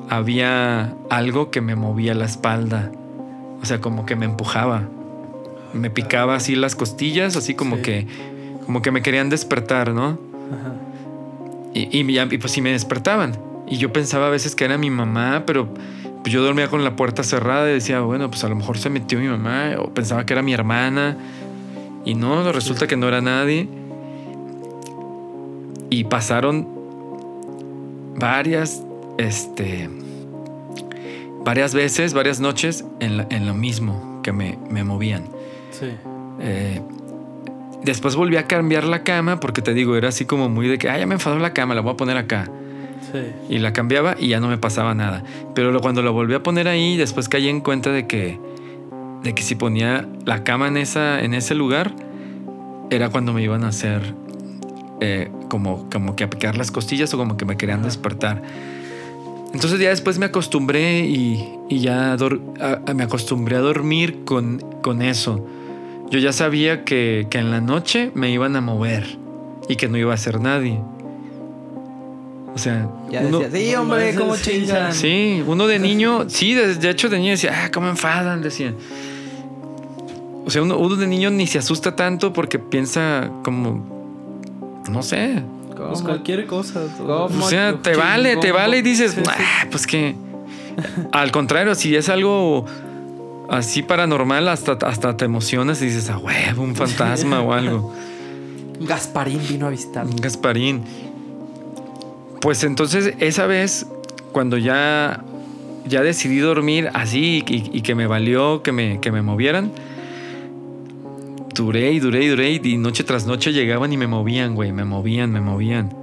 había 0.09 0.95
algo 1.11 1.51
que 1.51 1.61
me 1.61 1.75
movía 1.75 2.15
la 2.15 2.25
espalda. 2.25 2.91
O 3.63 3.65
sea, 3.65 3.81
como 3.81 4.05
que 4.05 4.17
me 4.17 4.27
empujaba. 4.27 4.89
Me 5.73 5.89
picaba 5.89 6.35
así 6.35 6.55
las 6.55 6.75
costillas, 6.75 7.37
así 7.37 7.55
como 7.55 7.81
que 7.81 8.07
como 8.67 8.83
que 8.83 8.91
me 8.91 9.03
querían 9.03 9.29
despertar, 9.29 9.93
¿no? 9.93 10.19
Y, 11.75 11.99
y, 11.99 12.21
y, 12.21 12.39
pues 12.39 12.53
sí 12.53 12.61
me 12.61 12.71
despertaban. 12.71 13.37
Y 13.67 13.79
yo 13.79 13.93
pensaba 13.93 14.27
a 14.27 14.31
veces 14.31 14.55
que 14.55 14.65
era 14.65 14.79
mi 14.79 14.91
mamá, 14.91 15.45
pero 15.47 15.69
pues 16.23 16.33
yo 16.33 16.43
dormía 16.43 16.69
con 16.69 16.85
la 16.85 16.95
puerta 16.95 17.25
cerrada 17.25 17.69
y 17.69 17.75
decía, 17.75 18.01
bueno, 18.01 18.31
pues 18.31 18.45
a 18.45 18.49
lo 18.49 18.55
mejor 18.55 18.79
se 18.79 18.91
metió 18.91 19.19
mi 19.19 19.27
mamá 19.27 19.73
o 19.79 19.93
pensaba 19.93 20.25
que 20.25 20.33
era 20.33 20.43
mi 20.43 20.55
hermana 20.55 21.17
y 22.05 22.15
no, 22.15 22.51
resulta 22.53 22.87
que 22.87 22.97
no 22.97 23.09
era 23.09 23.21
nadie. 23.21 23.69
Y 25.91 26.05
pasaron 26.05 26.69
varias, 28.17 28.83
este, 29.19 29.91
varias 31.45 31.75
veces, 31.75 32.15
varias 32.15 32.41
noches 32.41 32.85
en, 33.01 33.47
lo 33.47 33.55
mismo 33.55 34.21
que 34.23 34.33
me, 34.33 34.85
movían. 34.85 35.25
Sí. 35.71 35.89
Eh, 36.41 36.81
después 37.83 38.15
volví 38.15 38.37
a 38.37 38.47
cambiar 38.47 38.85
la 38.85 39.03
cama 39.03 39.41
porque 39.41 39.61
te 39.61 39.75
digo, 39.75 39.97
era 39.97 40.09
así 40.09 40.25
como 40.25 40.49
muy 40.49 40.69
de 40.69 40.79
que, 40.79 40.89
ah, 40.89 40.99
ya 40.99 41.07
me 41.07 41.15
enfadó 41.15 41.39
la 41.39 41.53
cama, 41.53 41.75
la 41.75 41.81
voy 41.81 41.93
a 41.93 41.97
poner 41.97 42.17
acá. 42.17 42.49
Y 43.49 43.59
la 43.59 43.73
cambiaba 43.73 44.17
y 44.19 44.29
ya 44.29 44.41
no 44.41 44.49
me 44.49 44.59
pasaba 44.59 44.95
nada. 44.95 45.23
Pero 45.55 45.79
cuando 45.81 46.03
la 46.03 46.11
volví 46.11 46.35
a 46.35 46.43
poner 46.43 46.69
ahí, 46.69 46.97
después 46.97 47.29
caí 47.29 47.49
en 47.49 47.61
cuenta 47.61 47.91
de 47.91 48.07
que, 48.07 48.39
de 49.23 49.35
que 49.35 49.43
si 49.43 49.55
ponía 49.55 50.09
la 50.25 50.45
cama 50.45 50.69
en, 50.69 50.77
esa, 50.77 51.21
en 51.23 51.35
ese 51.35 51.55
lugar, 51.55 51.95
era 52.91 53.11
cuando 53.11 53.33
me 53.33 53.43
iban 53.43 53.65
a 53.65 53.69
hacer 53.69 54.15
eh, 55.01 55.31
como, 55.49 55.89
como 55.91 56.15
que 56.15 56.25
a 56.25 56.31
picar 56.31 56.57
las 56.57 56.71
costillas 56.71 57.13
o 57.15 57.19
como 57.19 57.37
que 57.37 57.45
me 57.45 57.57
querían 57.57 57.83
despertar. 57.83 58.43
Entonces 59.53 59.79
ya 59.81 59.91
después 59.91 60.19
me 60.19 60.27
acostumbré 60.27 61.01
y, 61.01 61.59
ya 61.69 62.17
me 62.95 63.03
acostumbré 63.03 63.57
a 63.57 63.61
dormir 63.61 64.25
con, 64.25 64.63
con 64.83 65.03
eso. 65.03 65.47
Yo 66.11 66.19
ya 66.19 66.33
sabía 66.33 66.85
que, 66.85 67.27
que 67.31 67.39
en 67.39 67.51
la 67.51 67.61
noche 67.61 68.11
me 68.15 68.31
iban 68.31 68.57
a 68.57 68.61
mover 68.61 69.19
y 69.69 69.77
que 69.77 69.89
no 69.89 69.97
iba 69.97 70.13
a 70.13 70.17
ser 70.17 70.41
nadie. 70.41 70.81
O 72.55 72.59
sea, 72.59 72.87
ya 73.11 73.23
uno, 73.23 73.41
sí, 73.51 73.75
hombre, 73.75 74.15
cómo 74.15 74.37
chingan. 74.37 74.93
Sí, 74.93 75.43
uno 75.47 75.67
de 75.67 75.79
niño, 75.79 76.29
sí, 76.29 76.55
de, 76.55 76.91
hecho 76.91 77.09
de 77.09 77.19
niño 77.19 77.31
decía, 77.31 77.65
ah, 77.65 77.71
cómo 77.73 77.89
enfadan, 77.89 78.43
decía. 78.43 78.75
O 80.45 80.51
sea, 80.51 80.63
uno, 80.63 80.97
de 80.97 81.07
niño 81.07 81.31
ni 81.31 81.47
se 81.47 81.59
asusta 81.59 81.97
tanto 81.97 82.33
porque 82.33 82.59
piensa 82.59 83.31
como, 83.43 83.87
no 84.91 85.03
sé. 85.03 85.43
Pues 85.77 86.03
cualquier 86.03 86.47
cosa. 86.47 86.83
O 87.07 87.49
sea, 87.49 87.79
te 87.81 87.97
vale, 87.97 88.37
te 88.37 88.53
vale 88.53 88.79
y 88.79 88.83
dices, 88.83 89.17
ah, 89.27 89.67
pues 89.71 89.87
que. 89.87 90.15
Al 91.13 91.31
contrario, 91.33 91.75
si 91.75 91.95
es 91.97 92.09
algo 92.09 92.67
así 93.51 93.83
paranormal, 93.83 94.49
hasta, 94.49 94.73
hasta 94.87 95.17
te 95.17 95.25
emocionas 95.25 95.81
y 95.83 95.87
dices, 95.87 96.11
ah, 96.11 96.19
huevo, 96.19 96.63
un 96.63 96.77
fantasma 96.77 97.41
o 97.41 97.53
algo. 97.53 97.95
Gasparín 98.81 99.41
vino 99.49 99.67
a 99.67 99.71
visitar. 99.71 100.07
Gasparín. 100.21 100.83
Pues 102.43 102.65
entonces 102.65 103.15
esa 103.21 103.47
vez, 103.47 103.87
cuando 104.33 104.59
ya, 104.59 105.23
ya 105.87 106.03
decidí 106.03 106.41
dormir 106.41 106.91
así 106.93 107.45
y, 107.47 107.83
que 107.83 107.95
me 107.95 108.09
valió 108.09 108.65
que 108.65 108.73
me, 108.73 108.99
que 109.01 109.13
me 109.13 109.23
movieran, 109.23 109.71
duré 111.55 111.93
y 111.93 112.01
duré 112.01 112.25
y 112.25 112.29
duré 112.29 112.51
y 112.51 112.79
noche 112.79 113.05
tras 113.05 113.27
noche 113.27 113.53
llegaban 113.53 113.93
y 113.93 113.97
me 113.97 114.09
movían, 114.09 114.57
güey, 114.57 114.73
me 114.73 114.85
movían, 114.85 115.31
me 115.31 115.41
movían. 115.41 115.95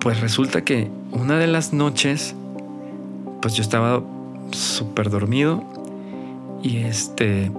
Pues 0.00 0.22
resulta 0.22 0.64
que 0.64 0.88
una 1.12 1.38
de 1.38 1.46
las 1.46 1.74
noches, 1.74 2.34
pues 3.42 3.52
yo 3.52 3.60
estaba 3.62 4.02
súper 4.50 5.10
dormido 5.10 5.62
y 6.62 6.78
este, 6.78 7.50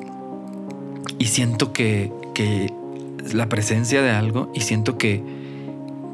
y 1.20 1.26
siento 1.26 1.72
que, 1.72 2.12
que 2.34 2.74
la 3.32 3.47
presencia 3.47 4.01
de 4.01 4.10
algo 4.10 4.51
y 4.56 4.62
siento 4.62 4.97
que 4.97 5.45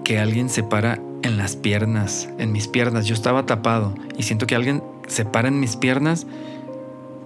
que 0.04 0.20
alguien 0.20 0.50
se 0.50 0.64
para 0.64 1.00
en 1.24 1.38
las 1.38 1.56
piernas, 1.56 2.30
en 2.38 2.52
mis 2.52 2.68
piernas. 2.68 3.06
Yo 3.06 3.14
estaba 3.14 3.46
tapado 3.46 3.94
y 4.18 4.24
siento 4.24 4.48
que 4.48 4.56
alguien 4.56 4.82
se 5.08 5.26
para 5.26 5.48
en 5.48 5.60
mis 5.60 5.76
piernas, 5.76 6.26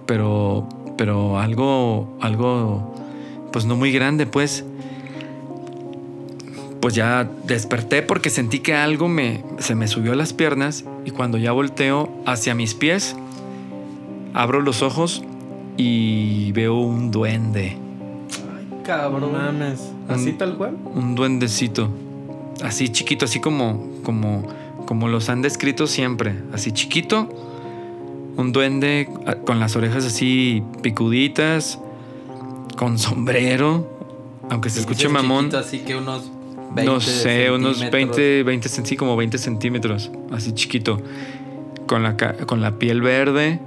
pero, 0.06 0.68
pero 0.96 1.38
algo, 1.38 2.08
algo, 2.20 2.94
pues 3.52 3.64
no 3.66 3.76
muy 3.76 3.92
grande, 3.92 4.26
pues. 4.26 4.64
Pues 6.80 6.94
ya 6.94 7.28
desperté 7.44 8.02
porque 8.02 8.30
sentí 8.30 8.60
que 8.60 8.74
algo 8.74 9.08
me, 9.08 9.42
se 9.58 9.74
me 9.74 9.88
subió 9.88 10.12
a 10.12 10.16
las 10.16 10.32
piernas 10.32 10.84
y 11.04 11.10
cuando 11.10 11.36
ya 11.38 11.50
volteo 11.52 12.10
hacia 12.26 12.54
mis 12.54 12.74
pies, 12.74 13.16
abro 14.34 14.60
los 14.60 14.82
ojos 14.82 15.24
y 15.76 16.52
veo 16.52 16.74
un 16.78 17.10
duende. 17.10 17.76
Cabrón. 18.84 19.32
mames. 19.32 19.90
¿Así 20.08 20.30
Un- 20.30 20.38
tal 20.38 20.56
cual? 20.56 20.76
Un 20.94 21.14
duendecito. 21.16 21.88
Así 22.62 22.88
chiquito, 22.88 23.24
así 23.26 23.40
como, 23.40 23.86
como, 24.02 24.46
como 24.86 25.08
los 25.08 25.28
han 25.28 25.42
descrito 25.42 25.86
siempre. 25.86 26.34
Así 26.52 26.72
chiquito. 26.72 27.28
Un 28.36 28.52
duende 28.52 29.08
con 29.46 29.60
las 29.60 29.76
orejas 29.76 30.04
así 30.04 30.62
picuditas. 30.82 31.78
Con 32.76 32.98
sombrero. 32.98 33.90
Aunque 34.50 34.70
se 34.70 34.80
escuche 34.80 35.08
mamón. 35.08 35.46
chiquito, 35.46 35.58
así 35.58 35.78
que 35.80 35.96
unos 35.96 36.30
20 36.74 36.84
No 36.92 37.00
sé, 37.00 37.50
unos 37.50 37.78
centímetros. 37.78 38.16
20, 38.16 38.42
20 38.42 38.68
cent- 38.68 38.84
sí, 38.86 38.96
como 38.96 39.16
20 39.16 39.38
centímetros. 39.38 40.10
Así 40.30 40.52
chiquito. 40.52 41.00
Con 41.86 42.02
la, 42.02 42.16
con 42.16 42.60
la 42.60 42.72
piel 42.78 43.00
verde. 43.00 43.60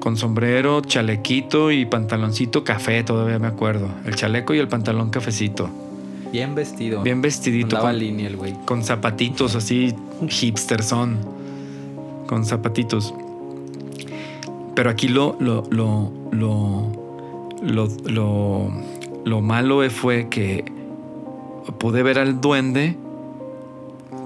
Con 0.00 0.16
sombrero, 0.16 0.80
chalequito 0.82 1.72
y 1.72 1.84
pantaloncito 1.84 2.62
café, 2.62 3.02
todavía 3.02 3.38
me 3.40 3.48
acuerdo. 3.48 3.88
El 4.06 4.14
chaleco 4.14 4.54
y 4.54 4.58
el 4.58 4.68
pantalón 4.68 5.10
cafecito. 5.10 5.68
Bien 6.36 6.54
vestido. 6.54 7.02
Bien 7.02 7.22
vestidito. 7.22 7.76
Andaba 7.76 7.92
Con, 7.92 7.98
línea 7.98 8.26
el 8.26 8.36
güey. 8.36 8.52
con 8.66 8.84
zapatitos 8.84 9.54
así 9.54 9.94
hipster 10.28 10.82
son. 10.82 11.16
Con 12.26 12.44
zapatitos. 12.44 13.14
Pero 14.74 14.90
aquí 14.90 15.08
lo, 15.08 15.36
lo, 15.40 15.64
lo, 15.70 16.12
lo, 16.32 16.92
lo, 17.62 17.88
lo, 18.04 18.68
lo 19.24 19.40
malo 19.40 19.88
fue 19.88 20.28
que 20.28 20.66
pude 21.78 22.02
ver 22.02 22.18
al 22.18 22.38
duende, 22.42 22.96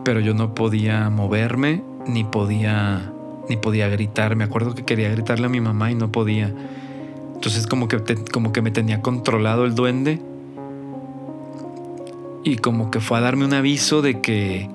pero 0.04 0.18
yo 0.18 0.34
no 0.34 0.52
podía 0.52 1.10
moverme, 1.10 1.84
ni 2.08 2.24
podía, 2.24 3.12
ni 3.48 3.56
podía 3.56 3.88
gritar. 3.88 4.34
Me 4.34 4.42
acuerdo 4.42 4.74
que 4.74 4.84
quería 4.84 5.10
gritarle 5.12 5.46
a 5.46 5.48
mi 5.48 5.60
mamá 5.60 5.92
y 5.92 5.94
no 5.94 6.10
podía. 6.10 6.52
Entonces 7.36 7.68
como 7.68 7.86
que, 7.86 7.98
te- 8.00 8.16
como 8.32 8.50
que 8.52 8.62
me 8.62 8.72
tenía 8.72 9.00
controlado 9.00 9.64
el 9.64 9.76
duende. 9.76 10.20
Y 12.44 12.56
como 12.56 12.90
que 12.90 13.00
fue 13.00 13.18
a 13.18 13.20
darme 13.20 13.44
un 13.44 13.54
aviso 13.54 14.02
de 14.02 14.20
que 14.20 14.68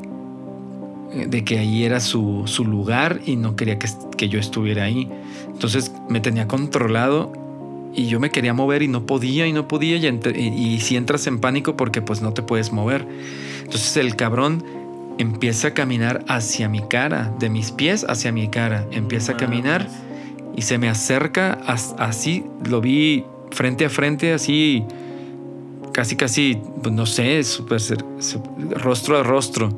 de 1.16 1.46
que 1.46 1.60
ahí 1.60 1.86
era 1.86 2.02
su, 2.02 2.44
su 2.46 2.66
lugar 2.66 3.22
y 3.26 3.38
no 3.38 3.56
quería 3.56 3.80
que, 3.80 3.88
que 4.18 4.28
yo 4.28 4.38
estuviera 4.40 4.84
ahí. 4.84 5.10
Entonces 5.48 5.94
me 6.10 6.20
tenía 6.20 6.48
controlado 6.48 7.32
y 7.94 8.08
yo 8.08 8.20
me 8.20 8.32
quería 8.32 8.54
mover 8.54 8.82
y 8.82 8.90
no 8.90 9.06
podía 9.06 9.48
y 9.48 9.54
no 9.54 9.68
podía 9.68 9.96
y, 9.96 10.06
y, 10.36 10.42
y 10.74 10.80
si 10.82 10.98
entras 10.98 11.26
en 11.28 11.40
pánico 11.40 11.78
porque 11.78 12.02
pues 12.02 12.22
no 12.22 12.34
te 12.34 12.42
puedes 12.42 12.74
mover. 12.74 13.08
Entonces 13.64 13.96
el 13.96 14.18
cabrón 14.18 14.64
empieza 15.18 15.70
a 15.70 15.74
caminar 15.74 16.26
hacia 16.28 16.68
mi 16.68 16.82
cara, 16.82 17.34
de 17.40 17.50
mis 17.50 17.72
pies 17.72 18.06
hacia 18.10 18.34
mi 18.34 18.50
cara. 18.50 18.86
Empieza 18.92 19.34
a 19.34 19.38
caminar 19.38 19.88
y 20.58 20.64
se 20.64 20.78
me 20.78 20.90
acerca 20.90 21.54
as- 21.66 21.96
así, 21.98 22.44
lo 22.68 22.82
vi 22.82 23.24
frente 23.52 23.86
a 23.86 23.90
frente, 23.90 24.34
así, 24.34 24.84
casi, 25.96 26.18
casi, 26.18 26.58
pues, 26.84 26.94
no 26.94 27.06
sé, 27.06 27.42
súper 27.46 27.80
cer- 27.80 28.04
su- 28.20 28.42
rostro 28.72 29.18
a 29.18 29.24
rostro. 29.24 29.70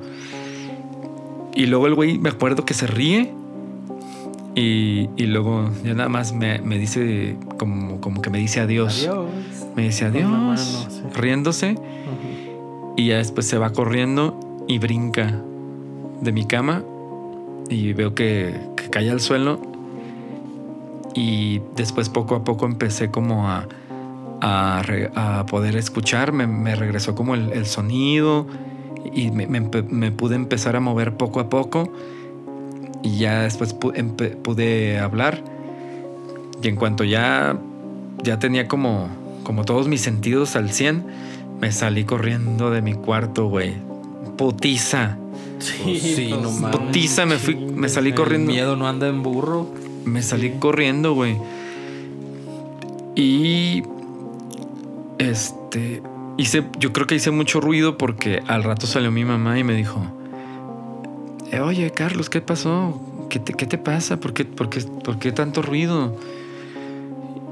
Y 1.53 1.67
luego 1.67 1.85
el 1.85 1.93
güey, 1.93 2.17
me 2.17 2.29
acuerdo 2.29 2.65
que 2.65 2.73
se 2.73 2.87
ríe 2.87 3.31
y, 4.55 5.09
y 5.15 5.25
luego 5.27 5.69
ya 5.83 5.93
nada 5.93 6.09
más 6.09 6.33
me, 6.33 6.57
me 6.59 6.79
dice, 6.79 7.37
como, 7.59 8.01
como 8.01 8.23
que 8.23 8.31
me 8.31 8.39
dice 8.39 8.59
adiós. 8.61 9.03
Adiós. 9.03 9.25
Me 9.75 9.83
dice 9.83 10.05
adiós, 10.05 10.27
mano, 10.27 10.57
sí. 10.57 11.01
riéndose. 11.13 11.75
Y 12.95 13.09
ya 13.09 13.17
después 13.17 13.45
se 13.45 13.59
va 13.59 13.69
corriendo 13.69 14.39
y 14.67 14.79
brinca 14.79 15.39
de 16.21 16.31
mi 16.31 16.45
cama. 16.45 16.81
Y 17.69 17.93
veo 17.93 18.15
que, 18.15 18.59
que 18.75 18.89
cae 18.89 19.11
al 19.11 19.21
suelo. 19.21 19.59
Y 21.13 21.61
después 21.75 22.09
poco 22.09 22.33
a 22.35 22.43
poco 22.43 22.65
empecé 22.65 23.11
como 23.11 23.47
a, 23.47 23.67
a, 24.41 24.81
re- 24.85 25.11
a 25.15 25.45
poder 25.45 25.75
escuchar. 25.75 26.31
Me, 26.31 26.47
me 26.47 26.75
regresó 26.75 27.15
como 27.15 27.35
el, 27.35 27.51
el 27.53 27.65
sonido. 27.65 28.47
Y 29.13 29.31
me, 29.31 29.47
me 29.47 29.61
me 29.61 30.11
pude 30.11 30.35
empezar 30.35 30.75
a 30.75 30.79
mover 30.79 31.15
poco 31.15 31.39
a 31.39 31.49
poco. 31.49 31.91
Y 33.03 33.17
ya 33.17 33.43
después 33.43 33.77
pu- 33.79 33.93
empe- 33.95 34.35
pude 34.35 34.99
hablar. 34.99 35.43
Y 36.61 36.67
en 36.67 36.75
cuanto 36.75 37.03
ya, 37.03 37.57
ya 38.23 38.39
tenía 38.39 38.67
como, 38.67 39.07
como 39.43 39.63
todos 39.63 39.87
mis 39.87 40.01
sentidos 40.01 40.55
al 40.55 40.71
100, 40.71 41.05
me 41.61 41.71
salí 41.71 42.03
corriendo 42.03 42.69
de 42.71 42.81
mi 42.81 42.93
cuarto, 42.95 43.47
güey. 43.47 43.75
Putiza. 44.37 45.17
Pues 45.83 46.01
sí, 46.01 46.29
no 46.39 46.51
mames. 46.51 46.77
Putiza, 46.77 47.25
me 47.25 47.37
fui, 47.37 47.55
me 47.55 47.89
salí 47.89 48.09
El 48.09 48.15
corriendo. 48.15 48.51
miedo 48.51 48.75
no 48.75 48.87
anda 48.87 49.07
en 49.07 49.23
burro. 49.23 49.67
Me 50.05 50.21
salí 50.21 50.51
corriendo, 50.59 51.13
güey. 51.13 51.37
Y. 53.15 53.83
Este. 55.19 56.01
Hice. 56.37 56.63
Yo 56.79 56.93
creo 56.93 57.07
que 57.07 57.15
hice 57.15 57.31
mucho 57.31 57.59
ruido 57.59 57.97
porque 57.97 58.41
al 58.47 58.63
rato 58.63 58.85
salió 58.87 59.11
mi 59.11 59.25
mamá 59.25 59.57
y 59.59 59.63
me 59.63 59.73
dijo. 59.73 59.99
"Eh, 61.51 61.59
Oye, 61.59 61.89
Carlos, 61.91 62.29
¿qué 62.29 62.41
pasó? 62.41 62.99
¿Qué 63.29 63.39
te, 63.39 63.53
qué 63.53 63.65
te 63.65 63.77
pasa? 63.77 64.19
¿Por 64.19 64.33
qué, 64.33 64.45
por, 64.45 64.69
qué, 64.69 64.81
¿Por 64.81 65.19
qué 65.19 65.31
tanto 65.31 65.61
ruido? 65.61 66.15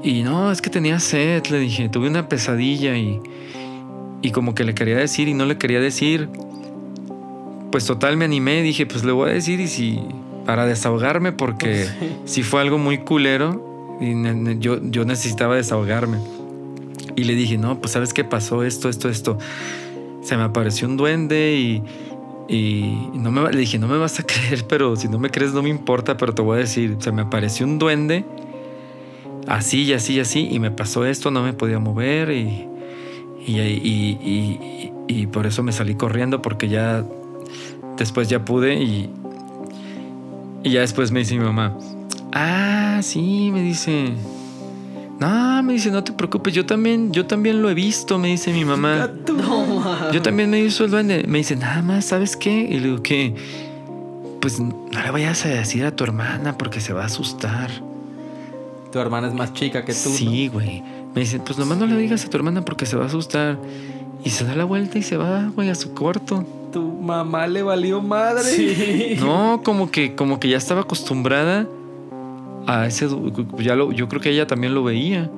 Y 0.02 0.22
no, 0.22 0.52
es 0.52 0.62
que 0.62 0.70
tenía 0.70 1.00
sed, 1.00 1.44
le 1.46 1.58
dije. 1.58 1.88
Tuve 1.88 2.08
una 2.08 2.28
pesadilla 2.28 2.96
y. 2.96 3.20
Y 4.22 4.30
como 4.30 4.54
que 4.54 4.64
le 4.64 4.74
quería 4.74 4.96
decir 4.96 5.28
y 5.28 5.34
no 5.34 5.44
le 5.46 5.58
quería 5.58 5.80
decir. 5.80 6.28
Pues 7.72 7.84
total 7.84 8.16
me 8.16 8.24
animé, 8.24 8.62
dije, 8.62 8.86
pues 8.86 9.04
le 9.04 9.12
voy 9.12 9.30
a 9.30 9.32
decir 9.32 9.60
y 9.60 9.66
si. 9.68 10.00
Para 10.46 10.64
desahogarme 10.64 11.32
porque 11.32 11.88
si 12.24 12.44
fue 12.44 12.60
algo 12.60 12.78
muy 12.78 12.98
culero 12.98 13.96
y 14.00 14.14
yo, 14.60 14.78
yo 14.80 15.04
necesitaba 15.04 15.56
desahogarme. 15.56 16.18
Y 17.16 17.24
le 17.24 17.34
dije, 17.34 17.56
no, 17.58 17.78
pues 17.80 17.92
sabes 17.92 18.12
qué 18.12 18.24
pasó, 18.24 18.62
esto, 18.62 18.88
esto, 18.88 19.08
esto. 19.08 19.38
Se 20.22 20.36
me 20.36 20.42
apareció 20.42 20.86
un 20.86 20.96
duende 20.96 21.54
y, 21.56 21.82
y 22.48 23.18
no 23.18 23.32
me, 23.32 23.50
le 23.52 23.58
dije, 23.60 23.78
no 23.78 23.88
me 23.88 23.96
vas 23.96 24.20
a 24.20 24.22
creer, 24.26 24.64
pero 24.68 24.94
si 24.96 25.08
no 25.08 25.18
me 25.18 25.30
crees 25.30 25.52
no 25.52 25.62
me 25.62 25.70
importa, 25.70 26.16
pero 26.16 26.34
te 26.34 26.42
voy 26.42 26.56
a 26.58 26.60
decir, 26.60 26.96
se 27.00 27.12
me 27.12 27.22
apareció 27.22 27.64
un 27.66 27.78
duende, 27.78 28.24
así 29.46 29.82
y 29.84 29.92
así 29.94 30.14
y 30.14 30.20
así, 30.20 30.48
y 30.50 30.58
me 30.60 30.70
pasó 30.70 31.04
esto, 31.06 31.30
no 31.30 31.42
me 31.42 31.52
podía 31.52 31.78
mover 31.78 32.30
y- 32.32 32.66
y- 33.46 33.60
y- 33.60 34.92
y 35.08 35.26
por 35.28 35.46
eso 35.46 35.62
me 35.62 35.72
salí 35.72 35.94
corriendo 35.94 36.42
porque 36.42 36.68
ya 36.68 37.04
después 37.96 38.28
ya 38.28 38.44
pude 38.44 38.74
y, 38.82 39.08
y 40.64 40.70
ya 40.70 40.80
después 40.80 41.12
me 41.12 41.20
dice 41.20 41.36
mi 41.36 41.44
mamá, 41.44 41.78
ah, 42.32 42.98
sí, 43.02 43.50
me 43.52 43.62
dice, 43.62 44.08
no, 45.18 45.62
me 45.62 45.72
dice, 45.72 45.90
no 45.90 46.04
te 46.04 46.12
preocupes, 46.12 46.52
yo 46.52 46.66
también, 46.66 47.10
yo 47.12 47.26
también 47.26 47.62
lo 47.62 47.70
he 47.70 47.74
visto, 47.74 48.18
me 48.18 48.28
dice 48.28 48.52
mi 48.52 48.64
mamá. 48.64 49.10
No. 49.26 50.12
Yo 50.12 50.20
también 50.20 50.50
me 50.50 50.60
hizo 50.60 50.84
el 50.84 50.90
duende. 50.90 51.24
Me 51.26 51.38
dice, 51.38 51.56
nada 51.56 51.80
más, 51.80 52.04
¿sabes 52.04 52.36
qué? 52.36 52.52
Y 52.52 52.78
le 52.78 52.88
digo, 52.88 53.02
¿qué? 53.02 53.34
Pues 54.40 54.60
no 54.60 54.88
le 54.90 55.10
vayas 55.10 55.44
a 55.46 55.48
decir 55.48 55.84
a 55.86 55.96
tu 55.96 56.04
hermana 56.04 56.58
porque 56.58 56.80
se 56.80 56.92
va 56.92 57.02
a 57.02 57.06
asustar. 57.06 57.70
Tu 58.92 58.98
hermana 58.98 59.28
es 59.28 59.34
más 59.34 59.54
chica 59.54 59.84
que 59.84 59.92
tú. 59.92 60.10
Sí, 60.10 60.48
güey. 60.48 60.82
Me 61.14 61.22
dice, 61.22 61.40
pues 61.40 61.58
nomás 61.58 61.78
no 61.78 61.86
le 61.86 61.96
digas 61.96 62.24
a 62.24 62.28
tu 62.28 62.36
hermana 62.36 62.62
porque 62.62 62.84
se 62.84 62.96
va 62.96 63.04
a 63.04 63.06
asustar. 63.06 63.58
Y 64.22 64.30
se 64.30 64.44
da 64.44 64.54
la 64.54 64.64
vuelta 64.64 64.98
y 64.98 65.02
se 65.02 65.16
va, 65.16 65.50
güey, 65.54 65.70
a 65.70 65.74
su 65.74 65.94
cuarto. 65.94 66.44
Tu 66.72 66.82
mamá 66.82 67.46
le 67.46 67.62
valió 67.62 68.02
madre. 68.02 68.44
Sí. 68.44 69.16
No, 69.18 69.62
como 69.64 69.90
que, 69.90 70.14
como 70.14 70.40
que 70.40 70.50
ya 70.50 70.58
estaba 70.58 70.82
acostumbrada 70.82 71.66
a 72.66 72.86
ese. 72.86 73.08
Ya 73.58 73.74
lo, 73.74 73.92
yo 73.92 74.08
creo 74.08 74.20
que 74.20 74.30
ella 74.30 74.46
también 74.46 74.74
lo 74.74 74.84
veía. 74.84 75.30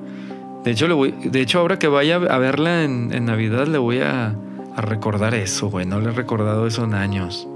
De 0.63 0.71
hecho, 0.71 0.87
le 0.87 0.93
voy, 0.93 1.11
de 1.11 1.41
hecho, 1.41 1.59
ahora 1.59 1.79
que 1.79 1.87
vaya 1.87 2.15
a 2.15 2.37
verla 2.37 2.83
en, 2.83 3.13
en 3.13 3.25
Navidad, 3.25 3.67
le 3.67 3.77
voy 3.77 3.99
a, 3.99 4.35
a 4.75 4.81
recordar 4.81 5.33
eso, 5.33 5.69
güey. 5.69 5.85
No 5.85 5.99
le 6.01 6.09
he 6.09 6.13
recordado 6.13 6.67
eso 6.67 6.83
en 6.83 6.93
años. 6.93 7.47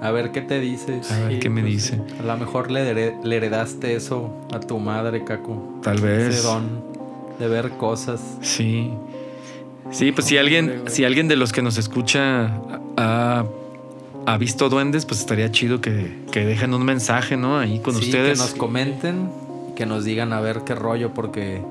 A 0.00 0.10
ver 0.10 0.30
qué 0.30 0.42
te 0.42 0.60
dice. 0.60 1.00
A 1.10 1.18
ver 1.20 1.32
Sí, 1.32 1.38
qué 1.40 1.50
me 1.50 1.62
pues 1.62 1.72
dice. 1.72 2.00
A 2.20 2.22
lo 2.22 2.36
mejor 2.36 2.70
le, 2.70 3.16
le 3.22 3.36
heredaste 3.36 3.94
eso 3.96 4.30
a 4.52 4.60
tu 4.60 4.78
madre, 4.78 5.24
Caco. 5.24 5.80
Tal 5.82 6.00
vez. 6.00 6.34
Ese 6.36 6.46
don 6.46 6.84
de 7.38 7.48
ver 7.48 7.70
cosas. 7.70 8.20
Sí. 8.42 8.90
Sí, 9.90 10.12
pues 10.12 10.26
si 10.26 10.36
alguien, 10.36 10.82
si 10.86 11.04
alguien 11.04 11.28
de 11.28 11.36
los 11.36 11.52
que 11.52 11.62
nos 11.62 11.78
escucha 11.78 12.50
ha, 12.96 13.44
ha 14.32 14.36
visto 14.38 14.68
duendes, 14.68 15.06
pues 15.06 15.20
estaría 15.20 15.50
chido 15.50 15.80
que, 15.80 16.12
que 16.32 16.44
dejen 16.44 16.74
un 16.74 16.84
mensaje, 16.84 17.36
¿no? 17.36 17.58
Ahí 17.58 17.80
con 17.80 17.94
Sí, 17.94 18.06
ustedes. 18.06 18.38
Que 18.38 18.44
nos 18.44 18.54
comenten, 18.54 19.30
que 19.76 19.86
nos 19.86 20.04
digan 20.04 20.32
a 20.32 20.40
ver 20.40 20.60
qué 20.66 20.74
rollo, 20.74 21.14
porque. 21.14 21.62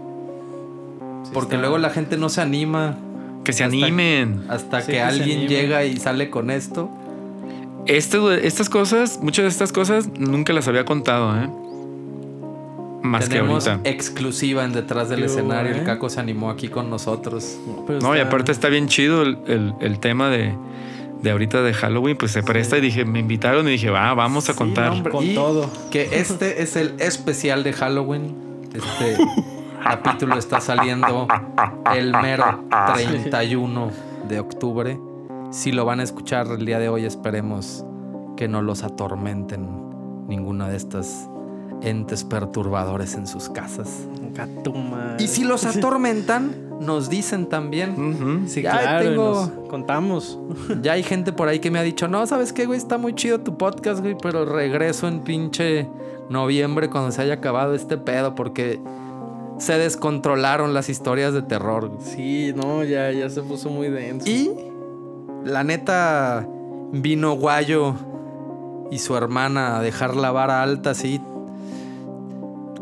Sí 1.24 1.32
porque 1.34 1.55
está- 1.55 1.62
luego 1.62 1.78
la 1.78 1.89
gente 1.89 2.18
no 2.18 2.30
se 2.30 2.41
anima 2.41 2.97
Que 3.43 3.53
se 3.53 3.64
hasta- 3.64 3.76
animen. 3.76 4.45
hasta 4.49 4.82
Sí, 4.82 4.91
que, 4.93 5.01
alguien 5.01 5.47
llega 5.47 5.84
y 5.86 5.97
sale 5.97 6.30
con 6.30 6.49
esto. 6.49 6.89
Este- 7.86 8.45
estas 8.47 8.70
cosas, 8.70 9.20
muchas 9.22 9.43
de 9.43 9.49
estas 9.49 9.72
cosas 9.72 10.10
nunca 10.18 10.51
las 10.53 10.68
había 10.68 10.84
contado, 10.86 11.36
¿eh? 11.41 11.49
Más 13.03 13.30
Tenemos 13.30 13.64
que 13.64 13.70
ahorita. 13.70 13.89
exclusiva 13.89 14.66
en 14.66 14.74
detrás 14.74 15.08
del 15.10 15.20
Qué 15.20 15.26
escenario. 15.28 15.70
El 15.72 15.78
bueno, 15.78 15.91
¿eh? 15.91 15.93
Caco 15.95 16.10
se 16.10 16.20
animó 16.20 16.49
aquí 16.49 16.68
con 16.68 16.89
nosotros. 16.89 17.58
No, 18.01 18.16
y 18.18 18.20
aparte 18.20 18.51
está 18.51 18.68
bien 18.70 18.88
chido 18.88 19.22
el, 19.22 19.38
el- 19.47 19.74
el 19.80 19.99
tema 19.99 20.30
de, 20.30 20.53
de 21.22 21.32
ahorita 21.32 21.61
de 21.61 21.74
Halloween, 21.74 22.15
pues 22.18 22.32
se 22.32 22.43
presta 22.43 22.78
y 22.78 22.82
dije, 22.82 23.05
me 23.05 23.20
invitaron 23.20 23.68
y 23.68 23.72
dije, 23.72 23.89
va, 23.89 24.13
vamos 24.13 24.49
a 24.49 24.53
Sí, 24.53 24.57
contar. 24.57 24.91
hombre, 24.91 25.11
Con 25.11 25.24
y 25.26 25.34
todo. 25.36 25.70
Que 25.91 26.20
este 26.20 26.61
es 26.61 26.76
el 26.76 26.93
especial 26.99 27.63
de 27.63 27.74
Halloween. 27.74 28.36
Este 28.74 29.18
capítulo 29.84 30.38
está 30.38 30.59
saliendo 30.61 31.28
el 31.95 32.11
mero 32.22 32.63
31 32.93 33.91
de 34.28 34.39
octubre. 34.39 34.99
Si 35.51 35.72
lo 35.72 35.86
van 35.86 35.99
a 36.01 36.03
escuchar 36.03 36.47
el 36.47 36.65
día 36.65 36.78
de 36.80 36.89
hoy, 36.89 37.05
esperemos 37.05 37.86
que 38.36 38.47
no 38.47 38.61
los 38.61 38.84
atormenten 38.84 39.68
ninguna 40.28 40.68
de 40.70 40.76
estas 40.78 41.30
entes 41.82 42.23
perturbadores 42.23 43.13
en 43.15 43.28
sus 43.28 43.49
casas. 43.49 43.89
Gatuma. 44.34 45.15
Y 45.19 45.28
si 45.28 45.43
los 45.43 45.65
atormentan, 45.65 46.67
nos 46.80 47.09
dicen 47.09 47.47
también. 47.47 47.91
Ujú. 47.91 48.47
Sí, 48.47 48.61
Ya 48.61 48.71
claro, 48.80 49.09
tengo- 49.09 49.32
nos 49.34 49.49
contamos. 49.69 50.39
Ya 50.82 50.93
hay 50.93 51.03
gente 51.03 51.32
por 51.34 51.47
ahí 51.47 51.59
que 51.59 51.71
me 51.71 51.80
ha 51.80 51.84
dicho, 51.84 52.07
no, 52.07 52.25
¿sabes 52.28 52.53
qué, 52.53 52.65
güey? 52.65 52.78
Está 52.78 52.97
muy 52.97 53.13
chido 53.15 53.39
tu 53.39 53.57
podcast, 53.57 54.01
güey, 54.01 54.15
pero 54.21 54.45
regreso 54.45 55.07
en 55.07 55.21
pinche 55.21 55.88
noviembre 56.30 56.89
cuando 56.89 57.11
se 57.11 57.21
haya 57.21 57.36
acabado 57.36 57.73
este 57.73 57.97
pedo 57.97 58.36
porque 58.36 58.80
se 59.59 59.78
descontrolaron 59.78 60.73
las 60.73 60.89
historias 60.89 61.34
de 61.34 61.41
terror. 61.41 61.88
güey. 61.89 62.01
Sí, 62.05 62.53
no, 62.55 62.84
ya, 62.84 63.11
ya 63.11 63.30
se 63.30 63.41
puso 63.41 63.69
muy 63.69 63.89
denso. 63.89 64.30
Y 64.30 64.51
la 65.45 65.63
neta 65.63 66.47
vino 66.91 67.34
Guayo 67.34 67.95
y 68.91 68.99
su 68.99 69.15
hermana 69.15 69.78
a 69.78 69.82
dejar 69.82 70.15
la 70.15 70.32
vara 70.32 70.61
alta 70.61 70.91
así. 70.91 71.19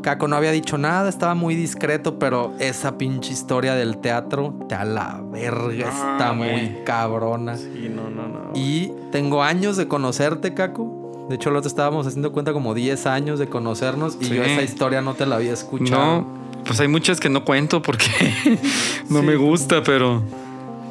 Caco 0.06 0.28
no 0.28 0.36
había 0.36 0.52
dicho 0.52 0.78
nada, 0.78 1.10
estaba 1.10 1.34
muy 1.34 1.56
discreto, 1.56 2.20
pero 2.20 2.54
esa 2.60 2.96
pinche 2.96 3.34
historia 3.34 3.74
del 3.74 3.98
teatro, 3.98 4.54
te 4.70 4.76
a 4.76 4.86
la 4.86 5.20
verga, 5.32 5.90
está 5.90 6.32
muy 6.32 6.76
cabrona. 6.86 7.58
Sí, 7.58 7.90
no, 7.92 8.12
no, 8.12 8.28
no. 8.28 8.52
Y 8.54 8.92
tengo 9.12 9.42
años 9.42 9.78
de 9.78 9.88
conocerte, 9.88 10.54
Caco. 10.54 11.26
De 11.28 11.38
hecho, 11.38 11.50
lo 11.50 11.58
estábamos 11.60 12.06
haciendo 12.06 12.32
cuenta 12.32 12.54
como 12.54 12.76
10 12.76 13.08
años 13.08 13.40
de 13.40 13.48
conocernos 13.50 14.16
y 14.22 14.26
Sí. 14.26 14.36
yo 14.36 14.44
esa 14.44 14.62
historia 14.62 15.02
no 15.02 15.16
te 15.16 15.26
la 15.26 15.38
había 15.38 15.54
escuchado. 15.54 16.22
No, 16.22 16.28
pues 16.66 16.80
hay 16.80 16.88
muchas 16.88 17.20
que 17.20 17.30
no 17.32 17.44
cuento 17.44 17.82
porque 17.82 18.06
no 19.10 19.22
Sí. 19.22 19.26
me 19.26 19.36
gusta, 19.38 19.82
pero... 19.82 20.22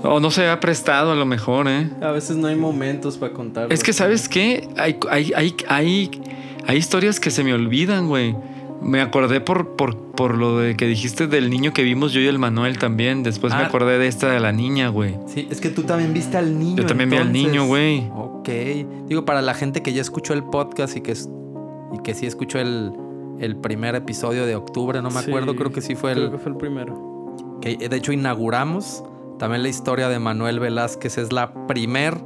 O 0.03 0.19
no 0.19 0.33
se 0.33 0.49
ha 0.49 0.59
prestado 0.59 1.13
a 1.13 1.15
lo 1.15 1.25
mejor, 1.25 1.69
¿eh? 1.69 1.89
A 2.03 2.11
veces 2.11 2.37
no 2.37 2.49
hay 2.49 2.57
momentos 2.57 3.17
para 3.17 3.33
contar. 3.33 3.73
Es 3.73 3.85
que, 3.85 3.93
¿sabes 3.93 4.29
qué? 4.29 4.69
Hay, 4.77 4.99
hay, 5.09 5.33
hay, 5.37 5.55
hay, 5.69 6.11
hay 6.67 6.77
historias 6.77 7.21
que 7.21 7.31
se 7.31 7.45
me 7.45 7.55
olvidan, 7.55 8.09
güey. 8.09 8.35
Me 8.83 9.01
acordé 9.01 9.41
por, 9.41 9.77
por, 9.77 9.97
por 10.13 10.37
lo 10.37 10.59
de 10.59 10.77
que 10.77 10.87
dijiste 10.87 11.27
del 11.27 11.49
niño 11.49 11.73
que 11.73 11.83
vimos 11.83 12.13
yo 12.13 12.21
y 12.21 12.27
el 12.27 12.39
Manuel 12.39 12.79
también. 12.79 13.23
Después 13.23 13.55
me 13.55 13.61
Ah. 13.63 13.67
acordé 13.67 13.99
de 13.99 14.07
esta 14.09 14.31
de 14.31 14.41
la 14.41 14.53
niña, 14.53 14.89
güey. 14.89 15.17
Sí, 15.27 15.49
es 15.51 15.61
que 15.61 15.71
tú 15.71 15.85
también 15.85 16.13
viste 16.13 16.37
al 16.37 16.59
niño. 16.59 16.77
Yo 16.77 16.87
también 16.87 17.09
vi 17.11 17.17
al 17.17 17.33
niño, 17.33 17.67
güey. 17.67 18.11
Ok. 18.15 18.49
Digo, 19.09 19.25
para 19.25 19.41
la 19.43 19.55
gente 19.55 19.83
que 19.83 19.93
ya 19.93 20.03
escuchó 20.03 20.35
el 20.35 20.45
podcast 20.45 20.97
y 20.97 21.01
que, 21.01 21.13
es- 21.13 21.31
y 21.95 21.99
que 22.03 22.13
sí 22.15 22.27
escuchó 22.27 22.59
el, 22.59 22.93
el 23.41 23.57
primer 23.57 23.95
episodio 23.95 24.45
de 24.45 24.55
octubre, 24.55 25.01
no 25.01 25.11
me 25.11 25.21
Sí, 25.23 25.31
acuerdo, 25.31 25.57
creo 25.57 25.73
que 25.73 25.81
sí 25.81 25.95
fue 25.95 26.13
Creo 26.13 26.27
el... 26.27 26.31
que 26.33 26.39
fue 26.39 26.53
el 26.53 26.59
primero. 26.59 27.35
que 27.63 27.77
de 27.89 27.97
hecho 27.97 28.13
inauguramos. 28.13 29.03
También 29.39 29.63
la 29.63 29.69
historia 29.71 30.09
de 30.09 30.19
Manuel 30.19 30.61
Velázquez 30.61 31.17
es 31.19 31.33
la 31.33 31.67
primer 31.67 32.17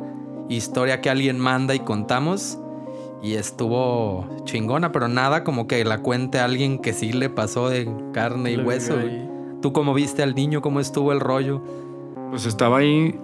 historia 0.48 1.00
que 1.00 1.08
alguien 1.10 1.38
manda 1.38 1.74
y 1.74 1.80
contamos. 1.80 2.58
Y 3.22 3.34
estuvo 3.34 4.26
chingona, 4.44 4.92
pero 4.92 5.08
nada 5.08 5.42
como 5.42 5.66
que 5.66 5.84
la 5.84 5.98
cuente 5.98 6.38
alguien 6.38 6.78
que 6.78 6.92
sí 6.92 7.12
le 7.12 7.28
pasó 7.30 7.68
de 7.68 7.88
carne 8.12 8.52
y 8.52 8.56
Lo 8.56 8.64
hueso. 8.64 8.94
¿Tú 9.60 9.72
cómo 9.72 9.92
viste 9.92 10.22
al 10.22 10.34
niño? 10.36 10.62
¿Cómo 10.62 10.78
estuvo 10.78 11.10
el 11.12 11.18
rollo? 11.18 11.60
Pues 12.30 12.46
estaba 12.46 12.78
ahí. 12.78 13.18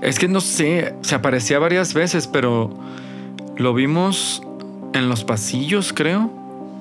Es 0.00 0.18
que 0.18 0.28
no 0.28 0.40
sé, 0.40 0.94
se 1.00 1.14
aparecía 1.16 1.58
varias 1.58 1.92
veces, 1.92 2.28
pero 2.28 2.70
lo 3.56 3.74
vimos 3.74 4.42
en 4.92 5.08
los 5.08 5.24
pasillos, 5.24 5.92
creo. 5.92 6.30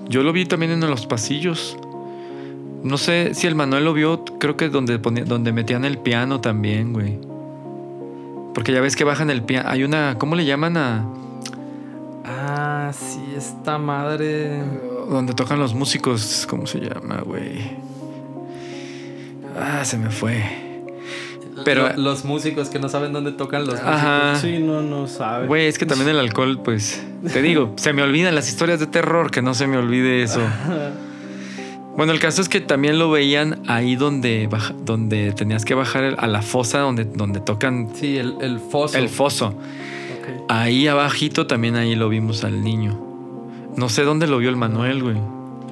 Yo 0.08 0.22
lo 0.22 0.32
vi 0.34 0.46
también 0.46 0.72
en 0.72 0.82
los 0.82 1.08
pasillos. 1.08 1.78
No 2.84 2.98
sé 2.98 3.34
si 3.34 3.48
el 3.48 3.56
Manuel 3.56 3.86
lo 3.86 3.94
vio, 3.94 4.24
creo 4.40 4.58
que 4.58 4.70
donde, 4.70 5.00
ponía- 5.00 5.24
donde 5.26 5.52
metían 5.52 5.86
el 5.86 5.98
piano 5.98 6.42
también, 6.42 6.94
güey. 6.94 7.18
Porque 8.54 8.72
ya 8.74 8.82
ves 8.82 8.96
que 8.96 9.04
bajan 9.04 9.30
el 9.30 9.42
piano. 9.44 9.70
Hay 9.70 9.84
una, 9.84 10.16
¿cómo 10.20 10.36
le 10.36 10.46
llaman 10.46 10.78
a 10.78 11.06
esta 13.62 13.78
madre. 13.78 14.60
donde 15.10 15.34
tocan 15.34 15.60
los 15.60 15.74
músicos? 15.76 16.48
¿Cómo 16.50 16.66
se 16.66 16.80
llama, 16.80 17.22
güey? 17.24 17.60
Ah, 19.60 19.84
se 19.86 19.98
me 19.98 20.10
fue. 20.10 20.42
Pero- 21.64 21.90
Lo- 21.90 21.98
los 21.98 22.26
músicos 22.26 22.70
que 22.70 22.80
no 22.80 22.90
saben 22.90 23.14
dónde 23.14 23.34
tocan 23.34 23.62
los 23.66 23.76
músicos. 23.76 23.94
Ajá. 23.94 24.36
Sí, 24.38 24.58
no, 24.60 24.82
no 24.82 25.08
sabe. 25.08 25.46
Güey, 25.48 25.68
es 25.68 25.78
que 25.78 25.86
también 25.86 26.10
el 26.10 26.18
alcohol, 26.18 26.60
pues, 26.64 27.04
te 27.32 27.42
digo, 27.44 27.74
se 27.76 27.94
me 27.94 28.02
olvidan 28.02 28.34
las 28.34 28.50
historias 28.50 28.80
de 28.80 28.88
terror, 28.88 29.30
que 29.30 29.42
no 29.44 29.54
se 29.54 29.68
me 29.68 29.78
olvide 29.78 30.24
eso. 30.24 30.42
Bueno, 31.94 32.14
el 32.14 32.20
caso 32.22 32.42
es 32.42 32.48
que 32.48 32.62
también 32.62 32.98
lo 32.98 33.12
veían 33.12 33.64
ahí 33.68 33.98
donde, 33.98 34.48
baja- 34.50 34.74
donde 34.86 35.34
tenías 35.34 35.66
que 35.66 35.74
bajar 35.74 36.06
el- 36.06 36.16
a 36.20 36.26
la 36.26 36.42
fosa 36.42 36.80
donde, 36.80 37.04
donde 37.04 37.42
tocan 37.42 37.90
Sí, 37.94 38.18
el, 38.18 38.36
el 38.40 38.60
foso. 38.62 38.98
el 38.98 39.10
foso. 39.10 39.54
Ahí 40.48 40.88
abajito 40.88 41.48
también 41.48 41.76
ahí 41.76 41.94
lo 41.96 42.08
vimos 42.08 42.46
al 42.46 42.64
niño. 42.64 43.11
No 43.76 43.90
sé 43.90 44.04
dónde 44.04 44.28
lo 44.28 44.38
vio 44.38 44.50
el 44.50 44.56
Manuel, 44.58 45.02
güey. 45.04 45.18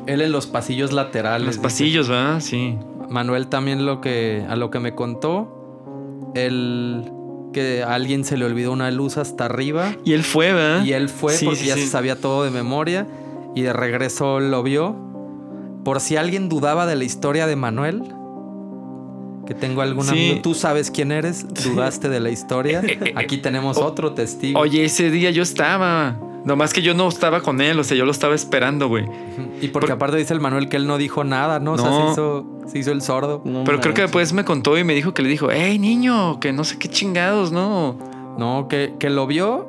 Él 0.07 0.21
en 0.21 0.31
los 0.31 0.47
pasillos 0.47 0.91
laterales. 0.91 1.41
En 1.41 1.45
los 1.47 1.55
dice. 1.55 1.63
pasillos, 1.63 2.09
¿verdad? 2.09 2.39
Sí. 2.39 2.77
Manuel 3.09 3.47
también 3.47 3.85
lo 3.85 4.01
que 4.01 4.45
a 4.47 4.55
lo 4.55 4.69
que 4.71 4.79
me 4.79 4.95
contó, 4.95 6.31
el 6.35 7.11
que 7.53 7.83
a 7.83 7.93
alguien 7.95 8.23
se 8.23 8.37
le 8.37 8.45
olvidó 8.45 8.71
una 8.71 8.91
luz 8.91 9.17
hasta 9.17 9.45
arriba 9.45 9.95
Y 10.05 10.13
él 10.13 10.23
fue, 10.23 10.53
¿verdad? 10.53 10.85
y 10.85 10.93
él 10.93 11.09
fue 11.09 11.33
Sí, 11.33 11.45
porque 11.45 11.59
sí, 11.61 11.65
ya 11.67 11.75
sí. 11.75 11.81
se 11.81 11.87
sabía 11.87 12.15
todo 12.21 12.43
de 12.43 12.51
memoria 12.51 13.07
y 13.55 13.61
de 13.63 13.73
regreso 13.73 14.39
lo 14.39 14.61
vio. 14.63 14.95
Por 15.83 15.99
si 15.99 16.15
alguien 16.17 16.49
dudaba 16.49 16.85
de 16.85 16.95
la 16.95 17.03
historia 17.05 17.47
de 17.47 17.55
Manuel, 17.55 18.03
que 19.47 19.55
tengo 19.55 19.81
amigo, 19.81 20.41
tú 20.43 20.53
sabes 20.53 20.91
quién 20.91 21.11
eres, 21.11 21.47
dudaste 21.63 22.09
de 22.09 22.19
la 22.19 22.29
historia. 22.29 22.83
Aquí 23.15 23.37
tenemos 23.39 23.77
O- 23.77 23.85
otro 23.85 24.13
testigo. 24.13 24.59
Oye, 24.59 24.85
ese 24.85 25.09
día 25.09 25.31
yo 25.31 25.41
estaba. 25.41 26.19
Nomás 26.45 26.73
que 26.73 26.81
yo 26.81 26.93
no 26.93 27.07
estaba 27.09 27.41
con 27.41 27.59
él, 27.61 27.77
o 27.79 27.83
sea, 27.83 27.97
yo 27.97 28.05
lo 28.05 28.11
estaba 28.11 28.33
esperando, 28.35 28.87
güey. 28.87 29.05
y 29.61 29.67
porque 29.69 29.87
por- 29.87 29.95
aparte 29.95 30.17
dice 30.17 30.33
el 30.33 30.39
Manuel 30.39 30.69
que 30.69 30.77
él 30.77 30.87
no 30.87 30.97
dijo 30.97 31.23
nada, 31.23 31.59
¿no? 31.59 31.73
O 31.73 31.77
sea, 31.77 31.91
se 31.91 32.11
hizo, 32.11 32.45
se 32.67 32.79
hizo 32.79 32.91
el 32.91 33.01
sordo. 33.01 33.41
No 33.45 33.63
Pero 33.65 33.79
creo 33.81 33.93
que 33.93 34.01
después 34.03 34.31
me 34.33 34.45
contó 34.45 34.77
y 34.77 34.83
me 34.83 34.93
dijo 34.93 35.13
que 35.13 35.21
le 35.21 35.29
dijo, 35.29 35.49
hey 35.51 35.77
niño, 35.79 36.39
que 36.39 36.53
no 36.53 36.63
sé 36.63 36.77
qué 36.79 36.87
chingados, 36.89 37.51
¿no? 37.51 37.97
No, 38.37 38.67
que, 38.69 38.93
que 38.99 39.09
lo 39.09 39.27
vio 39.27 39.67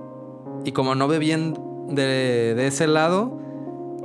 y 0.65 0.73
como 0.73 0.95
no 0.95 1.09
ve 1.09 1.19
bien 1.19 1.59
de, 1.89 2.55
de 2.55 2.67
ese 2.69 2.87
lado, 2.87 3.37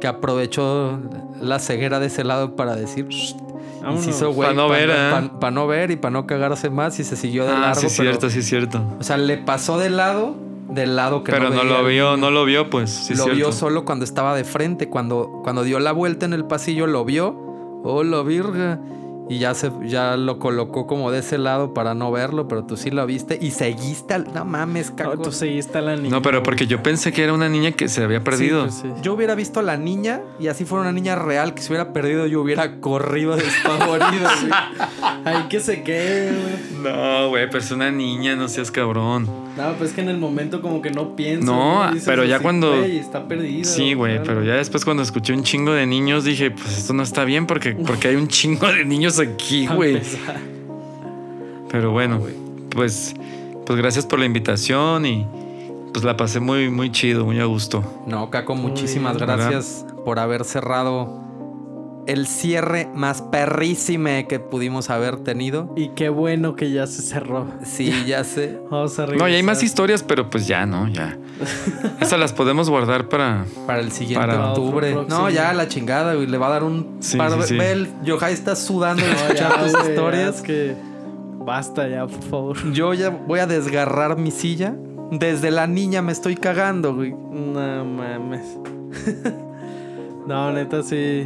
que 0.01 0.07
aprovechó 0.07 0.99
la 1.39 1.59
ceguera 1.59 1.99
de 1.99 2.07
ese 2.07 2.23
lado 2.23 2.55
para 2.55 2.75
decir... 2.75 3.07
Y 3.11 3.97
se 3.99 4.09
hizo 4.09 4.31
güey 4.33 4.49
Pa' 4.49 4.55
no 4.55 4.67
ver, 4.67 4.89
¿eh? 4.89 5.29
para 5.39 5.51
no 5.51 5.67
ver 5.67 5.91
y 5.91 5.95
para 5.95 6.11
no 6.11 6.25
cagarse 6.25 6.71
más 6.71 6.99
y 6.99 7.03
se 7.03 7.15
siguió 7.15 7.45
de 7.45 7.51
ah, 7.51 7.59
largo. 7.59 7.79
sí 7.81 7.85
es 7.85 7.95
pero- 7.95 8.09
cierto, 8.09 8.29
sí 8.31 8.39
es 8.39 8.45
cierto. 8.47 8.81
O 8.99 9.03
sea, 9.03 9.17
le 9.17 9.37
pasó 9.37 9.77
de 9.77 9.91
lado, 9.91 10.35
del 10.69 10.95
lado 10.95 11.23
que 11.23 11.31
Pero 11.31 11.49
no, 11.49 11.61
veía 11.61 11.63
lo 11.63 11.85
vio, 11.85 12.17
no 12.17 12.31
lo 12.31 12.45
vio, 12.45 12.69
pues, 12.69 12.89
sí 12.89 13.13
lo 13.13 13.23
cierto. 13.23 13.37
vio 13.37 13.51
solo 13.51 13.85
cuando 13.85 14.05
estaba 14.05 14.35
de 14.35 14.43
frente, 14.43 14.89
cuando, 14.89 15.41
cuando 15.43 15.63
dio 15.63 15.79
la 15.79 15.91
vuelta 15.91 16.25
en 16.25 16.33
el 16.33 16.45
pasillo, 16.45 16.87
lo 16.87 17.05
vio. 17.05 17.29
Oh, 17.83 18.03
la 18.03 18.23
virga. 18.23 18.79
Y 19.29 19.39
ya 19.39 19.53
se 19.55 19.71
ya 19.85 20.17
lo 20.17 20.37
colocó 20.39 20.85
como 20.87 21.11
de 21.11 21.19
ese 21.19 21.37
lado 21.37 21.73
para 21.73 21.93
no 21.95 22.11
verlo, 22.11 22.47
pero 22.47 22.63
tú 22.65 22.77
sí 22.77 22.91
lo 22.91 23.05
viste 23.05 23.37
y 23.41 23.51
seguiste 23.51 24.13
al. 24.13 24.31
No 24.33 24.45
mames, 24.45 24.91
caco. 24.91 25.15
No, 25.15 25.21
tú 25.23 25.31
seguiste 25.31 25.77
a 25.77 25.81
la 25.81 25.95
niña. 25.95 26.09
No, 26.09 26.21
pero 26.21 26.43
porque 26.43 26.67
yo 26.67 26.83
pensé 26.83 27.11
que 27.11 27.23
era 27.23 27.33
una 27.33 27.49
niña 27.49 27.71
que 27.71 27.87
se 27.87 28.03
había 28.03 28.23
perdido. 28.23 28.69
Sí, 28.69 28.81
pues 28.83 28.95
sí. 28.97 29.01
Yo 29.03 29.13
hubiera 29.13 29.33
visto 29.35 29.59
a 29.59 29.63
la 29.63 29.77
niña 29.77 30.21
y 30.39 30.47
así 30.47 30.63
fuera 30.65 30.83
una 30.83 30.91
niña 30.91 31.15
real 31.15 31.53
que 31.53 31.61
se 31.61 31.69
hubiera 31.69 31.91
perdido, 31.93 32.27
yo 32.27 32.41
hubiera 32.41 32.79
corrido 32.79 33.35
despavorido. 33.35 34.29
Ay, 35.25 35.45
que 35.49 35.59
se 35.59 35.83
quede, 35.83 36.31
güey. 36.31 36.93
No, 36.93 37.29
güey, 37.29 37.47
pero 37.47 37.59
es 37.59 37.71
una 37.71 37.89
niña, 37.91 38.35
no 38.35 38.47
seas 38.47 38.69
cabrón. 38.71 39.27
No, 39.57 39.71
pues 39.77 39.91
es 39.91 39.95
que 39.95 40.01
en 40.01 40.09
el 40.09 40.17
momento 40.17 40.61
como 40.61 40.81
que 40.81 40.91
no 40.91 41.15
pienso. 41.15 41.45
No, 41.45 41.87
dices 41.91 42.03
pero 42.05 42.25
ya 42.25 42.35
así, 42.35 42.43
cuando- 42.43 42.77
güey, 42.77 42.97
está 42.99 43.27
perdida. 43.27 43.63
Sí, 43.63 43.93
güey, 43.93 44.21
pero 44.23 44.43
ya 44.43 44.55
después 44.55 44.83
cuando 44.83 45.01
escuché 45.01 45.33
un 45.33 45.43
chingo 45.43 45.71
de 45.71 45.85
niños 45.85 46.25
dije, 46.25 46.51
pues 46.51 46.77
esto 46.77 46.93
no 46.93 47.03
está 47.03 47.23
bien 47.23 47.47
porque, 47.47 47.71
porque 47.73 48.09
hay 48.09 48.15
un 48.17 48.27
chingo 48.27 48.67
de 48.67 48.83
niños 48.85 49.14
aquí, 49.19 49.67
güey. 49.67 50.01
Pero 51.71 51.91
bueno, 51.91 52.21
pues, 52.71 53.13
pues 53.65 53.77
gracias 53.77 54.05
por 54.05 54.19
la 54.19 54.25
invitación 54.25 55.05
y 55.05 55.25
pues 55.91 56.03
la 56.03 56.15
pasé 56.17 56.39
muy, 56.39 56.69
muy 56.69 56.91
chido, 56.91 57.25
muy 57.25 57.39
a 57.39 57.45
gusto. 57.45 57.83
No, 58.05 58.29
Caco, 58.29 58.55
muchísimas 58.55 59.17
gracias 59.17 59.85
por 60.03 60.19
haber 60.19 60.45
cerrado 60.45 61.24
el 62.07 62.27
cierre 62.27 62.87
más 62.93 63.21
perrísime 63.21 64.27
que 64.27 64.39
pudimos 64.39 64.89
haber 64.89 65.17
tenido. 65.17 65.71
Y 65.75 65.89
qué 65.89 66.09
bueno 66.09 66.55
que 66.55 66.71
ya 66.71 66.87
se 66.87 67.01
cerró. 67.01 67.47
Sí, 67.63 68.05
ya 68.05 68.23
sé. 68.23 68.59
Vamos 68.69 68.97
a 68.99 69.07
No, 69.07 69.27
y 69.27 69.33
hay 69.33 69.43
más 69.43 69.63
historias, 69.63 70.03
pero 70.03 70.29
pues 70.29 70.47
ya, 70.47 70.65
¿no? 70.65 70.87
Ya. 70.87 71.17
Esas 72.01 72.19
las 72.19 72.33
podemos 72.33 72.69
guardar 72.69 73.09
para. 73.09 73.45
Para 73.65 73.79
el 73.79 73.91
siguiente 73.91 74.25
Para 74.25 74.51
octubre. 74.51 74.95
No, 75.09 75.29
ya 75.29 75.53
la 75.53 75.67
chingada, 75.67 76.13
güey. 76.13 76.27
Le 76.27 76.37
va 76.37 76.47
a 76.47 76.51
dar 76.51 76.63
un 76.63 76.97
Sí, 76.99 77.17
par 77.17 77.31
sí, 77.41 77.49
sí. 77.49 77.57
Ve, 77.57 77.71
el 77.71 77.89
Yohai 78.03 78.33
está 78.33 78.55
sudando 78.55 79.03
de 79.03 79.09
No, 79.11 79.15
escuchar 79.17 79.51
ya, 79.57 79.63
tus 79.63 79.71
güey, 79.73 79.89
historias. 79.89 80.35
Es 80.35 80.41
que 80.41 80.75
basta 81.39 81.87
ya, 81.87 82.07
por 82.07 82.23
favor. 82.23 82.71
Yo 82.73 82.93
ya 82.93 83.09
voy 83.09 83.39
a 83.39 83.47
desgarrar 83.47 84.17
mi 84.17 84.31
silla. 84.31 84.75
Desde 85.11 85.51
la 85.51 85.67
niña 85.67 86.01
me 86.01 86.11
estoy 86.11 86.35
cagando, 86.35 86.95
güey. 86.95 87.11
No 87.11 87.85
mames. 87.85 88.57
no, 90.27 90.51
neta, 90.51 90.81
sí. 90.83 91.25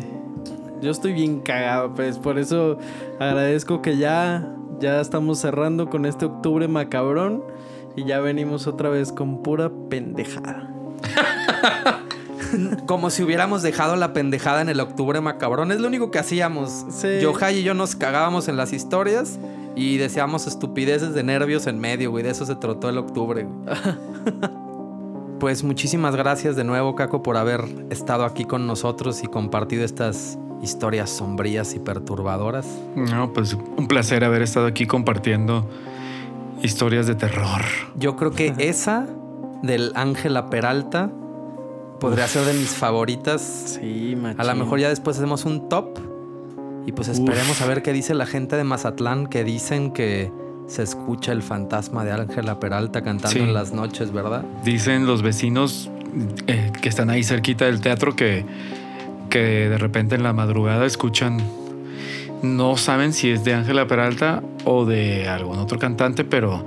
Yo 0.82 0.92
estoy 0.92 1.14
bien 1.14 1.40
cagado, 1.42 1.94
pues. 1.94 2.18
Por 2.18 2.40
eso 2.40 2.78
agradezco 3.20 3.82
que 3.82 3.98
ya, 3.98 4.48
ya 4.80 5.02
estamos 5.02 5.40
cerrando 5.40 5.90
con 5.90 6.06
este 6.06 6.26
octubre 6.26 6.68
macabrón. 6.68 7.44
Y 7.96 8.06
ya 8.06 8.20
venimos 8.20 8.68
otra 8.68 8.90
vez 8.90 9.12
con 9.12 9.42
pura 9.44 9.72
pendejada. 9.90 10.72
Como 12.86 13.10
si 13.10 13.24
hubiéramos 13.24 13.62
dejado 13.62 13.96
la 13.96 14.14
pendejada 14.14 14.62
en 14.62 14.70
el 14.70 14.80
octubre 14.80 15.20
macabrón. 15.22 15.72
Es 15.72 15.80
lo 15.80 15.88
único 15.88 16.12
que 16.12 16.20
hacíamos. 16.20 16.86
Sí. 16.90 17.08
Y 17.54 17.64
yo 17.64 17.74
nos 17.74 17.96
cagábamos 17.96 18.48
en 18.48 18.58
las 18.58 18.74
historias 18.74 19.40
y 19.76 19.98
decíamos 19.98 20.48
estupideces 20.48 21.14
de 21.14 21.24
nervios 21.24 21.68
en 21.68 21.80
medio, 21.80 22.12
güey. 22.12 22.24
De 22.24 22.32
eso 22.32 22.46
se 22.46 22.56
trató 22.56 22.90
el 22.90 22.98
octubre, 22.98 23.44
güey. 23.44 23.70
Pues 25.40 25.64
muchísimas 25.64 26.18
gracias 26.18 26.58
de 26.58 26.66
nuevo, 26.66 26.96
Caco, 26.96 27.24
por 27.24 27.38
haber 27.38 27.64
estado 27.90 28.26
aquí 28.26 28.44
con 28.44 28.68
nosotros 28.68 29.24
y 29.24 29.28
compartido 29.28 29.86
estas 29.86 30.38
historias 30.62 31.10
sombrías 31.10 31.74
y 31.76 31.80
perturbadoras. 31.80 32.66
No, 32.96 33.32
pues 33.34 33.54
un 33.54 33.88
placer 33.88 34.24
haber 34.24 34.42
estado 34.42 34.66
aquí 34.68 34.86
compartiendo 34.86 35.70
historias 36.62 37.08
de 37.08 37.16
terror. 37.16 37.62
Yo 37.96 38.16
creo 38.16 38.32
que 38.32 38.54
esa 38.60 39.08
del 39.64 39.92
Ángela 39.96 40.50
Peralta 40.50 41.12
podría 42.00 42.28
ser 42.28 42.46
de 42.46 42.54
mis 42.54 42.70
favoritas. 42.70 43.78
Sí, 43.82 44.16
machín. 44.18 44.40
A 44.40 44.44
lo 44.44 44.56
mejor 44.56 44.80
ya 44.80 44.90
después 44.90 45.18
hacemos 45.18 45.46
un 45.46 45.70
top 45.70 45.98
y 46.86 46.92
pues 46.92 47.08
esperemos 47.08 47.62
a 47.62 47.66
ver 47.68 47.82
qué 47.84 47.94
dice 47.94 48.14
la 48.16 48.26
gente 48.26 48.56
de 48.56 48.64
Mazatlán 48.64 49.28
que 49.28 49.44
dicen 49.44 49.92
que 49.92 50.32
se 50.68 50.84
escucha 50.84 51.32
el 51.32 51.42
fantasma 51.44 52.04
de 52.06 52.12
Ángela 52.12 52.60
Peralta 52.60 53.02
cantando 53.02 53.38
Sí. 53.38 53.40
en 53.40 53.54
las 53.54 53.72
noches, 53.74 54.12
¿verdad? 54.12 54.44
Dicen 54.64 55.06
los 55.06 55.22
vecinos 55.22 55.90
eh, 56.48 56.72
que 56.82 56.90
están 56.90 57.10
ahí 57.10 57.24
cerquita 57.24 57.66
del 57.66 57.82
teatro 57.82 58.16
que, 58.16 58.46
que 59.30 59.70
de 59.70 59.78
repente 59.78 60.16
en 60.16 60.24
la 60.24 60.34
madrugada 60.34 60.86
escuchan, 60.86 61.40
no 62.42 62.78
saben 62.78 63.14
si 63.14 63.30
es 63.32 63.44
de 63.44 63.54
Ángela 63.54 63.88
Peralta 63.88 64.42
o 64.66 64.86
de 64.86 65.28
algún 65.28 65.60
otro 65.60 65.78
cantante, 65.80 66.24
pero 66.24 66.64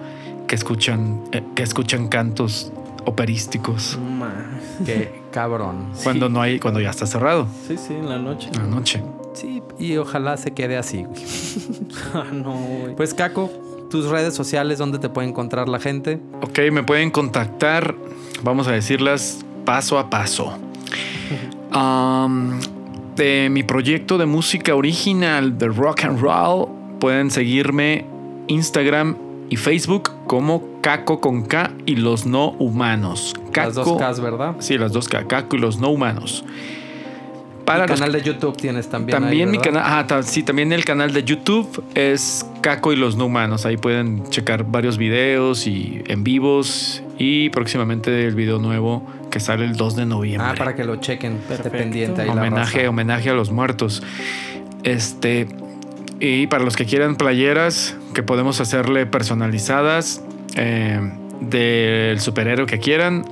que 0.47 0.55
escuchan, 0.55 1.23
eh, 1.33 1.43
que 1.55 1.63
escuchan 1.63 2.09
cantos 2.09 2.73
operísticos. 3.05 3.99
Qué 4.87 5.21
cabrón. 5.33 5.89
cuando 6.03 6.29
no 6.29 6.41
hay, 6.41 6.59
cuando 6.61 6.81
ya 6.81 6.91
está 6.91 7.07
cerrado 7.07 7.47
Sí, 7.67 7.77
sí, 7.77 7.95
en 7.95 8.09
la 8.09 8.19
noche. 8.19 8.49
en 8.55 8.59
la 8.63 8.67
noche. 8.69 9.03
Sí, 9.35 9.63
y 9.79 9.97
ojalá 9.97 10.37
se 10.37 10.53
quede 10.53 10.77
así. 10.77 11.07
Ah, 12.15 12.25
no, 12.33 12.53
güey. 12.53 12.95
Pues 12.97 13.15
Caco, 13.15 13.51
tus 13.91 14.07
redes 14.07 14.35
sociales, 14.35 14.79
¿dónde 14.79 14.99
te 14.99 15.09
puede 15.09 15.29
encontrar 15.29 15.69
la 15.69 15.79
gente? 15.81 16.21
Ok, 16.43 16.59
me 16.71 16.83
pueden 16.83 17.11
contactar, 17.11 17.95
vamos 18.43 18.69
a 18.69 18.73
decirlas 18.73 19.39
paso 19.65 19.99
a 19.99 20.11
paso. 20.11 20.53
Um, 21.75 22.61
de 23.17 23.49
mi 23.51 23.63
proyecto 23.63 24.19
de 24.19 24.27
música 24.27 24.75
original 24.75 25.59
de 25.59 25.69
rock 25.69 26.05
and 26.05 26.21
roll, 26.21 26.69
pueden 26.99 27.31
seguirme 27.31 28.07
Instagram 28.49 29.17
y 29.49 29.57
Facebook 29.57 30.11
como 30.27 30.81
Caco 30.81 31.21
con 31.21 31.45
K 31.45 31.73
y 31.87 31.97
los 31.97 32.27
no 32.27 32.51
humanos. 32.53 33.35
Las 33.55 33.75
dos 33.75 33.99
Ks, 33.99 34.21
¿verdad? 34.21 34.57
Sí, 34.61 34.79
las 34.79 34.93
dos 34.93 35.09
K, 35.09 35.27
Caco 35.27 35.57
y 35.57 35.59
los 35.59 35.79
no 35.79 35.91
humanos. 35.91 36.45
Para 37.65 37.85
el 37.85 37.91
canal 37.91 38.13
de 38.13 38.23
YouTube 38.23 38.57
tienes 38.57 38.89
también. 38.89 39.17
ahí, 39.17 39.23
también 39.23 39.51
mi 39.51 39.59
canal, 39.59 39.83
ah, 39.85 40.23
sí, 40.23 40.43
también 40.43 40.73
el 40.73 40.85
canal 40.85 41.13
de 41.13 41.23
YouTube 41.23 41.85
es 41.95 42.45
Caco 42.61 42.93
y 42.93 42.97
los 42.97 43.17
no 43.17 43.27
humanos. 43.27 43.67
Ahí 43.67 43.77
pueden 43.77 44.29
checar 44.31 44.65
varios 44.65 44.99
videos 44.99 45.67
y 45.67 46.03
en 46.07 46.25
vivos 46.25 47.03
y 47.19 47.51
próximamente 47.51 48.27
el 48.27 48.35
video 48.35 48.59
nuevo 48.59 49.07
que 49.33 49.41
sale 49.41 49.65
el 49.65 49.75
2 49.75 49.97
de 49.97 50.07
noviembre. 50.07 50.49
Ah, 50.53 50.55
para 50.57 50.77
que 50.77 50.85
lo 50.85 50.97
chequen. 50.97 51.41
Esté 51.51 51.71
pendiente 51.71 52.23
ahí 52.23 52.29
homenaje, 52.29 52.87
homenaje 52.87 53.31
a 53.31 53.35
los 53.35 53.51
muertos. 53.51 54.03
Este 54.85 55.49
y 56.21 56.47
para 56.47 56.63
los 56.63 56.77
que 56.77 56.85
quieran 56.85 57.17
playeras 57.17 57.97
que 58.15 58.23
podemos 58.23 58.61
hacerle 58.61 59.07
personalizadas 59.07 60.23
eh, 60.55 61.01
del 61.41 62.21
superhéroe 62.21 62.67
que 62.67 62.79
quieran 62.79 63.25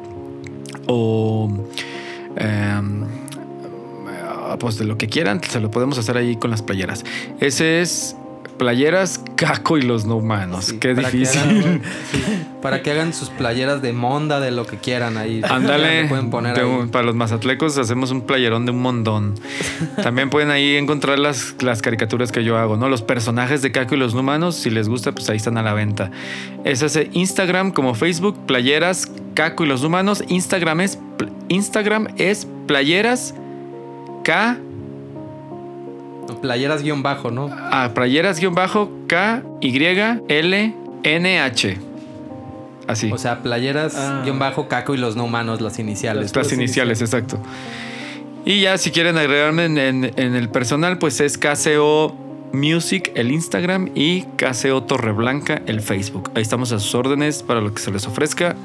o 0.88 1.48
em, 2.36 3.04
ah, 4.26 4.56
pues 4.58 4.78
de 4.78 4.86
lo 4.86 4.98
que 4.98 5.06
quieran, 5.06 5.40
se 5.44 5.60
lo 5.60 5.70
podemos 5.70 5.98
hacer 5.98 6.16
ahí 6.16 6.34
con 6.34 6.50
las 6.50 6.62
playeras. 6.62 7.04
Ese 7.38 7.80
es 7.80 8.16
playeras 8.60 9.22
Caco 9.36 9.78
y 9.78 9.82
los 9.82 10.04
no 10.04 10.16
humanos. 10.16 10.66
Sí, 10.66 10.78
Qué 10.78 10.94
para 10.94 11.10
que 11.10 11.16
difícil. 11.16 11.40
hagan- 11.40 11.80
sí, 12.12 12.22
para 12.62 12.82
que 12.82 12.90
hagan 12.90 13.14
sus 13.14 13.30
playeras 13.30 13.80
de 13.80 13.94
monda, 13.94 14.38
de 14.38 14.50
lo 14.50 14.66
que 14.66 14.76
quieran 14.76 15.16
ahí. 15.16 15.40
Ándale, 15.48 16.02
Le 16.02 16.08
pueden 16.10 16.28
poner 16.30 16.54
de 16.54 16.60
ahí. 16.60 16.66
un- 16.68 16.90
para 16.90 17.06
los 17.06 17.14
mazatlecos 17.16 17.78
hacemos 17.78 18.10
un 18.10 18.20
playerón 18.26 18.66
de 18.66 18.72
un 18.72 18.82
mondón. 18.82 19.34
También 20.02 20.28
pueden 20.28 20.50
ahí 20.50 20.76
encontrar 20.76 21.18
las, 21.18 21.54
las 21.62 21.80
caricaturas 21.80 22.30
que 22.32 22.44
yo 22.44 22.58
hago, 22.58 22.76
¿no? 22.76 22.90
Los 22.90 23.00
personajes 23.00 23.62
de 23.62 23.72
Caco 23.72 23.94
y 23.94 23.98
los 23.98 24.12
humanos, 24.12 24.56
si 24.56 24.68
les 24.68 24.88
gusta, 24.90 25.12
pues 25.12 25.30
ahí 25.30 25.38
están 25.38 25.56
a 25.56 25.62
la 25.62 25.72
venta. 25.72 26.10
Es 26.64 26.82
ese 26.82 27.08
Instagram 27.14 27.70
como 27.72 27.94
Facebook, 27.94 28.36
playeras 28.46 29.10
Caco 29.32 29.64
y 29.64 29.68
los 29.68 29.82
humanos. 29.82 30.22
Instagram 30.28 30.82
es, 30.82 30.98
Instagram 31.48 32.08
es 32.18 32.46
playeras 32.66 33.34
K, 34.22 34.58
Playeras 36.40 36.82
guion 36.82 37.02
bajo, 37.02 37.30
¿no? 37.30 37.50
a 37.52 37.92
playeras 37.94 38.38
guion 38.40 38.54
bajo 38.54 38.90
K, 39.06 39.42
Y, 39.60 39.76
L, 40.28 40.74
N, 41.02 41.40
H. 41.40 41.78
Así. 42.86 43.10
O 43.12 43.18
sea, 43.18 43.42
playeras 43.42 43.94
Ah. 43.96 44.22
guion 44.24 44.38
bajo 44.38 44.68
caco 44.68 44.94
y 44.94 44.98
los 44.98 45.16
no 45.16 45.24
humanos, 45.24 45.60
las 45.60 45.78
iniciales. 45.78 46.34
Las 46.34 46.52
iniciales, 46.52 47.00
exacto. 47.00 47.38
Y 48.44 48.62
ya 48.62 48.78
si 48.78 48.90
quieren 48.90 49.16
agregarme 49.18 49.66
en, 49.66 49.78
en- 49.78 50.12
en 50.16 50.34
el 50.34 50.48
personal, 50.48 50.98
pues 50.98 51.20
es 51.20 51.36
KCO 51.38 52.16
Music, 52.52 53.12
el 53.14 53.30
Instagram, 53.30 53.90
y 53.94 54.22
KCO 54.36 54.82
Torreblanca, 54.84 55.62
el 55.66 55.80
Facebook. 55.80 56.30
Ahí 56.34 56.42
estamos 56.42 56.72
a 56.72 56.78
sus 56.78 56.94
órdenes 56.94 57.42
para 57.42 57.60
lo 57.60 57.72
que 57.74 57.80
se 57.80 57.90
les 57.90 58.06
ofrezca. 58.06 58.56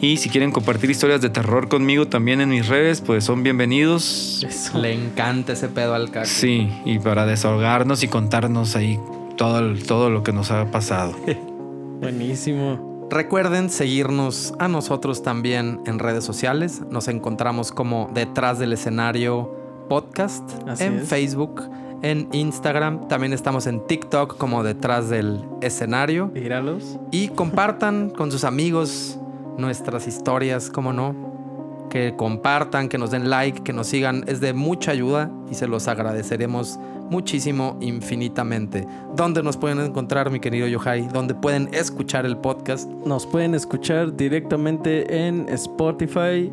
Y 0.00 0.16
si 0.16 0.28
quieren 0.28 0.50
compartir 0.50 0.90
historias 0.90 1.20
de 1.20 1.30
terror 1.30 1.68
conmigo 1.68 2.08
también 2.08 2.40
en 2.40 2.48
mis 2.48 2.66
redes, 2.68 3.00
pues 3.00 3.24
son 3.24 3.42
bienvenidos. 3.42 4.44
Eso. 4.48 4.78
Le 4.78 4.92
encanta 4.92 5.52
ese 5.52 5.68
pedo 5.68 5.94
al 5.94 6.10
caco. 6.10 6.26
Sí, 6.26 6.68
y 6.84 6.98
para 6.98 7.24
desahogarnos 7.26 8.02
y 8.02 8.08
contarnos 8.08 8.74
ahí 8.74 8.98
todo, 9.36 9.60
el- 9.60 9.84
todo 9.86 10.10
lo 10.10 10.22
que 10.24 10.32
nos 10.32 10.50
ha 10.50 10.70
pasado. 10.72 11.14
Buenísimo. 12.00 13.08
Recuerden 13.10 13.70
seguirnos 13.70 14.54
a 14.58 14.68
nosotros 14.68 15.22
también 15.22 15.80
en 15.86 15.98
redes 15.98 16.24
sociales. 16.24 16.80
Nos 16.90 17.08
encontramos 17.08 17.70
como 17.70 18.10
Detrás 18.14 18.58
del 18.58 18.72
Escenario 18.72 19.54
Podcast 19.88 20.50
Así 20.66 20.84
en 20.84 21.00
es. 21.00 21.08
Facebook, 21.08 21.62
en 22.02 22.28
Instagram. 22.32 23.08
También 23.08 23.32
estamos 23.32 23.66
en 23.66 23.86
TikTok 23.86 24.36
como 24.36 24.62
Detrás 24.62 25.08
del 25.08 25.44
Escenario. 25.60 26.28
Míralos. 26.28 26.98
Y 27.10 27.28
compartan 27.28 28.10
con 28.10 28.30
sus 28.30 28.44
amigos 28.44 29.18
nuestras 29.56 30.06
historias, 30.06 30.70
como 30.70 30.92
no. 30.92 31.32
Que 31.90 32.14
compartan, 32.16 32.88
que 32.88 32.98
nos 32.98 33.10
den 33.10 33.28
like, 33.30 33.62
que 33.62 33.72
nos 33.72 33.86
sigan. 33.86 34.24
Es 34.26 34.40
de 34.40 34.52
mucha 34.52 34.92
ayuda 34.92 35.30
y 35.50 35.54
se 35.54 35.66
los 35.66 35.88
agradeceremos 35.88 36.78
muchísimo, 37.10 37.76
infinitamente. 37.80 38.86
¿Dónde 39.14 39.42
nos 39.42 39.58
pueden 39.58 39.78
encontrar, 39.80 40.30
mi 40.30 40.40
querido 40.40 40.66
Yohai? 40.66 41.06
¿Dónde 41.08 41.34
pueden 41.34 41.68
escuchar 41.72 42.24
el 42.24 42.38
podcast? 42.38 42.88
Nos 43.04 43.26
pueden 43.26 43.54
escuchar 43.54 44.16
directamente 44.16 45.26
en 45.26 45.46
Spotify, 45.50 46.50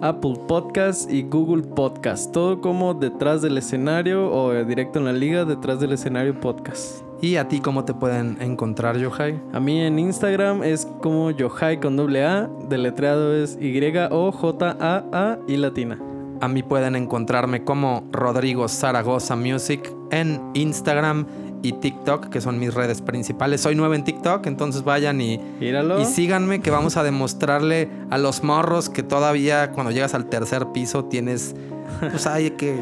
Apple 0.00 0.34
Podcast 0.48 1.10
y 1.10 1.22
Google 1.22 1.62
Podcast. 1.62 2.32
Todo 2.32 2.60
como 2.60 2.94
detrás 2.94 3.42
del 3.42 3.58
escenario 3.58 4.30
o 4.30 4.52
eh, 4.52 4.64
directo 4.64 4.98
en 4.98 5.04
la 5.04 5.12
liga 5.12 5.44
detrás 5.44 5.80
del 5.80 5.92
escenario 5.92 6.38
podcast. 6.40 7.02
¿Y 7.22 7.36
a 7.36 7.48
ti 7.48 7.60
cómo 7.60 7.84
te 7.84 7.92
pueden 7.92 8.38
encontrar, 8.40 8.96
Yohai? 8.96 9.38
A 9.52 9.60
mí 9.60 9.80
en 9.80 9.98
Instagram 9.98 10.62
es 10.62 10.86
como 11.02 11.30
Yohai 11.30 11.78
con 11.78 11.96
doble 11.96 12.24
A, 12.24 12.48
deletreado 12.68 13.34
es 13.34 13.58
Y-O-J-A-A 13.60 15.38
y 15.46 15.56
latina. 15.58 15.98
A 16.40 16.48
mí 16.48 16.62
pueden 16.62 16.96
encontrarme 16.96 17.64
como 17.64 18.02
Rodrigo 18.10 18.66
Zaragoza 18.68 19.36
Music 19.36 19.92
en 20.10 20.40
Instagram 20.54 21.26
y 21.62 21.72
TikTok, 21.72 22.28
que 22.28 22.40
son 22.40 22.58
mis 22.58 22.72
redes 22.74 23.02
principales. 23.02 23.60
Soy 23.60 23.74
nuevo 23.74 23.94
en 23.94 24.04
TikTok, 24.04 24.46
entonces 24.46 24.82
vayan 24.82 25.20
y, 25.20 25.38
Míralo. 25.60 26.00
y 26.00 26.04
síganme 26.06 26.60
que 26.60 26.70
vamos 26.70 26.96
a 26.96 27.02
demostrarle 27.02 27.88
a 28.10 28.18
los 28.18 28.42
morros 28.42 28.88
que 28.88 29.02
todavía 29.02 29.72
cuando 29.72 29.90
llegas 29.92 30.14
al 30.14 30.26
tercer 30.26 30.68
piso 30.72 31.04
tienes, 31.04 31.54
pues 32.00 32.26
hay 32.26 32.52
que 32.52 32.78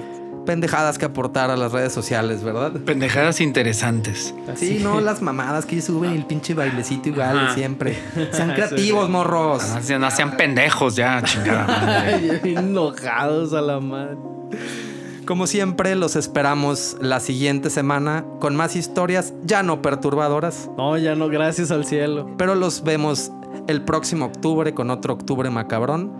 pendejadas 0.46 0.96
que 0.96 1.04
aportar 1.04 1.50
a 1.50 1.58
las 1.58 1.72
redes 1.72 1.92
sociales, 1.92 2.42
¿verdad? 2.42 2.72
Pendejadas 2.72 3.42
interesantes. 3.42 4.34
Sí, 4.56 4.80
no 4.82 4.98
las 5.02 5.20
mamadas 5.20 5.66
que 5.66 5.82
suben 5.82 6.12
el 6.12 6.24
pinche 6.24 6.54
bailecito 6.54 7.10
igual 7.10 7.34
de 7.34 7.44
Ajá. 7.44 7.54
siempre. 7.54 7.94
Sean 8.32 8.52
creativos, 8.54 9.10
morros. 9.10 9.62
No 9.74 9.82
sean, 9.82 10.00
no 10.00 10.10
sean 10.10 10.38
pendejos 10.38 10.96
ya, 10.96 11.20
chingada. 11.22 12.08
enojados 12.44 13.52
a 13.52 13.60
la 13.60 13.78
madre. 13.78 14.16
Como 15.28 15.46
siempre, 15.46 15.94
los 15.94 16.16
esperamos 16.16 16.96
la 17.02 17.20
siguiente 17.20 17.68
semana 17.68 18.24
con 18.40 18.56
más 18.56 18.74
historias 18.76 19.34
ya 19.44 19.62
no 19.62 19.82
perturbadoras, 19.82 20.70
No, 20.78 20.96
ya 20.96 21.14
no, 21.16 21.28
gracias 21.28 21.70
al 21.70 21.84
cielo. 21.84 22.30
pero 22.38 22.54
los 22.54 22.82
vemos 22.82 23.30
el 23.66 23.82
próximo 23.82 24.24
octubre 24.24 24.72
con 24.72 24.88
otro 24.88 25.12
octubre 25.12 25.50
macabrón 25.50 26.10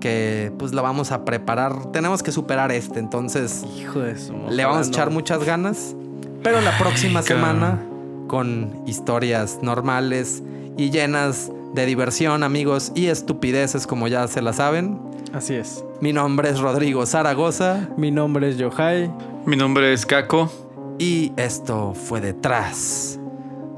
que 0.00 0.52
pues 0.58 0.72
lo 0.72 0.82
vamos 0.82 1.12
a 1.12 1.24
preparar. 1.24 1.92
Tenemos 1.92 2.24
que 2.24 2.32
superar 2.32 2.72
este, 2.72 2.98
entonces 2.98 3.64
Hijo 3.76 4.00
de 4.00 4.18
su 4.18 4.32
le 4.50 4.64
vamos 4.64 4.88
a 4.88 4.90
echar 4.90 5.06
no. 5.06 5.14
muchas 5.14 5.44
ganas. 5.44 5.94
Pero 6.42 6.60
la 6.60 6.76
próxima 6.78 7.22
semana 7.22 7.80
con 8.26 8.82
historias 8.86 9.60
normales 9.62 10.42
y 10.76 10.90
llenas 10.90 11.52
de 11.74 11.86
diversión, 11.86 12.42
amigos, 12.42 12.92
y 12.94 13.06
estupideces 13.06 13.86
como 13.86 14.08
ya 14.08 14.26
se 14.28 14.42
la 14.42 14.52
saben. 14.52 15.00
Así 15.32 15.54
es. 15.54 15.84
Mi 16.00 16.12
nombre 16.12 16.48
es 16.48 16.58
Rodrigo 16.60 17.04
Zaragoza 17.04 17.88
Mi 17.96 18.10
nombre 18.10 18.48
es 18.48 18.56
Yohai. 18.56 19.12
Mi 19.46 19.56
nombre 19.56 19.92
es 19.92 20.06
Caco. 20.06 20.50
y 20.98 21.32
esto 21.36 21.94
fue 21.94 22.20
detrás 22.20 23.18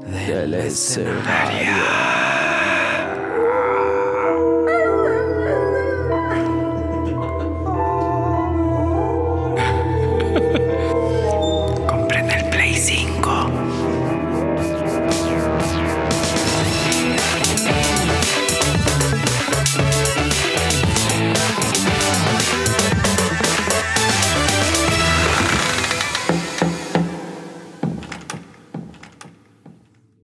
del 0.05 0.53
escenario. 0.53 2.40